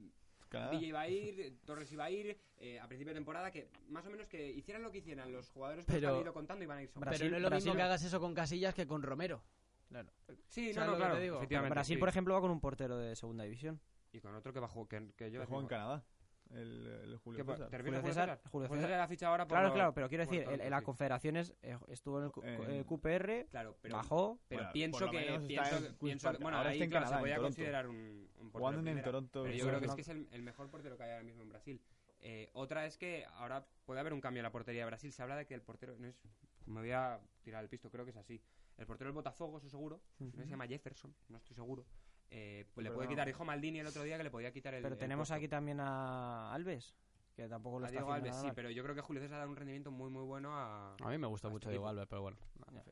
[0.51, 4.05] Villa iba a ir, Torres iba a ir, eh, a principio de temporada, que más
[4.07, 6.67] o menos que hicieran lo que hicieran los jugadores que Pero- han ido contando y
[6.67, 7.21] van a ir Pero sobrados.
[7.31, 9.43] No es lo Brasil- mismo que hagas eso con Casillas que con Romero.
[9.89, 10.09] Claro.
[10.49, 11.15] Sí, ¿sabes no, no, claro.
[11.17, 11.37] te digo?
[11.37, 12.01] efectivamente, Brasil, sí.
[12.01, 13.81] por ejemplo, va con un portero de segunda división.
[14.13, 16.05] Y con otro que bajó, que, que yo Que juega en Canadá.
[16.51, 17.71] El, el Julio ¿Qué pa- César.
[17.71, 18.51] ¿Te refieres Julio Julio César, César?
[18.51, 18.91] Julio Julio César.
[18.91, 21.79] César ha fichado ahora por Claro, claro, pero quiero decir, todos, en, las confederaciones eh,
[21.89, 25.41] estuvo en el, En- el QPR, Claro, pero, bajó, pero Bueno, pienso que.
[25.47, 27.97] Pienso, en pienso bueno, Ahora ahí está en claro, Canadá, se podía en considerar un,
[27.97, 29.05] un portero Jugando en el.
[29.05, 29.43] Toronto.
[29.45, 31.43] Pero yo creo que es que es el, el mejor portero que hay ahora mismo
[31.43, 31.81] en Brasil.
[32.23, 35.13] Eh, otra es que ahora puede haber un cambio en la portería de Brasil.
[35.13, 35.97] Se habla de que el portero.
[35.99, 36.21] No es,
[36.67, 38.43] me voy a tirar el pisto, creo que es así.
[38.77, 40.01] El portero del Botafogo, eso seguro.
[40.19, 41.85] No se llama Jefferson, no estoy seguro.
[42.31, 43.11] Eh, pues le puede no.
[43.11, 43.27] quitar.
[43.27, 44.83] Dijo Maldini el otro día que le podía quitar el.
[44.83, 45.35] pero el tenemos puesto.
[45.35, 46.95] aquí también a Alves,
[47.35, 48.55] que tampoco lo A está Diego haciendo Alves, nada sí, mal.
[48.55, 50.95] pero yo creo que Julio César da un rendimiento muy, muy bueno a.
[50.95, 51.89] A mí me gusta a mucho este Diego.
[51.89, 52.37] Alves, pero bueno,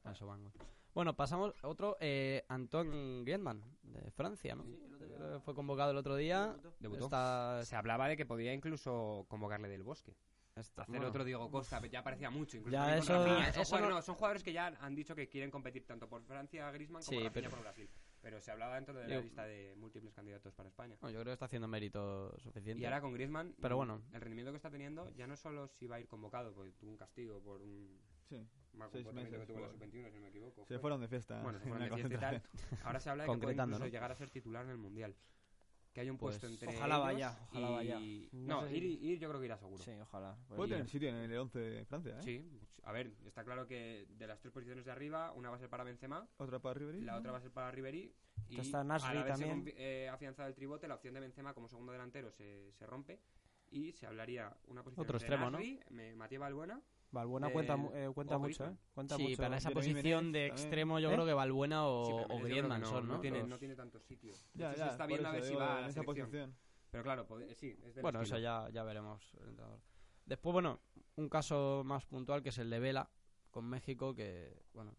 [0.05, 0.53] a eso van.
[0.95, 4.65] Bueno, pasamos a otro, eh, Antoine Griezmann, de Francia, ¿no?
[4.65, 6.57] Eh, Fue convocado el otro día.
[6.81, 7.05] Debutó.
[7.05, 10.17] Está, Se hablaba de que podía incluso convocarle del bosque.
[10.57, 12.57] está- Hacer bueno, otro Diego Costa, ya parecía mucho.
[12.57, 13.53] Incluso Ya, eso- Rafinha.
[13.53, 16.09] Son, eso jugadores, no- no, son jugadores que ya han dicho que quieren competir tanto
[16.09, 17.89] por Francia, Griezmann, como Sí, Rafinha pero- por Brasil.
[18.21, 20.97] Pero se hablaba dentro de la Yo- lista de múltiples candidatos para España.
[21.01, 22.83] no, yo creo que está haciendo mérito suficiente.
[22.83, 24.03] Y ahora con Griezmann, Pero mm, bueno.
[24.13, 26.91] el rendimiento que está teniendo ya no solo si va a ir convocado, porque tuvo
[26.91, 27.99] un castigo por un
[28.29, 28.37] Sí.
[28.75, 30.63] mal Seis comportamiento que meses tuvo en la por- sub-21, si no me equivoco.
[30.63, 30.79] Se fue.
[30.81, 31.43] fueron de fiesta.
[31.43, 32.43] Bueno, se fueron de fiesta y tal.
[32.85, 33.91] Ahora se habla de que puede Concretando, incluso ¿no?
[33.93, 35.15] llegar a ser titular en el Mundial.
[35.99, 37.99] Que hay un Pues, puesto entre ojalá ellos vaya, ojalá y- vaya.
[38.31, 39.83] No, No sé ir, si- ir yo creo que irá seguro.
[39.83, 40.37] Sí, ojalá.
[40.47, 42.23] Puede tener sitio en el 11 de Francia, ¿eh?
[42.23, 45.59] Sí, a ver, está claro que de las tres posiciones de arriba, una va a
[45.59, 47.01] ser para Benzema, Otra para Ribery.
[47.01, 48.15] la otra va a ser para Ribery
[48.49, 49.65] y está Nasri también.
[49.77, 53.19] eh, afianzado el tribote, la opción de Benzema como segundo delantero se, se rompe
[53.73, 55.59] y se hablaría una posición Otro de extremo, ¿no?
[55.59, 56.81] Nasri, me- Matías Balbuena.
[57.11, 58.77] Valbuena Eh, cuenta, mu- eh, cuenta mucho, ¿eh?
[58.95, 59.43] Cuenta Sí, mucho.
[59.43, 61.15] para esa posición de extremo yo ¿Eh?
[61.15, 63.15] creo que Valbuena o, Sí, o Griezmann no, son, ¿no?
[63.15, 64.33] no tiene, no tiene tanto sitio.
[64.33, 66.55] De Ya, hecho, ya, se está viendo a ver si va a la esa posición.
[66.91, 69.23] Pero claro, sí, es del Bueno, eso ya, ya veremos.
[69.41, 69.81] el entrenador.
[70.27, 70.81] Después, bueno,
[71.17, 73.09] un caso más puntual que es el de Vela
[73.51, 74.95] con México, que, bueno,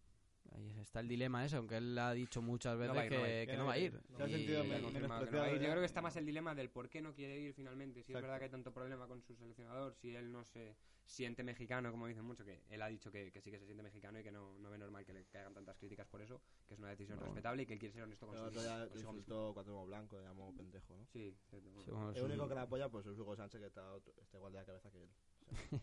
[0.56, 3.28] ahí está el dilema ese, aunque él ha dicho muchas veces ir, que, no va
[3.28, 3.48] a ir.
[3.48, 4.00] que no va a ir.
[4.16, 5.54] Se ha Y- sentido Ya menos- confirmado que no va a ir.
[5.54, 8.04] menospreciado, Yo creo que está más el dilema del por qué no quiere ir finalmente.
[8.04, 10.76] Si es verdad que hay tanto problema con su seleccionador, si él no se
[11.06, 13.82] siente mexicano, como dicen mucho, que él ha dicho que, que sí que se siente
[13.82, 16.76] mexicano y que no, no ve normal que le caigan tantas críticas por eso, que
[16.76, 18.94] es una decisión respetable y que él quiere ser honesto con su otro día consigo
[19.14, 19.20] mismo.
[19.20, 21.08] insultó Cuauhtémoc Blanco, le llamó pendejo, ¿no?
[21.08, 21.84] Sí, cierto, bueno.
[21.84, 24.38] Sí, bueno, El único que la apoya pues es Hugo Sánchez, que está, otro- está
[24.38, 25.10] igual de la cabeza que él.
[25.10, 25.80] O sea,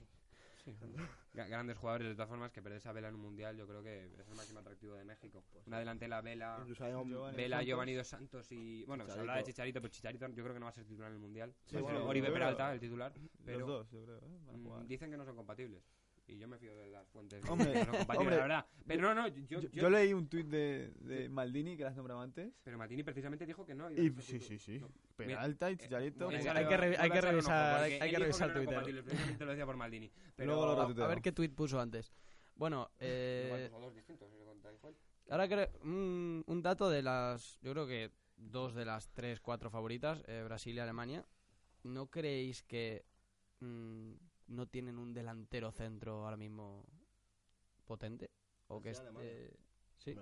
[1.35, 3.83] Gra- Grandes jugadores, de todas formas, que perder esa vela en un mundial, yo creo
[3.83, 5.45] que es el máximo atractivo de México.
[5.67, 7.63] Una delantera Vela, Giovanni Vela.
[7.63, 8.85] Giovanni Dos Santos y.
[8.87, 11.09] Bueno, se habla de Chicharito, pero Chicharito yo creo que no va a ser titular
[11.11, 11.55] en el mundial.
[11.65, 13.13] Sí, bueno, Oribe Peralta, el titular.
[13.45, 14.19] Pero Los dos, yo creo.
[14.19, 14.39] ¿eh?
[14.47, 14.87] Van a Mm, jugar.
[14.87, 15.85] Dicen que no son compatibles.
[16.29, 17.45] Y yo me fío de las fuentes.
[17.49, 18.67] Hombre, que no la verdad.
[18.87, 21.95] Pero no, no, yo, Yo, yo- yo leí un tuit de, de Maldini que las
[21.95, 22.53] nombraba antes.
[22.65, 23.91] Pero Matini precisamente dijo que no.
[23.91, 24.79] Y sí, sí, sí.
[24.81, 24.89] No.
[25.17, 26.29] Peralta y Chicharito.
[26.29, 28.75] Mira, Hay que le hay que revisar- hay que revisar no eran Twitter.
[28.75, 30.11] compatibles, precisamente lo decía por Maldini.
[30.37, 32.13] Pero Luego lo a, ver qué tuit puso antes.
[32.57, 34.29] Bueno, eh, dos distintos,
[35.29, 39.71] ahora creo, un, un dato de las, yo creo que dos de las tres, cuatro
[39.71, 41.25] favoritas, eh, Brasil y Alemania.
[41.83, 43.05] ¿No creéis que
[43.61, 44.13] mm,
[44.49, 46.85] no tienen un delantero centro ahora mismo
[47.85, 48.31] potente?
[48.69, 49.57] ¿O que es, Brasil eh,
[49.97, 50.15] sí,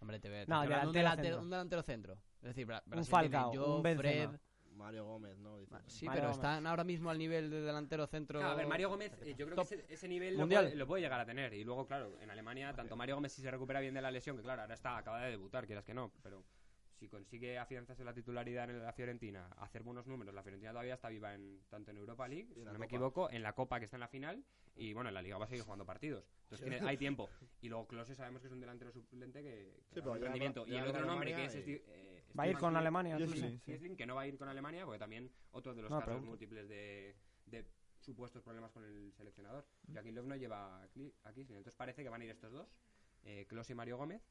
[0.00, 0.46] Hombre, te ve.
[0.46, 2.14] te No, un, delantero un delantero centro.
[2.40, 4.30] Es decir, Bra- Un Brasil Falcao, yo, un Benzema.
[4.30, 4.40] Fred.
[4.72, 5.58] Mario Gómez, ¿no?
[5.58, 5.74] Dice.
[5.88, 6.36] Sí, Mario pero Gómez.
[6.38, 8.38] están ahora mismo al nivel de delantero centro.
[8.38, 9.68] Claro, a ver, Mario Gómez, eh, yo creo Top.
[9.68, 11.52] que ese, ese nivel lo puede, lo puede llegar a tener.
[11.52, 14.36] Y luego, claro, en Alemania, tanto Mario Gómez si se recupera bien de la lesión,
[14.38, 16.42] que claro, ahora está, acaba de debutar, quieras que no, pero
[17.00, 21.08] si consigue afianzarse la titularidad en la Fiorentina, hacer buenos números, la Fiorentina todavía está
[21.08, 23.96] viva en tanto en Europa League, si no me equivoco, en la Copa que está
[23.96, 24.44] en la final,
[24.76, 26.26] y bueno, en la Liga va a seguir jugando partidos.
[26.42, 27.28] Entonces tiene- hay tiempo.
[27.62, 30.18] Y luego Klose sabemos que es un delantero suplente que, que Sí, da pero un
[30.18, 30.62] ya rendimiento.
[30.62, 33.16] va- y el otro nombre, que es y- eh, Va a ir Stefan con Alemania.
[33.16, 36.68] Kiesling, que no va a ir con Alemania, porque también otro de los casos múltiples
[36.68, 37.66] de, de
[37.98, 39.66] supuestos problemas con el seleccionador.
[39.90, 40.88] Joaquín Löw no lleva a
[41.34, 42.68] entonces parece que van a ir estos dos,
[43.22, 44.22] eh, Klose y Mario Gómez,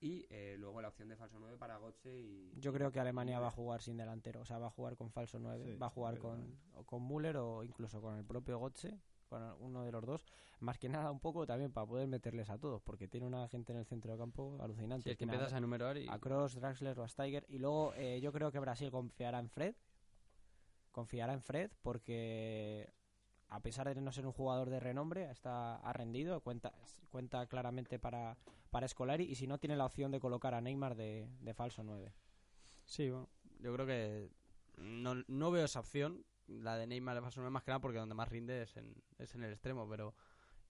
[0.00, 2.52] y eh, luego la opción de falso 9 para Gotze y...
[2.58, 5.10] Yo creo que Alemania va a jugar sin delantero, o sea, va a jugar con
[5.10, 8.58] falso 9, Sí, va a jugar con, o con Müller o incluso con el propio
[8.58, 8.98] Gotze,
[9.28, 10.24] con uno de los dos,
[10.60, 13.72] más que nada un poco también para poder meterles a todos, porque tiene una gente
[13.72, 15.04] en el centro de campo alucinante.
[15.04, 16.08] Si es que Tiene empiezas a enumerar y...
[16.08, 19.50] a Cross, Draxler o a Steiger, y luego eh, yo creo que Brasil confiará en
[19.50, 19.74] Fred,
[20.90, 22.90] confiará en Fred porque
[23.50, 26.72] a pesar de no ser un jugador de renombre, está ha rendido, cuenta
[27.10, 28.36] cuenta claramente para
[28.70, 31.82] para Scolari y si no tiene la opción de colocar a Neymar de, de falso
[31.82, 32.12] 9.
[32.84, 33.28] Sí, bueno,
[33.58, 34.30] yo creo que
[34.76, 37.98] no, no veo esa opción, la de Neymar de falso nueve, más que nada porque
[37.98, 40.14] donde más rinde es en, es en el extremo, pero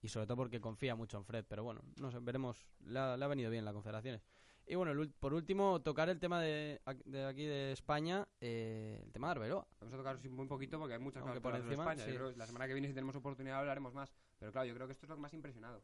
[0.01, 3.15] y sobre todo porque confía mucho en Fred, pero bueno, no sé, veremos, le ha,
[3.15, 4.23] le ha venido bien la Confederaciones.
[4.71, 9.11] Y bueno, el por último, tocar el tema de, de aquí de España, eh, el
[9.11, 9.67] tema de Arbeloa.
[9.81, 12.05] Vamos a tocar muy poquito porque hay muchas Aunque cosas por encima, España.
[12.05, 12.15] sí.
[12.15, 14.13] Creo que la semana que viene, si tenemos oportunidad, hablaremos más.
[14.39, 15.83] Pero claro, yo creo que esto es lo que más ha impresionado.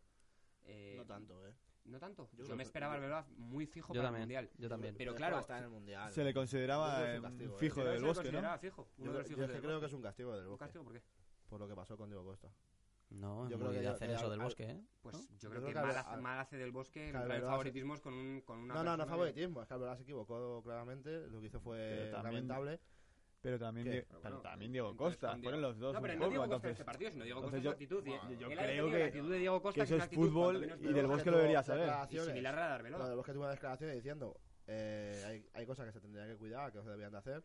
[0.64, 1.54] Eh, No tanto, ¿eh?
[1.84, 2.30] ¿No tanto?
[2.32, 4.50] Yo, me esperaba al Arbeloa muy fijo Yo para también, el Mundial.
[4.58, 4.96] yo también.
[4.98, 6.14] Pero claro, a estar en el Mundial.
[6.14, 7.60] Se le consideraba un castigo, un eh.
[7.60, 8.24] fijo del se le bosque, ¿no?
[8.32, 9.82] consideraba fijo, uno Yo, de los yo fijos es que del creo Bosque.
[9.82, 10.64] que es un castigo del ¿Un Bosque.
[10.64, 11.02] castigo por qué?
[11.50, 12.48] Por lo que pasó con Diego Costa.
[13.10, 14.82] No, Yo creo que hacer eso del bosque, ¿eh?
[15.02, 15.22] Pues ¿No?
[15.22, 17.32] yo Yo creo que que mal al- hace, al- mal hace del Bosque que entrar
[17.32, 19.62] en favoritismos con, un, con una No, no, no favoritismo.
[19.62, 21.28] Es que Alvarado se equivocó claramente.
[21.28, 22.80] Lo que hizo fue Pero también- lamentable.
[23.40, 23.92] Pero también, ¿Qué?
[23.92, 25.28] Die- Pero pero bueno, también Diego Costa.
[25.28, 27.12] Diego- Fueron los dos No, pero un no poco, Diego Costa en entonces- este partido,
[27.12, 28.04] sino Diego Costa en su yo- actitud.
[28.04, 31.08] Bueno, yo creo que- la actitud de Diego Costa que eso es fútbol y del.
[31.08, 31.90] Bosque lo debería saber.
[32.10, 33.08] Y similar a la de Lo Arbeloa.
[33.08, 34.38] del Bosque tuvo una declaración diciendo
[34.70, 37.44] eh, hay, hay cosas que se tendrían que cuidar, que no se debían de hacer.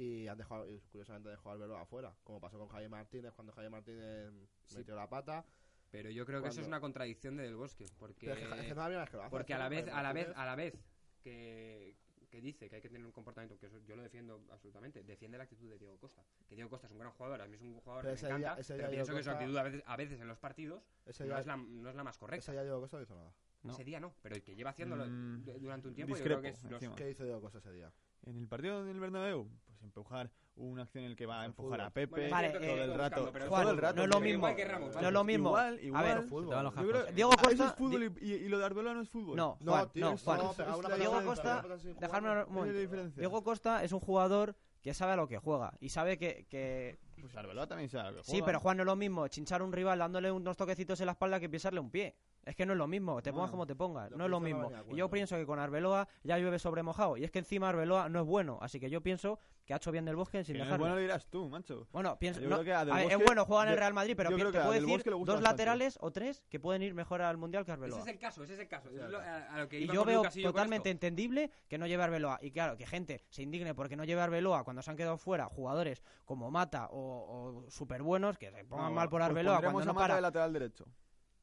[0.00, 2.14] Y han dejado, curiosamente dejó a Arbeloa afuera.
[2.22, 4.30] Como pasó con Javier Martínez cuando Javier Martínez
[4.66, 4.76] Sí.
[4.78, 5.44] metió la pata.
[5.90, 7.86] Pero yo creo que eso es una contradicción de Del Bosque.
[7.98, 9.30] Porque, Pero es que, es que no es la primera vez que lo hace.
[9.30, 10.74] porque a la vez, a la vez, a la vez
[11.22, 11.96] que,
[12.30, 15.38] que dice que hay que tener un comportamiento, que eso yo lo defiendo absolutamente, defiende
[15.38, 16.22] la actitud de Diego Costa.
[16.46, 18.28] Que Diego Costa es un gran jugador, a mí es un jugador Pero que me
[18.28, 20.28] día- encanta, ese pero pienso Diego que su Costa- actitud a veces, a veces en
[20.28, 22.38] los partidos no, día- es la, no es la más correcta.
[22.44, 23.32] Ese día Diego Costa no hizo nada.
[23.62, 23.72] No.
[23.72, 26.40] Ese día no, pero el que lleva haciéndolo Mm, du- durante un tiempo yo discrepo,
[26.40, 26.94] creo que es los-.
[26.94, 27.92] ¿Qué hizo Diego Costa ese día?
[28.24, 31.80] En el partido del Bernabéu, pues empujar una acción en el que va a empujar
[31.80, 31.92] a fútbol.
[31.92, 33.22] Pepe Bueno, es Vale, que eh, todo el rato.
[33.22, 33.96] buscando, Juan, todo el rato.
[33.96, 34.48] no es lo mismo.
[34.48, 35.48] No es lo mismo.
[35.50, 36.04] Igual, igual.
[36.04, 37.30] A ver, van los Diego.
[37.32, 39.36] Ah, Costa es fútbol y, y- y lo de Arbeloa no es fútbol.
[39.36, 40.38] No, No, Juan, tío, no, es- Juan.
[40.38, 41.62] no, pegaba una Diego Costa.
[42.00, 43.20] Dejadme un es la momento.
[43.20, 46.98] Diego Costa es un jugador que sabe a lo que juega y sabe que, que...
[47.20, 48.46] Pues Arbeloa también sabe lo que Sí, juega.
[48.46, 51.12] pero Juan no es lo mismo chinchar a un rival dándole unos toquecitos en la
[51.12, 52.16] espalda que pisarle un pie.
[52.48, 54.40] Es que no es lo mismo, te pongas Bueno, como te pongas, no es lo
[54.40, 54.72] mismo.
[54.90, 57.18] Y yo pienso que con Arbeloa ya llueve sobre mojado.
[57.18, 59.92] Y es que encima Arbeloa no es bueno, así que yo pienso que ha hecho
[59.92, 60.84] bien del bosque sin no dejarlo.
[60.84, 61.86] bueno lo dirás tú, macho.
[61.92, 63.76] Bueno, pienso, Yo no, creo que a Del a ver, es bueno, juega en el
[63.76, 65.42] Real Madrid, pero te puedo decir dos bastante.
[65.42, 68.00] laterales o tres que pueden ir mejor al Mundial que Ese Arbeloa.
[68.00, 68.88] es el caso, ese es el caso.
[68.88, 69.18] Es lo- claro.
[69.50, 72.38] a, a lo que Y iba yo veo totalmente entendible que no lleve Arbeloa.
[72.40, 75.44] Y claro, que gente se indigne porque no lleve Arbeloa cuando se han quedado fuera
[75.50, 79.56] jugadores como Mata o, o súper buenos que se pongan No, mal por pues Arbeloa
[79.56, 80.14] pondremos cuando a no Mata para.
[80.16, 80.86] de lateral derecho.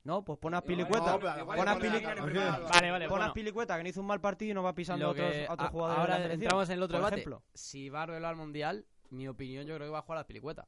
[0.05, 1.13] No, pues pon a Pilicueta.
[1.13, 2.33] no, pon a le Pili- ponen en el
[2.69, 3.33] Vale, Vale, Pon a bueno.
[3.33, 5.67] Pilicueta que no hizo un mal partido y no va pisando a otros, a otros
[5.67, 7.15] a- jugadores de ahora la entramos en el otro por debate.
[7.21, 7.43] ejemplo.
[7.55, 10.67] Si va Arbeloa al Mundial, mi opinión yo creo que va a jugar a Pilicueta.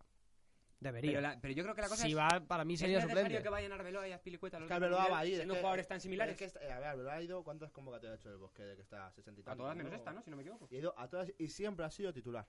[0.79, 1.09] Debería.
[1.11, 2.17] Pero, la- pero yo creo que la cosa Si es...
[2.17, 3.43] va, para mí ¿Es sería necesario suplente.
[3.43, 5.35] que vayan Arbeloa y Azpilicueta los Que Arbeloa al va a ir.
[5.35, 6.31] siendo es que- jugadores tan similares?
[6.33, 7.43] Es que, está- a ver, Arbeloa ha ido.
[7.43, 9.75] ¿Cuántas convocatorias ha hecho el Bosque de que está a 60 y A tantos, todas
[9.77, 9.97] menos no?
[9.97, 10.21] esta, ¿no?
[10.23, 10.67] Si no me equivoco.
[10.71, 12.47] Y ha ido a todas y siempre ha sido titular.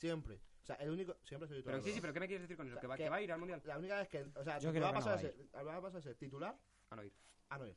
[0.00, 0.40] Siempre.
[0.62, 1.14] O sea, el único.
[1.22, 1.78] Siempre sido titular.
[1.80, 2.72] Pero sí, sí, pero ¿qué me quieres decir con eso?
[2.76, 3.60] O sea, ¿Que va, que- que va a ir al Mundial?
[3.64, 4.22] La única vez que.
[4.34, 6.02] O sea, Yo creo ha que no va a a ser- Arbeloa ha pasado a
[6.02, 6.58] ser titular
[6.90, 7.12] A no ir.
[7.50, 7.76] a no ir.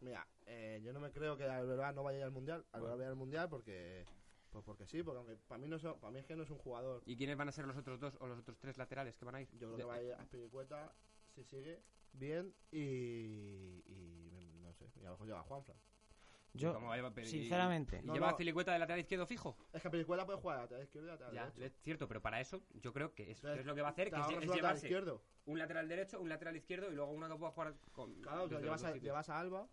[0.00, 2.64] Mira, eh, yo no me creo que Arbeloa no vaya a ir al mundial.
[2.72, 4.04] Arbeloa vaya al mundial porque.
[4.50, 6.50] Pues porque sí, porque aunque para mí, no son- para mí es que no es
[6.50, 7.02] un jugador.
[7.06, 9.36] ¿Y quiénes van a ser los otros dos o los otros tres laterales que van
[9.36, 9.48] a ir?
[9.52, 10.92] Yo creo De- que va a ir a Spiricueta
[11.34, 13.82] si sigue bien y.
[13.86, 15.76] y no sé, y a lo mejor llega Juanfran.
[16.52, 18.34] Yo, ¿Cómo va a pero- y- sinceramente, ¿Y No, lleva a no.
[18.34, 19.56] Azpilicueta de lateral izquierdo fijo?
[19.72, 21.64] Es que Spiricueta puede jugar a lateral izquierdo y a lateral Ya, derecho.
[21.64, 23.90] es cierto, pero para eso yo creo que es, Entonces, es lo que va a
[23.92, 25.22] hacer, que es, es un lateral llevarse izquierdo.
[25.46, 28.14] un lateral derecho, un lateral izquierdo y luego uno que pueda jugar con...
[28.20, 29.68] Claro, llevas a, llevas a Alba.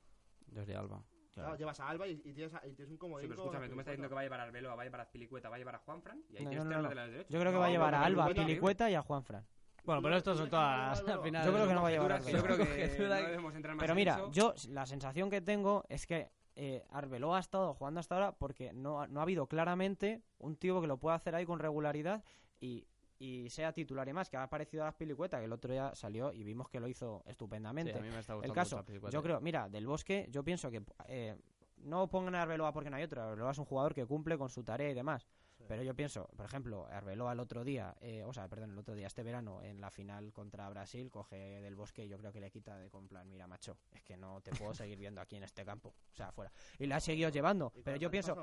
[0.47, 1.03] Desde Alba.
[1.33, 3.29] Claro, llevas a Alba y, y tienes, a- y tienes un Sí, comodín.
[3.29, 4.85] pero con escúchame, tú me estás diciendo que va a llevar a Arbeloa, va a
[4.85, 6.83] llevar a Azpilicueta, va a llevar a Juanfran y ahí No, tienes no, tres no,
[6.83, 7.31] laterales derechos.
[7.33, 9.01] yo creo que No, va a llevar pero a Alba, a Pilicueta- Pilicueta y a
[9.01, 9.45] Juanfran.
[9.83, 11.45] Bueno, pero esto son todas al final.
[11.45, 13.81] Yo creo que no va a llevar a yo creo que no debemos entrar más
[13.83, 14.31] Pero en mira, eso.
[14.31, 18.73] yo la sensación que tengo es que eh, Arbeloa ha estado jugando hasta ahora porque
[18.73, 22.23] no, ha- no ha habido claramente un tío que lo pueda hacer ahí con regularidad
[22.59, 22.85] y,
[23.19, 26.33] y sea titular y más, que ha aparecido a Pilicueta, que el otro día salió
[26.33, 27.93] y vimos que lo hizo Sí, estupendamente.
[27.97, 30.83] a mí me está gustando el caso, yo creo, mira, del Bosque, yo pienso que
[31.07, 31.35] eh,
[31.77, 33.21] no pongan a Arbeloa porque no hay otro.
[33.21, 35.27] Arbeloa es un jugador que cumple con su tarea y demás.
[35.67, 38.95] Pero yo pienso, por ejemplo, Arbeloa el otro día, eh, o sea, perdón, el otro
[38.95, 42.39] día, este verano, en la final contra Brasil, coge del Bosque y yo creo que
[42.39, 45.35] le quita de con plan, mira, macho, es que no te puedo seguir viendo aquí
[45.35, 46.51] en este campo, o sea, afuera.
[46.79, 48.35] Y le ha seguido llevando, pero yo pienso,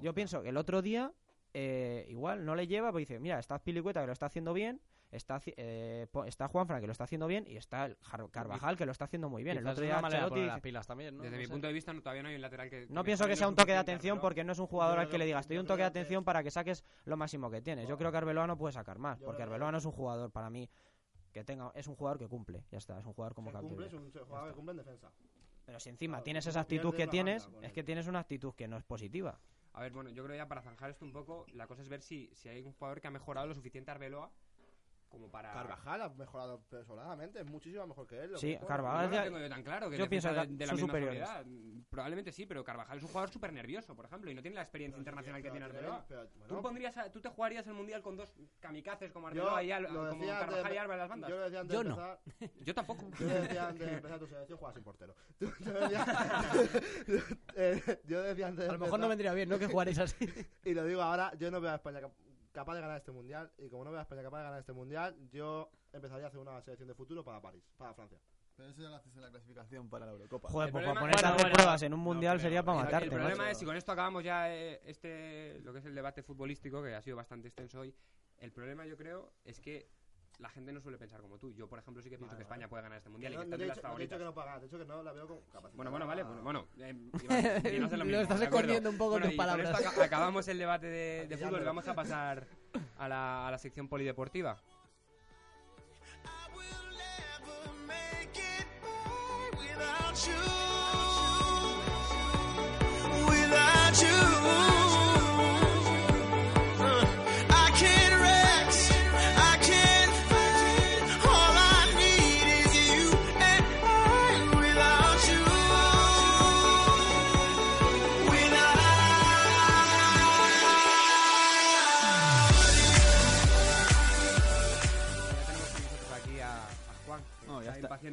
[0.00, 1.12] yo pienso que el otro día
[1.54, 4.80] eh, igual no le lleva, porque dice, mira, está Pilicueta que lo está haciendo bien,
[5.16, 7.96] está, eh, po- está Juanfran que lo está haciendo bien y está el
[8.30, 9.58] Carvajal que lo está haciendo muy bien.
[9.58, 11.22] el otro día Ancelotti las pilas también, ¿no?
[11.22, 11.52] Desde No mi sé.
[11.52, 12.86] punto de vista no, todavía no hay un lateral que...
[12.88, 15.08] no que pienso que sea un toque de atención porque no es un jugador al
[15.08, 17.60] que le digas, te doy un toque de atención para que saques lo máximo que
[17.62, 17.88] tienes.
[17.88, 20.50] Yo creo que Arbeloa no puede sacar más, porque Arbeloa no es un jugador para
[20.50, 20.68] mí
[21.32, 23.92] que tenga es un jugador que cumple, ya está, es un jugador como cumple, es
[23.92, 25.12] un jugador que cumple en defensa.
[25.66, 28.68] Pero si encima Claro, tienes esa actitud que tienes, es que tienes una actitud que
[28.68, 29.38] no es positiva.
[29.74, 32.00] A ver, bueno, yo creo ya para zanjar esto un poco, la cosa es ver
[32.00, 34.30] si, si hay un jugador que ha mejorado lo suficiente a Arbeloa
[35.08, 35.52] como para...
[35.52, 38.32] Carvajal ha mejorado personalmente, es muchísimo mejor que él.
[38.32, 39.90] lo Sí, Carvajal No lo tengo yo tan claro.
[39.90, 41.44] Que yo pienso de, de la misma calidad.
[41.90, 44.62] Probablemente sí, pero Carvajal es un jugador súper nervioso, por ejemplo, y no tiene la
[44.62, 46.04] experiencia internacional que tiene Arbeloa.
[46.08, 49.72] pero, ¿Tú, pondrías a- ¿Tú te jugarías el Mundial con dos kamikazes como Arbeloa y
[49.72, 51.30] Al- como Carvajal y de- Alba en las bandas?
[51.30, 51.94] Yo lo decía antes Yo de no.
[51.94, 52.20] empezar.
[52.64, 53.10] Yo tampoco.
[53.18, 55.14] Yo decía antes de empezar tu selección, juega sin portero.
[55.38, 56.06] Tú- Yo decía,
[57.54, 59.58] eh, yo decía antes de A lo mejor no vendría bien, ¿no?
[59.58, 60.16] Que jugaréis así.
[60.64, 62.00] Y lo digo ahora, yo no veo a España
[62.56, 63.52] capaz de ganar este mundial.
[63.58, 66.40] Y como no veo a España capaz de ganar este mundial, yo empezaría a hacer
[66.40, 68.18] una selección de futuro para París, para Francia.
[68.56, 70.48] Pero eso ya lo haces en la clasificación para la Eurocopa.
[70.48, 73.04] Joder, pues para ponerte a Bueno, hacer bueno, pruebas en un mundial sería para matarte.
[73.04, 73.50] el problema macho.
[73.50, 76.94] es, y con esto acabamos ya eh, este lo que es el debate futbolístico, que
[76.94, 77.94] ha sido bastante extenso hoy.
[78.38, 79.90] El problema, yo creo, es que
[80.38, 81.52] la gente no suele pensar como tú.
[81.52, 82.68] Yo, por ejemplo, sí que pienso Vale, que España vale.
[82.70, 84.18] puede ganar este mundial y que no está las te he dicho favoritas.
[84.18, 85.76] que no pueda ganar, he dicho que no la veo con capacidad.
[85.76, 86.68] Bueno, bueno, vale, bueno, bueno.
[86.88, 89.70] Eh, Iván, Lo mismo, estás escondiendo un poco Bueno, tus palabras.
[89.80, 92.46] esto aca- acabamos el debate de, de fútbol y vamos a pasar
[92.98, 94.56] a la, a la sección polideportiva.
[96.24, 100.55] I will never make it by without you.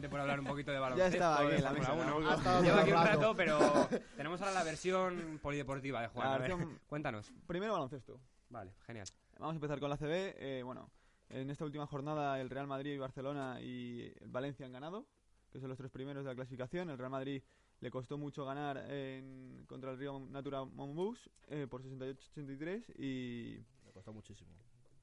[0.04, 1.14] Ya impaciente por hablar un poquito de Ya baloncesto.
[1.16, 1.94] estaba aquí en la mesa.
[1.94, 2.20] 1.
[2.20, 2.30] ¿no?
[2.30, 3.60] Ha estado Lleva aquí un rato, pero
[4.18, 6.28] tenemos ahora la versión polideportiva de Juan.
[6.28, 7.32] A ver, versión- cuéntanos.
[7.48, 8.20] Primero baloncesto.
[8.50, 9.08] Vale, genial.
[9.40, 10.36] Vamos a empezar con la CB.
[10.38, 10.90] Eh, bueno,
[11.30, 15.06] en esta última jornada el Real Madrid, Barcelona y el Valencia han ganado,
[15.52, 16.90] que son los tres primeros de la clasificación.
[16.90, 17.42] El Real Madrid
[17.80, 23.92] le costó mucho ganar en- contra el Río Natura Monbus eh, por 68-83 y Me
[23.92, 24.52] costó muchísimo.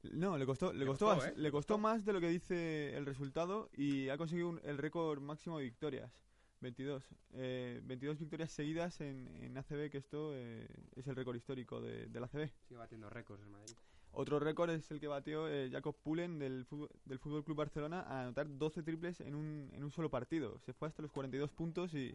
[0.03, 1.35] No, le costó, le Le costó, costó, ¿eh?
[1.37, 5.21] le costó más de lo que dice el resultado y ha conseguido un- el récord
[5.21, 6.13] máximo de victorias.
[6.61, 7.03] 22.
[7.33, 12.07] Eh, 22 victorias seguidas en, en ACB, que esto eh, es el récord histórico de,
[12.09, 12.51] del ACB.
[12.69, 13.75] Sigue batiendo récords el Madrid.
[14.13, 18.01] Otro récord es el que batió eh, Jacob Pullen del fútbol, del Fútbol Club Barcelona
[18.03, 20.59] a anotar 12 triples en un, en un solo partido.
[20.59, 22.09] Se fue hasta los 42 puntos y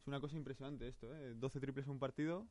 [0.00, 1.34] es una cosa impresionante esto, ¿eh?
[1.34, 2.46] 12 triples en un partido.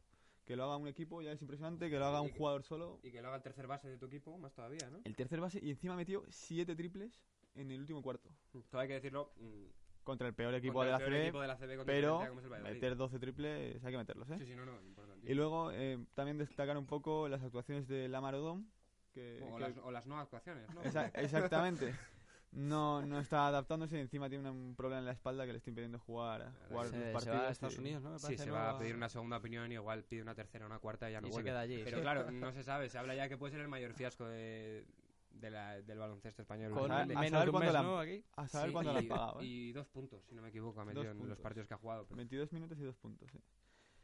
[0.45, 2.99] Que lo haga un equipo ya es impresionante, que lo haga un jugador solo.
[3.03, 4.99] Y que lo haga el tercer base de tu equipo, más todavía, ¿no?
[5.05, 7.23] El tercer base y encima metió 7 triples
[7.55, 8.29] en el último cuarto.
[8.69, 9.31] Todo hay que decirlo.
[9.37, 9.65] mm,
[10.03, 12.21] Contra el peor equipo contra de el la peor CB, equipo de la CB pero
[12.57, 14.37] el meter 12 triples hay que meterlos, ¿eh?
[14.37, 15.31] Sí, sí, no, no, importante.
[15.31, 18.65] Y luego eh, también destacar un poco las actuaciones de Lamar Odom,
[19.13, 20.83] que, o, que- las, o las no actuaciones, ¿no?
[20.83, 21.95] Exa- exactamente.
[22.55, 25.71] No, no está adaptándose y encima tiene un problema en la espalda que le está
[25.71, 27.37] impidiendo jugar, jugar Se, los se partidos.
[27.37, 28.11] va a Estados Unidos, ¿no?
[28.11, 28.55] Me Sí, parece, se ¿no?
[28.55, 31.21] va a pedir una segunda opinión y igual pide una tercera, una cuarta y ya
[31.21, 31.81] no Y se queda allí.
[31.83, 32.89] Pero claro, no se sabe.
[32.89, 34.85] Se habla ya que puede ser el mayor fiasco de,
[35.31, 36.73] de la- del baloncesto español.
[36.73, 37.97] Con a- menos saber cuándo la- ¿no?
[37.97, 38.23] Aquí.
[38.35, 39.41] A saber Sí, cuándo y, le han pagado.
[39.41, 39.45] ¿eh?
[39.45, 42.05] y dos puntos, si no me equivoco, ha metido en los partidos que ha jugado.
[42.05, 43.31] pero- 22 minutos y dos puntos.
[43.31, 43.39] sí.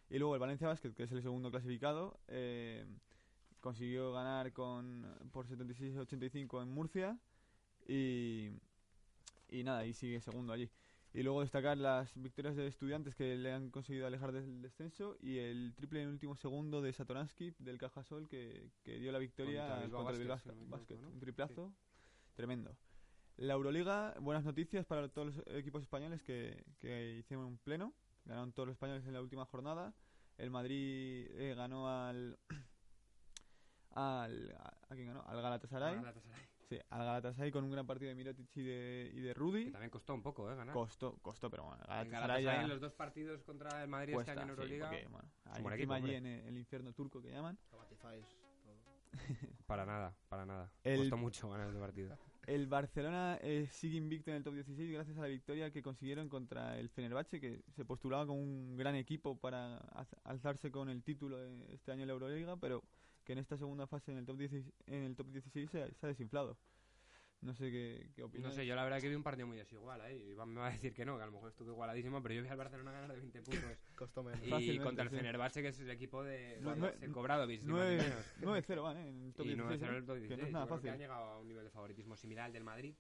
[0.10, 2.84] Y luego el Valencia Basket, que es el segundo clasificado, eh,
[3.60, 7.20] consiguió ganar con por 76-85 en Murcia
[7.90, 8.52] y,
[9.50, 10.70] y nada, y sigue segundo allí.
[11.12, 15.40] Y luego destacar las victorias de estudiantes que le han conseguido alejar del descenso y
[15.40, 19.78] el triple en último segundo de Satoransky del Cajasol que, que dio la victoria Contra
[19.78, 20.98] el Bilbao contra el Bilbao Basket, si no me equivoco, Basket.
[21.02, 21.10] ¿no?
[21.10, 21.74] Un triplazo
[22.36, 22.78] tremendo.
[23.38, 27.94] La Euroliga, buenas noticias para todos los equipos españoles que, que hicieron un pleno.
[28.26, 29.94] Ganaron todos los españoles en la última jornada.
[30.38, 32.38] El Madrid eh, ganó al.
[33.92, 35.24] al a, ¿a quién ganó?
[35.26, 35.96] Al Galatasaray.
[35.96, 39.34] Galatasaray, Sí, al Galatasaray con un gran partido de Mirotic y de, y de Que
[39.34, 39.72] Rudy.
[39.72, 40.56] también costó un poco, ¿eh?
[40.56, 40.72] Ganar.
[40.74, 44.44] Costó, costó, pero bueno, El Galatasaray en los dos partidos contra el Madrid cuesta, este
[44.44, 44.90] año en sí, Euroliga.
[44.90, 47.58] porque, bueno, hay equipo, allí en el, el infierno turco que llaman.
[49.66, 50.72] Para nada, para nada.
[50.84, 52.16] El- Costó mucho ganar ese partido.
[52.48, 56.30] El Barcelona eh, sigue invicto en el top 16 gracias a la victoria que consiguieron
[56.30, 59.78] contra el Fenerbahce, que se postulaba como un gran equipo para
[60.24, 62.82] alzarse con el título de este año en la Euroliga, pero
[63.30, 65.94] que en esta segunda fase en el top 16, en el top 16 se, ha-
[65.94, 66.58] se ha desinflado.
[67.42, 68.56] No sé qué, qué No opinas.
[68.56, 70.32] sé, yo la verdad que vi un partido muy desigual ahí.
[70.32, 72.42] Iván me va a decir que no, que a lo mejor estuvo igualadísimo, pero yo
[72.42, 73.70] vi al Barcelona ganar de 20 puntos.
[73.96, 74.42] Costó menos.
[74.44, 75.16] y Fácilmente, contra el sí.
[75.16, 77.98] Fenerbahce, que es el equipo de más ni 9
[78.42, 78.66] menos.
[78.68, 79.10] 9-0 van, ¿eh?
[79.10, 79.80] En el top Y 16.
[79.82, 79.98] 9-0 en ¿eh?
[80.00, 80.40] el top Que 16.
[80.42, 80.90] no es nada creo que fácil.
[80.90, 82.96] han llegado a un nivel de favoritismo similar al del Madrid.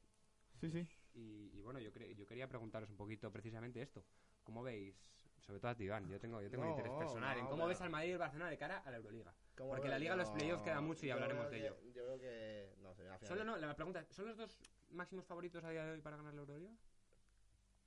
[0.61, 0.87] Sí, sí.
[1.15, 4.05] Y, y bueno, yo, cre- yo quería preguntaros un poquito precisamente esto.
[4.43, 4.95] ¿Cómo veis,
[5.39, 7.81] sobre todo a ti, Iván, yo tengo, yo tengo un interés personal, en cómo ves
[7.81, 9.33] al Madrid y el Barcelona de cara a la Euroliga?
[9.55, 9.91] ¿Cómo Porque veo?
[9.91, 11.77] la Liga, los playoffs queda mucho y hablaremos de ello.
[11.93, 12.75] Yo creo que.
[12.81, 13.19] No final.
[13.21, 14.59] Solo no, la pregunta, ¿son los dos
[14.91, 16.71] máximos favoritos a día de hoy para ganar la Euroliga?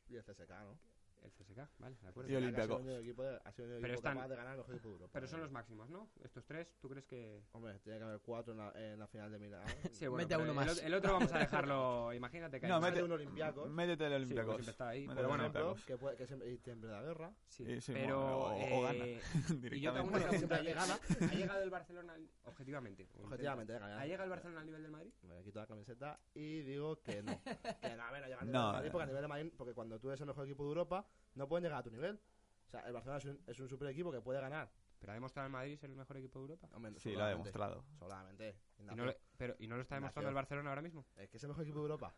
[0.09, 0.79] Y el CSK, ¿no?
[1.23, 2.31] El CSK, vale, de acuerdo.
[2.33, 2.77] Y Olympiacos.
[2.77, 4.37] Ha sido el único equipo, de- ha sido el único Pero equipo están- capaz de
[4.37, 5.11] ganar equipo de Europa.
[5.13, 6.09] Pero son los máximos, ¿no?
[6.25, 7.43] Estos tres, ¿tú crees que...?
[7.53, 9.63] Hombre, tiene que haber cuatro en la, en la final de Milán.
[9.93, 10.83] Sí, Mete a uno el, más.
[10.83, 12.91] el otro vamos a dejarlo, imagínate que hay No, más.
[12.91, 13.71] Mete un Olympiacos.
[13.71, 14.55] Métete el Sí, Olympiacos.
[14.55, 15.85] siempre está ahí, Métete pero bueno, Olympiacos.
[15.85, 17.33] Que, puede, que siempre, siempre da guerra.
[17.49, 18.39] Sí, Eh, sí, pero...
[18.41, 19.21] bueno, o- o gana, eh,
[19.73, 20.93] y yo te hago una pregunta, ¿ha llegado.
[21.21, 23.09] ¿ha llegado el Barcelona, objetivamente?
[23.23, 24.01] Objetivamente, gana.
[24.01, 25.11] ¿Ha llegado el Barcelona al nivel del Madrid?
[25.23, 27.41] Me quito la camiseta y digo que no.
[27.43, 29.29] que no, a ver, no llega al nivel No, de Madrid, porque a nivel de
[29.29, 31.91] Madrid, porque cuando tú eres el mejor equipo de Europa, no pueden llegar a tu
[31.91, 32.21] nivel.
[32.67, 34.71] O sea, el Barcelona es un, es un super equipo que puede ganar.
[34.99, 36.69] ¿Pero ha demostrado el Madrid ser el mejor equipo de Europa?
[36.75, 37.85] Hombre, Sí, lo ha demostrado.
[37.99, 38.57] Sobradamente.
[38.79, 40.29] ¿Y no, lo- pero, ¿Y no lo está demostrando Ignacio.
[40.31, 41.05] el Barcelona ahora mismo?
[41.17, 42.15] Es que es el mejor equipo de Europa.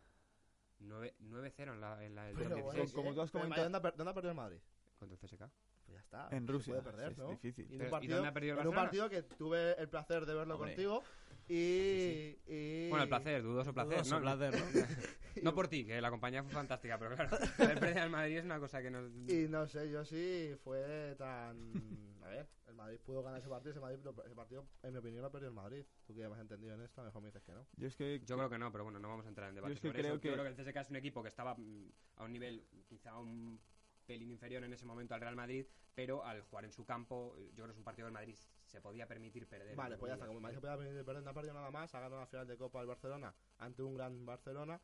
[0.79, 3.31] 9 9-0 en la, en la del Pero top bueno, 16 como tú has el
[3.31, 4.59] comentado- ¿dónde, ha dónde ha perdido el Madrid?
[4.99, 5.39] contra el CSK.
[5.85, 6.27] Pues ya está.
[6.31, 7.29] En Rusia, puede perder, sí, es ¿no?
[7.29, 7.71] difícil.
[7.71, 9.89] Y en un ¿y partido, dónde ha perdido el en un partido que tuve el
[9.89, 10.71] placer de verlo Hombre.
[10.71, 11.03] contigo
[11.47, 13.93] y, y- Bueno, el placer, dudoso placer.
[13.97, 15.41] Dudoso no, placer, ¿no?
[15.43, 18.45] no por ti, que la compañía fue fantástica, pero claro, el perder al Madrid es
[18.45, 19.11] una cosa que nos...
[19.29, 22.15] Y no sé, yo sí fue tan...
[22.23, 25.21] A ver, el Madrid pudo ganar ese partido, ese, Madrid, ese partido, en mi opinión,
[25.21, 25.85] lo perdió el Madrid.
[26.07, 27.67] Tú que ya me has entendido en esto, mejor me dices que no.
[27.77, 29.73] Yo es que Yo creo que no, pero bueno, no vamos a entrar en debate
[29.73, 30.21] Yo es que sobre creo eso.
[30.21, 32.65] que- Yo creo que el CSK es un equipo que estaba mm, a un nivel
[32.87, 33.59] quizá un
[34.07, 37.53] pelín inferior en ese momento al Real Madrid, pero al jugar en su campo, yo
[37.55, 38.35] creo que es un partido que el Madrid
[38.75, 39.75] se podía permitir perder.
[39.75, 40.25] Vale, pues ya está.
[40.27, 41.95] Como el Madrid se podía perder, perder, no ha perdido nada más.
[41.95, 44.79] Ha ganado la final de Copa del Barcelona ante un gran Barcelona.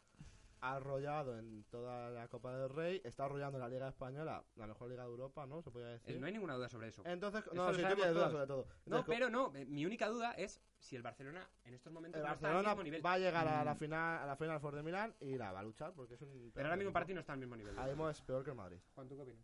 [0.63, 3.01] Ha arrollado en toda la Copa del Rey.
[3.03, 5.63] Está arrollando en la Liga Española, la mejor Liga de Europa, ¿no?
[5.63, 6.01] Se podría comillas.
[6.03, 6.15] decir.
[6.15, 7.01] Eh, No hay ninguna duda sobre eso.
[7.03, 8.31] Entonces, no, tienes dudas todos.
[8.31, 8.67] sobre todo.
[8.85, 12.27] No, pero no, eh, mi única duda es si el Barcelona en estos momentos el
[12.27, 13.03] no está al Barcelona mismo nivel.
[13.05, 15.51] va a llegar a la Mm, final, a la final Ford de Milán y la
[15.51, 16.51] va a luchar porque es un.
[16.53, 17.75] Pero ahora mismo el partido no está al mismo nivel.
[17.75, 18.77] Ahora mismo es peor que el Madrid.
[18.93, 19.43] Juan, ¿tú qué opinas?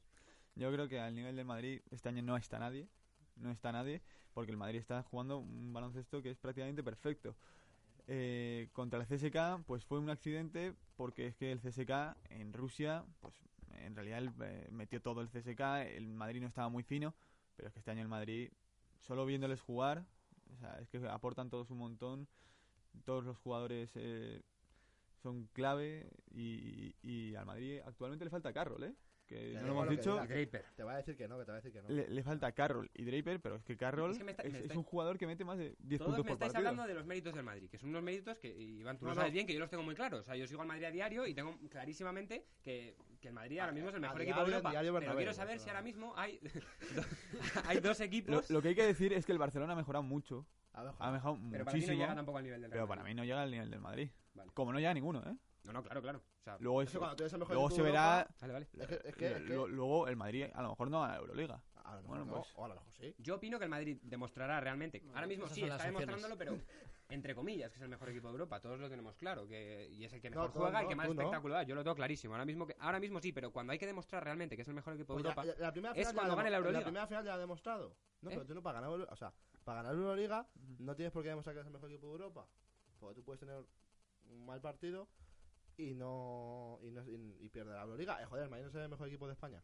[0.53, 2.88] Yo creo que al nivel del Madrid este año no está nadie.
[3.38, 4.03] No está nadie
[4.38, 7.35] porque el Madrid está jugando un baloncesto que es prácticamente perfecto.
[8.05, 13.03] Eh, contra el CSK pues fue un accidente porque es que el CSK en Rusia
[13.19, 13.34] pues
[13.72, 15.59] en realidad eh, metió todo el CSK,
[15.95, 17.15] el Madrid no estaba muy fino,
[17.55, 18.51] pero es que este año el Madrid
[18.99, 20.05] solo viéndoles jugar,
[20.53, 22.27] o sea, es que aportan todos un montón,
[23.05, 24.43] todos los jugadores eh,
[25.23, 28.93] son clave y, y al Madrid actualmente le falta Carroll, ¿eh?
[29.28, 30.16] Que no lo hemos dicho.
[30.16, 30.66] Draper.
[30.76, 31.90] Te va a decir que no, que te va a decir que no.
[31.90, 34.52] Le, le falta Carroll y Draper, pero es que Carroll Es que me está- es,
[34.54, 36.54] me es está- un jugador que mete más de 10 Todos puntos me por estáis
[36.54, 36.70] partido.
[36.70, 39.16] hablando de los méritos del Madrid, que son unos méritos que, Iván, tú No, lo
[39.16, 39.22] no.
[39.22, 40.22] sabes bien, que yo los tengo muy claros.
[40.22, 43.60] O sea, yo sigo al Madrid a diario y tengo clarísimamente que, que el Madrid
[43.60, 44.70] ahora mismo es el mejor diario, equipo de Europa.
[44.72, 46.40] diario Pero Bernabéu, quiero saber si ahora mismo hay,
[47.66, 48.49] hay dos equipos...
[48.49, 50.45] lo que hay que decir es que el Barcelona ha mejorado mucho.
[50.74, 51.98] A ver, Ha mejorado pero para mí no muchísimo.
[51.99, 54.10] llega tampoco al nivel del Real pero para mí no llega al nivel del Madrid.
[54.36, 54.52] Vale.
[54.54, 55.36] Como no llega ninguno, ¿eh?
[55.64, 56.22] No, no, claro, claro.
[56.48, 58.19] Sea, Luego, Eso cuando tú eres el mejor luego se de verá.
[58.22, 58.68] Europa, vale, vale.
[58.72, 61.14] Es que, es que, es que- lo- Luego el Madrid a lo mejor no gana
[61.15, 61.61] la Euroliga.
[61.84, 63.15] a lo mejor bueno, no, pues- o a lo mejor sí.
[63.18, 65.03] Yo opino que el Madrid demostrará realmente.
[65.14, 65.99] Ahora mismo esas sí, son está opciones.
[66.07, 66.57] demostrándolo, pero
[67.10, 68.60] entre comillas, que es el mejor equipo de Europa.
[68.61, 69.45] Todos lo tenemos claro.
[69.48, 71.22] que Y es el que No, mejor tú juega y no, que más tú no.
[71.22, 71.64] espectáculo da.
[71.64, 72.34] Yo lo tengo clarísimo.
[72.34, 74.74] Ahora mismo, que, ahora mismo sí, pero cuando hay que demostrar realmente que es el
[74.74, 75.57] mejor equipo de Pues ya- Europa.
[75.57, 76.80] ya- la primera es final ya cuando gane la demo- Euroliga.
[76.80, 77.95] La primera final ya ha demostrado.
[78.22, 78.34] No, ¿Eh?
[78.34, 79.34] pero tú no para ganar, Euro- o sea,
[79.64, 80.48] para ganar la Euroliga
[80.80, 82.48] no tienes por qué demostrar que eres el mejor equipo de Europa.
[82.99, 83.64] Porque tú puedes tener
[84.30, 85.07] un mal partido
[85.78, 88.22] y no y, no, y, y perder la Euroliga.
[88.22, 89.62] Eh, joder, el Madrid no es el mejor equipo de España.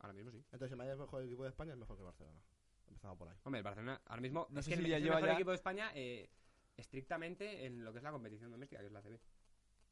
[0.00, 0.38] Ahora mismo sí.
[0.52, 2.40] Entonces, el Madrid es el mejor equipo de España, es mejor que el Barcelona.
[2.86, 3.36] Empezamos por ahí.
[3.44, 5.16] Hombre, el Barcelona ahora mismo No es sé que si el, ya es el lleva
[5.16, 6.30] mejor ya- equipo de España eh,
[6.76, 9.18] estrictamente en lo que es la competición doméstica, que es la CB.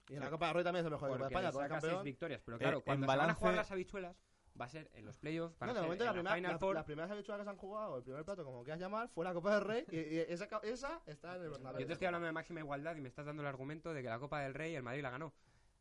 [0.08, 2.04] Y en la Copa del Rey también es el mejor equipo de España, con campeón.
[2.04, 2.40] victorias.
[2.44, 4.16] Pero Eh, claro, en cuando se van a jugar las habichuelas,
[4.60, 5.58] va a ser en los playoffs.
[5.58, 6.74] van No, de momento en la primera, Final la- Four.
[6.74, 9.34] las primeras habichuelas que se han jugado, el primer plato, como quieras llamar, fue la
[9.34, 11.80] Copa del Rey y, y esa, esa está en el Bernabéu.
[11.80, 14.08] Yo te estoy hablando de máxima igualdad y me estás dando el argumento de que
[14.08, 15.32] la Copa del Rey el Madrid la ganó.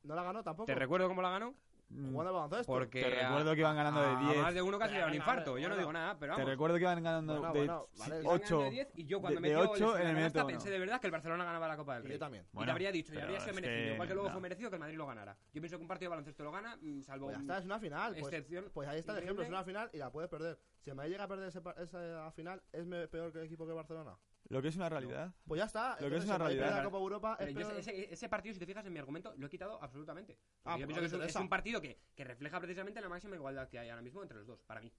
[0.03, 0.67] No la ganó tampoco.
[0.67, 1.55] ¿Te recuerdo cómo la ganó?
[1.89, 2.71] Mm, Jugando al baloncesto.
[2.73, 4.41] Porque Te a- recuerdo que iban ganando de a 10.
[4.41, 5.57] más de uno casi le da un infarto.
[5.59, 8.21] Yo no digo nada, pero Te recuerdo que iban ganando Bueno, de bueno, vale.
[8.21, 8.43] Iban 8.
[8.57, 10.69] ganando de 10 y yo cuando de, metió de goles 8 en el minuto pensé
[10.71, 12.15] de verdad que el Barcelona ganaba la Copa del Y Rey.
[12.15, 12.45] yo también.
[12.51, 13.77] y te habría dicho, y habría sido merecido.
[13.85, 14.33] que Igual que luego no.
[14.33, 15.37] fue merecido que el Madrid lo ganara.
[15.53, 17.65] Yo pienso que un partido de baloncesto lo gana, mm, salvo Pues ya está, es
[17.65, 18.13] una final.
[18.13, 20.59] Pues, excepción pues ahí está el ejemplo, es una final y la puedes perder.
[20.81, 24.17] Si el Madrid llega a perder esa final, ¿es peor que el equipo que Barcelona?
[24.49, 25.33] Lo que es una realidad.
[25.47, 25.97] Pues ya está.
[25.99, 26.77] Lo que es una realidad.
[26.77, 27.73] la Copa Europa es peor.
[27.77, 30.37] ese, ese- partido, si te fijas en mi argumento, lo he quitado absolutamente.
[30.63, 33.09] Ah, yo pues pienso que es un, es un partido que, que refleja precisamente la
[33.09, 34.91] máxima igualdad que hay ahora mismo entre los dos, para mí.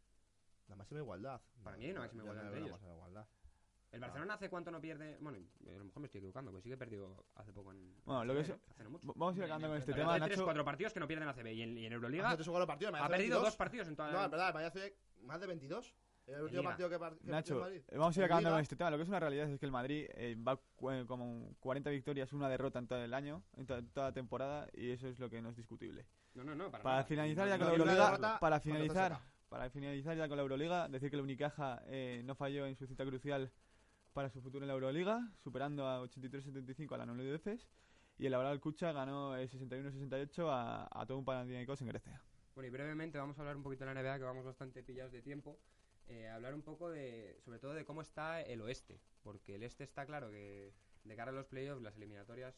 [0.68, 1.40] La máxima igualdad.
[1.62, 2.80] Para mí hay una máxima no igualdad entre la ellos.
[2.82, 3.26] igualdad.
[3.92, 5.16] El Barcelona hace cuánto no pierde.
[5.20, 7.94] Bueno, a lo mejor me estoy equivocando, porque sí que perdió hace poco en.
[8.04, 9.06] Bueno, lo que es- Hace no mucho.
[9.14, 10.44] Vamos a ir acabando con este tema, tres, Nacho.
[10.44, 12.48] cuatro partidos que no pierden la CB y en, y en Euroliga tres
[12.92, 13.42] Madrid ha perdido 22.
[13.44, 15.94] dos partidos en toda No, es verdad, el Madrid hace más de 22.
[16.26, 17.82] El último partido que, par- que Nacho, el Madrid.
[17.88, 18.90] eh, vamos a ir acabando con este tema.
[18.90, 20.60] Lo que es una realidad es que el Madrid eh, va
[20.92, 24.68] eh, como 40 victorias, una derrota en todo el año, en to- toda la temporada,
[24.72, 26.04] y eso es lo que no es discutible.
[26.34, 26.70] No, no, no.
[26.70, 30.88] Para, Para finalizar ya con la Euroliga, para finalizar, para finalizar ya con la Euroliga,
[30.88, 33.52] decir que el Unicaja eh, no falló en su cita crucial
[34.12, 37.68] para su futuro en la Euroliga, superando a 83-75 a la de Efes,
[38.18, 42.20] y el Laboral Kucha ganó eh, 61-68 a, a todo un Panathinaikos en Grecia.
[42.54, 45.12] Bueno, y brevemente vamos a hablar un poquito de la NBA, que vamos bastante pillados
[45.12, 45.58] de tiempo.
[46.08, 49.84] Eh, hablar un poco de, sobre todo de cómo está el oeste, porque el este
[49.84, 50.72] está claro que
[51.04, 52.54] de cara a los playoffs, las eliminatorias,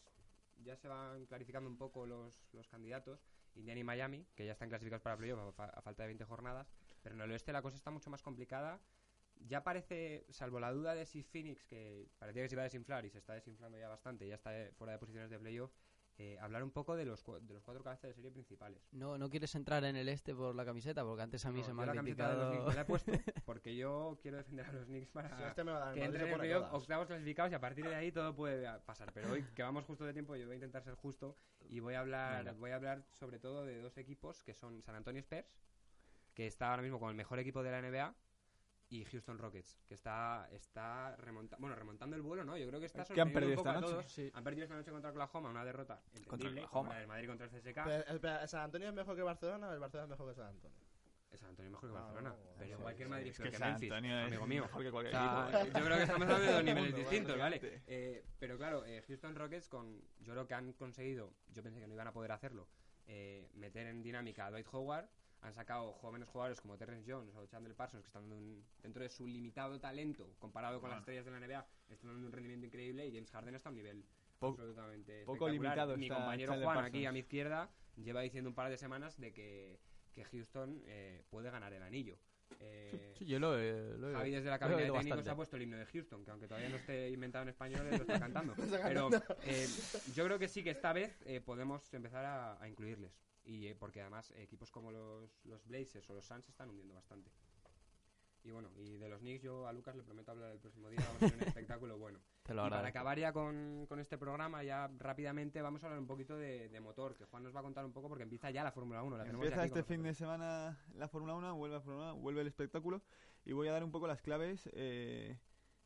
[0.63, 4.69] ya se van clarificando un poco los, los candidatos, Indiana y Miami, que ya están
[4.69, 6.71] clasificados para playoffs a, a falta de 20 jornadas,
[7.03, 8.81] pero en el oeste la cosa está mucho más complicada.
[9.47, 13.07] Ya parece, salvo la duda de si Phoenix, que parecía que se iba a desinflar
[13.07, 15.71] y se está desinflando ya bastante, ya está eh, fuera de posiciones de playoff,
[16.21, 18.89] eh, hablar un poco de los, de los cuatro cabezas de serie principales.
[18.93, 21.67] No, no quieres entrar en el este por la camiseta, porque antes a mí No,
[21.67, 22.51] se me ha la camiseta de los criticado.
[22.51, 23.13] Knicks me la he puesto
[23.47, 26.01] porque yo quiero defender a los Knicks para Si este me va a dar que
[26.01, 26.73] el entren en todas.
[26.75, 29.13] octavos clasificados y a partir de ahí todo puede pasar.
[29.13, 31.37] Pero hoy que vamos justo de tiempo, yo voy a intentar ser justo
[31.69, 34.97] y voy a hablar, voy a hablar sobre todo de dos equipos que son San
[34.97, 35.47] Antonio Spurs,
[36.35, 38.15] que está ahora mismo con el mejor equipo de la NBA.
[38.91, 42.57] Y Houston Rockets, que está, está remonta bueno, remontando el vuelo, ¿no?
[42.57, 43.93] Yo creo que está Que han sorprendiendo perdido un poco esta a noche.
[43.93, 44.13] todos.
[44.13, 44.31] Sí.
[44.35, 47.53] Han perdido esta noche contra Oklahoma, una derrota entendible, como la del Madrid contra el
[47.53, 47.85] CSK.
[47.85, 50.29] Pero, el- pero, ¿el San Antonio es mejor que Barcelona o el Barcelona es mejor
[50.31, 50.79] que San Antonio?
[51.35, 53.37] San Antonio es mejor que Ah, Barcelona, no, pero sí, igual que el Madrid Es
[53.37, 54.63] que que San Memphis, Antonio es amigo mío.
[54.63, 55.67] mejor que O cualquier sea, equipo.
[55.79, 57.61] yo creo que estamos hablando de dos niveles distintos, ¿vale?
[57.87, 61.87] Eh, pero claro, eh, Houston Rockets, con, yo creo que han conseguido, yo pensé que
[61.87, 62.67] no iban a poder hacerlo,
[63.07, 65.07] eh, meter en dinámica a Dwight Howard.
[65.43, 69.03] Han sacado jóvenes jugadores como Terrence Jones o Chandler Parsons, que están dando un- dentro
[69.03, 72.67] de su limitado talento comparado con las estrellas de la NBA, están dando un rendimiento
[72.67, 74.05] increíble y James Harden está a un nivel
[74.41, 76.95] Po- absolutamente poco limitado Mi compañero Chandler Juan, Parsons.
[76.97, 79.79] aquí a mi izquierda, lleva diciendo un par de semanas de que,
[80.13, 82.19] que Houston eh, puede ganar el anillo.
[82.61, 85.31] Eh, Sí, yo lo he, lo he- Javi desde la cabina de técnicos bastante.
[85.31, 87.95] ha puesto el himno de Houston, que aunque todavía no esté inventado en español, lo
[87.97, 88.55] está cantando.
[88.83, 89.11] Pero
[89.43, 89.69] eh,
[90.15, 93.13] yo creo que sí que esta vez eh, podemos empezar a, a incluirles.
[93.49, 96.69] Y eh, porque además eh, equipos como los, los Blazers o los Suns se están
[96.69, 97.31] hundiendo bastante.
[98.45, 101.01] Y bueno, y de los Knicks yo a Lucas le prometo hablar el próximo día,
[101.01, 102.21] vamos a tener un espectáculo bueno.
[102.45, 106.37] Y para acabar ya con, con este programa, ya rápidamente vamos a hablar un poquito
[106.37, 108.71] de, de motor, que Juan nos va a contar un poco porque empieza ya la
[108.71, 109.17] Fórmula 1.
[109.17, 112.21] La tenemos ya Empieza este fin de semana la Fórmula 1, vuelve la Fórmula 1,
[112.21, 113.03] vuelve el espectáculo
[113.45, 115.39] y voy a dar un poco las claves eh,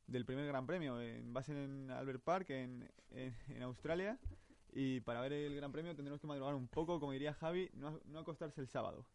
[0.09, 1.01] del primer Gran Premio.
[1.01, 4.19] En, va a ser en Albert Park, en, en, en Australia.
[4.73, 8.01] Y para ver el Gran Premio tendremos que madrugar un poco, como diría Javi, no,
[8.07, 9.07] no acostarse el sábado.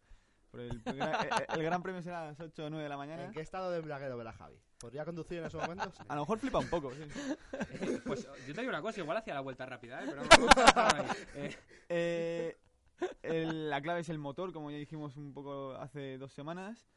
[0.52, 2.90] Por el, el gran- el- el gran premio será a las 8 o 9 de
[2.90, 3.26] la mañana.
[3.26, 4.56] ¿En qué estado de embriaguero verá Javi?
[4.80, 6.00] ¿Podría conducir en esos momentos?
[6.08, 7.02] A lo mejor flipa un poco, sí.
[7.82, 10.08] Eh, pues yo te digo una cosa, igual hacía la vuelta rápida, ¿eh?
[10.10, 10.22] Pero.
[11.36, 11.56] Eh,
[11.90, 12.58] Eh,
[13.24, 16.88] el- la clave es el motor, como ya dijimos un poco hace dos semanas.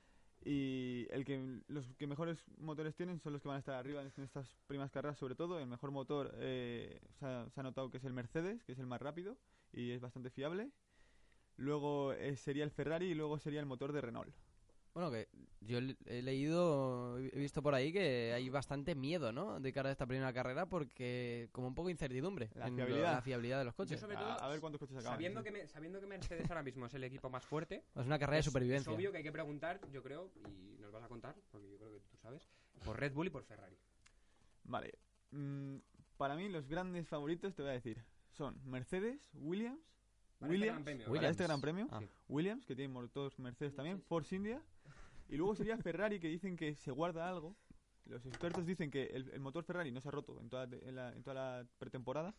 [0.42, 4.02] Y el que los que mejores motores tienen son los que van a estar arriba
[4.02, 5.58] en estas primeras carreras, sobre todo.
[5.58, 8.78] El mejor motor eh, se, ha, se ha notado que es el Mercedes, que es
[8.78, 9.36] el más rápido
[9.72, 10.70] y es bastante fiable.
[11.56, 14.34] Luego eh, sería el Ferrari y luego sería el motor de Renault.
[14.92, 15.28] Bueno, que
[15.60, 19.60] yo he leído, he visto por ahí que hay bastante miedo, ¿no?
[19.60, 23.12] De cara a esta primera carrera porque como un poco de incertidumbre La en fiabilidad.
[23.14, 24.00] la fiabilidad de los yo coches.
[24.00, 25.14] sobre A, todo, a ver cuántos coches acaban.
[25.16, 28.18] sabiendo que, me- sabiendo que Mercedes ahora mismo es el equipo más fuerte, Es una
[28.18, 28.90] carrera de supervivencia.
[28.90, 31.78] Es obvio que hay que preguntar, yo creo, y nos vas a contar, porque yo
[31.78, 32.48] creo que tú sabes,
[32.84, 33.76] por Red Bull y por Ferrari.
[34.64, 34.98] Vale.
[35.30, 35.76] Mm,
[36.16, 38.02] para mí los grandes favoritos, te voy a decir,
[38.32, 39.78] son Mercedes, Williams,
[40.38, 41.30] Para este Williams, Gran Premio, Williams.
[41.30, 42.00] este gran premio, Ah.
[42.28, 44.60] Williams, que tiene motor Mercedes también, Force India,
[45.30, 47.56] y luego sería Ferrari, que dicen que se guarda algo.
[48.06, 51.12] Los expertos dicen que el, motor Ferrari no se ha roto en toda, en la,
[51.12, 52.34] en toda la pretemporada,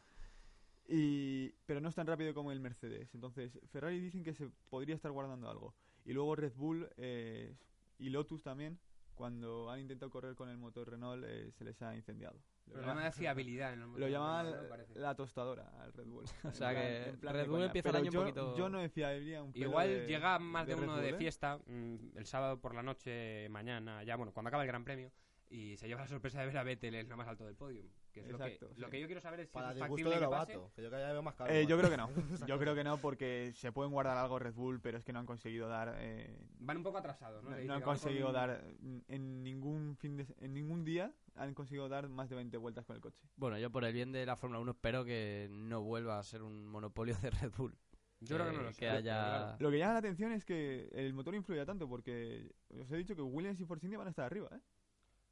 [0.87, 3.15] y, pero no es tan rápido como el Mercedes.
[3.15, 5.73] Entonces, Ferrari dicen que se podría estar guardando algo.
[6.03, 7.55] Y luego Red Bull eh,
[7.97, 8.77] y Lotus también,
[9.15, 12.37] cuando han intentado correr con el motor Renault, eh, se les ha incendiado.
[12.67, 13.73] Lo Problema llaman- de fiabilidad.
[13.73, 14.55] En el lo llamaban
[14.95, 16.25] la tostadora al Red Bull.
[16.43, 19.65] O sea que Red Bull empieza el año un poquito- Yo no fiaría un pelo
[19.65, 21.13] Igual de- llega más de, uno Bull, de ¿eh?
[21.15, 25.11] fiesta mm, el sábado por la noche, mañana, ya bueno, cuando acaba el Gran Premio
[25.49, 27.83] y se lleva la sorpresa de ver a Vettel en lo más alto del podio.
[28.13, 28.81] Que es Exacto, lo, que, sí.
[28.81, 30.53] lo que yo quiero saber es si Para es factible de que pase.
[30.53, 31.49] Lobato, que yo cada día veo más caro.
[31.53, 32.09] Eh, yo creo que no.
[32.47, 35.19] Yo creo que no porque se pueden guardar algo Red Bull, pero es que no
[35.19, 35.95] han conseguido dar.
[35.97, 37.51] eh, Van un poco atrasados, ¿no?
[37.51, 38.63] no, han conseguido con- dar
[39.07, 42.95] en ningún fin de, en ningún día han conseguido dar más de 20 vueltas con
[42.95, 43.21] el coche.
[43.35, 46.41] Bueno, yo por el bien de la Fórmula 1 espero que no vuelva a ser
[46.43, 47.75] un monopolio de Red Bull.
[48.19, 48.79] Yo creo que no lo sé.
[48.79, 49.55] que haya...
[49.59, 53.15] Lo que llama la atención es que el motor influye tanto porque os he dicho
[53.15, 54.59] que Williams y Force India van a estar arriba, ¿eh?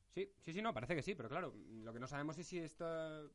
[0.07, 1.53] Sí, sí, sí, no, parece que sí, pero claro,
[1.83, 3.31] lo que no sabemos es si esto-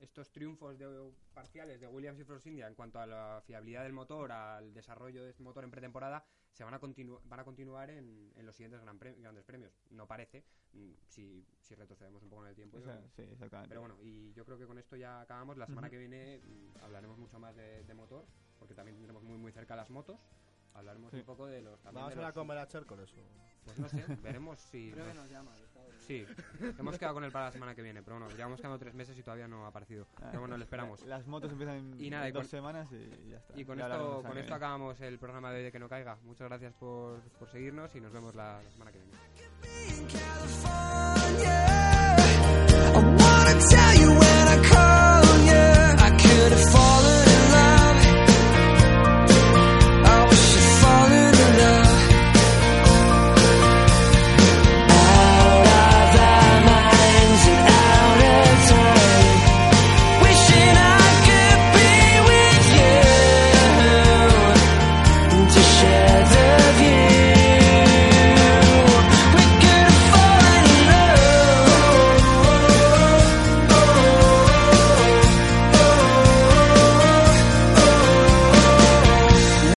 [0.00, 3.92] estos triunfos de- parciales de Williams y Force India en cuanto a la fiabilidad del
[3.92, 7.90] motor, al desarrollo de este motor en pretemporada, se van a, continu- van a continuar
[7.90, 9.72] en, en los siguientes gran pre- grandes premios.
[9.90, 12.78] No parece, mm, si, si retrocedemos un poco en el tiempo.
[12.78, 13.08] O sea, creo.
[13.10, 13.68] sí, exactamente.
[13.68, 15.56] Pero bueno, y yo creo que con esto ya acabamos.
[15.56, 18.24] La semana que viene mm, hablaremos mucho más de, de motor,
[18.58, 20.18] porque también tendremos muy muy cerca las motos.
[20.74, 21.16] Hablaremos Sí.
[21.18, 21.80] un poco de los...
[21.80, 23.12] también Vamos de a ir a los- comer a Chercoles.
[23.14, 24.90] o- Pues no sé, veremos si...
[24.92, 25.16] nos-
[26.08, 26.26] Sí,
[26.78, 29.18] hemos quedado con él para la semana que viene, pero bueno, llevamos quedando tres meses
[29.18, 30.06] y todavía no ha aparecido.
[30.18, 31.04] Pero bueno, lo esperamos.
[31.04, 33.60] Las motos empiezan en y nada, dos semanas y ya está.
[33.60, 36.16] Y con esto, con esto acabamos el programa de hoy de Que No Caiga.
[36.24, 39.12] Muchas gracias por, por seguirnos y nos vemos la semana que viene.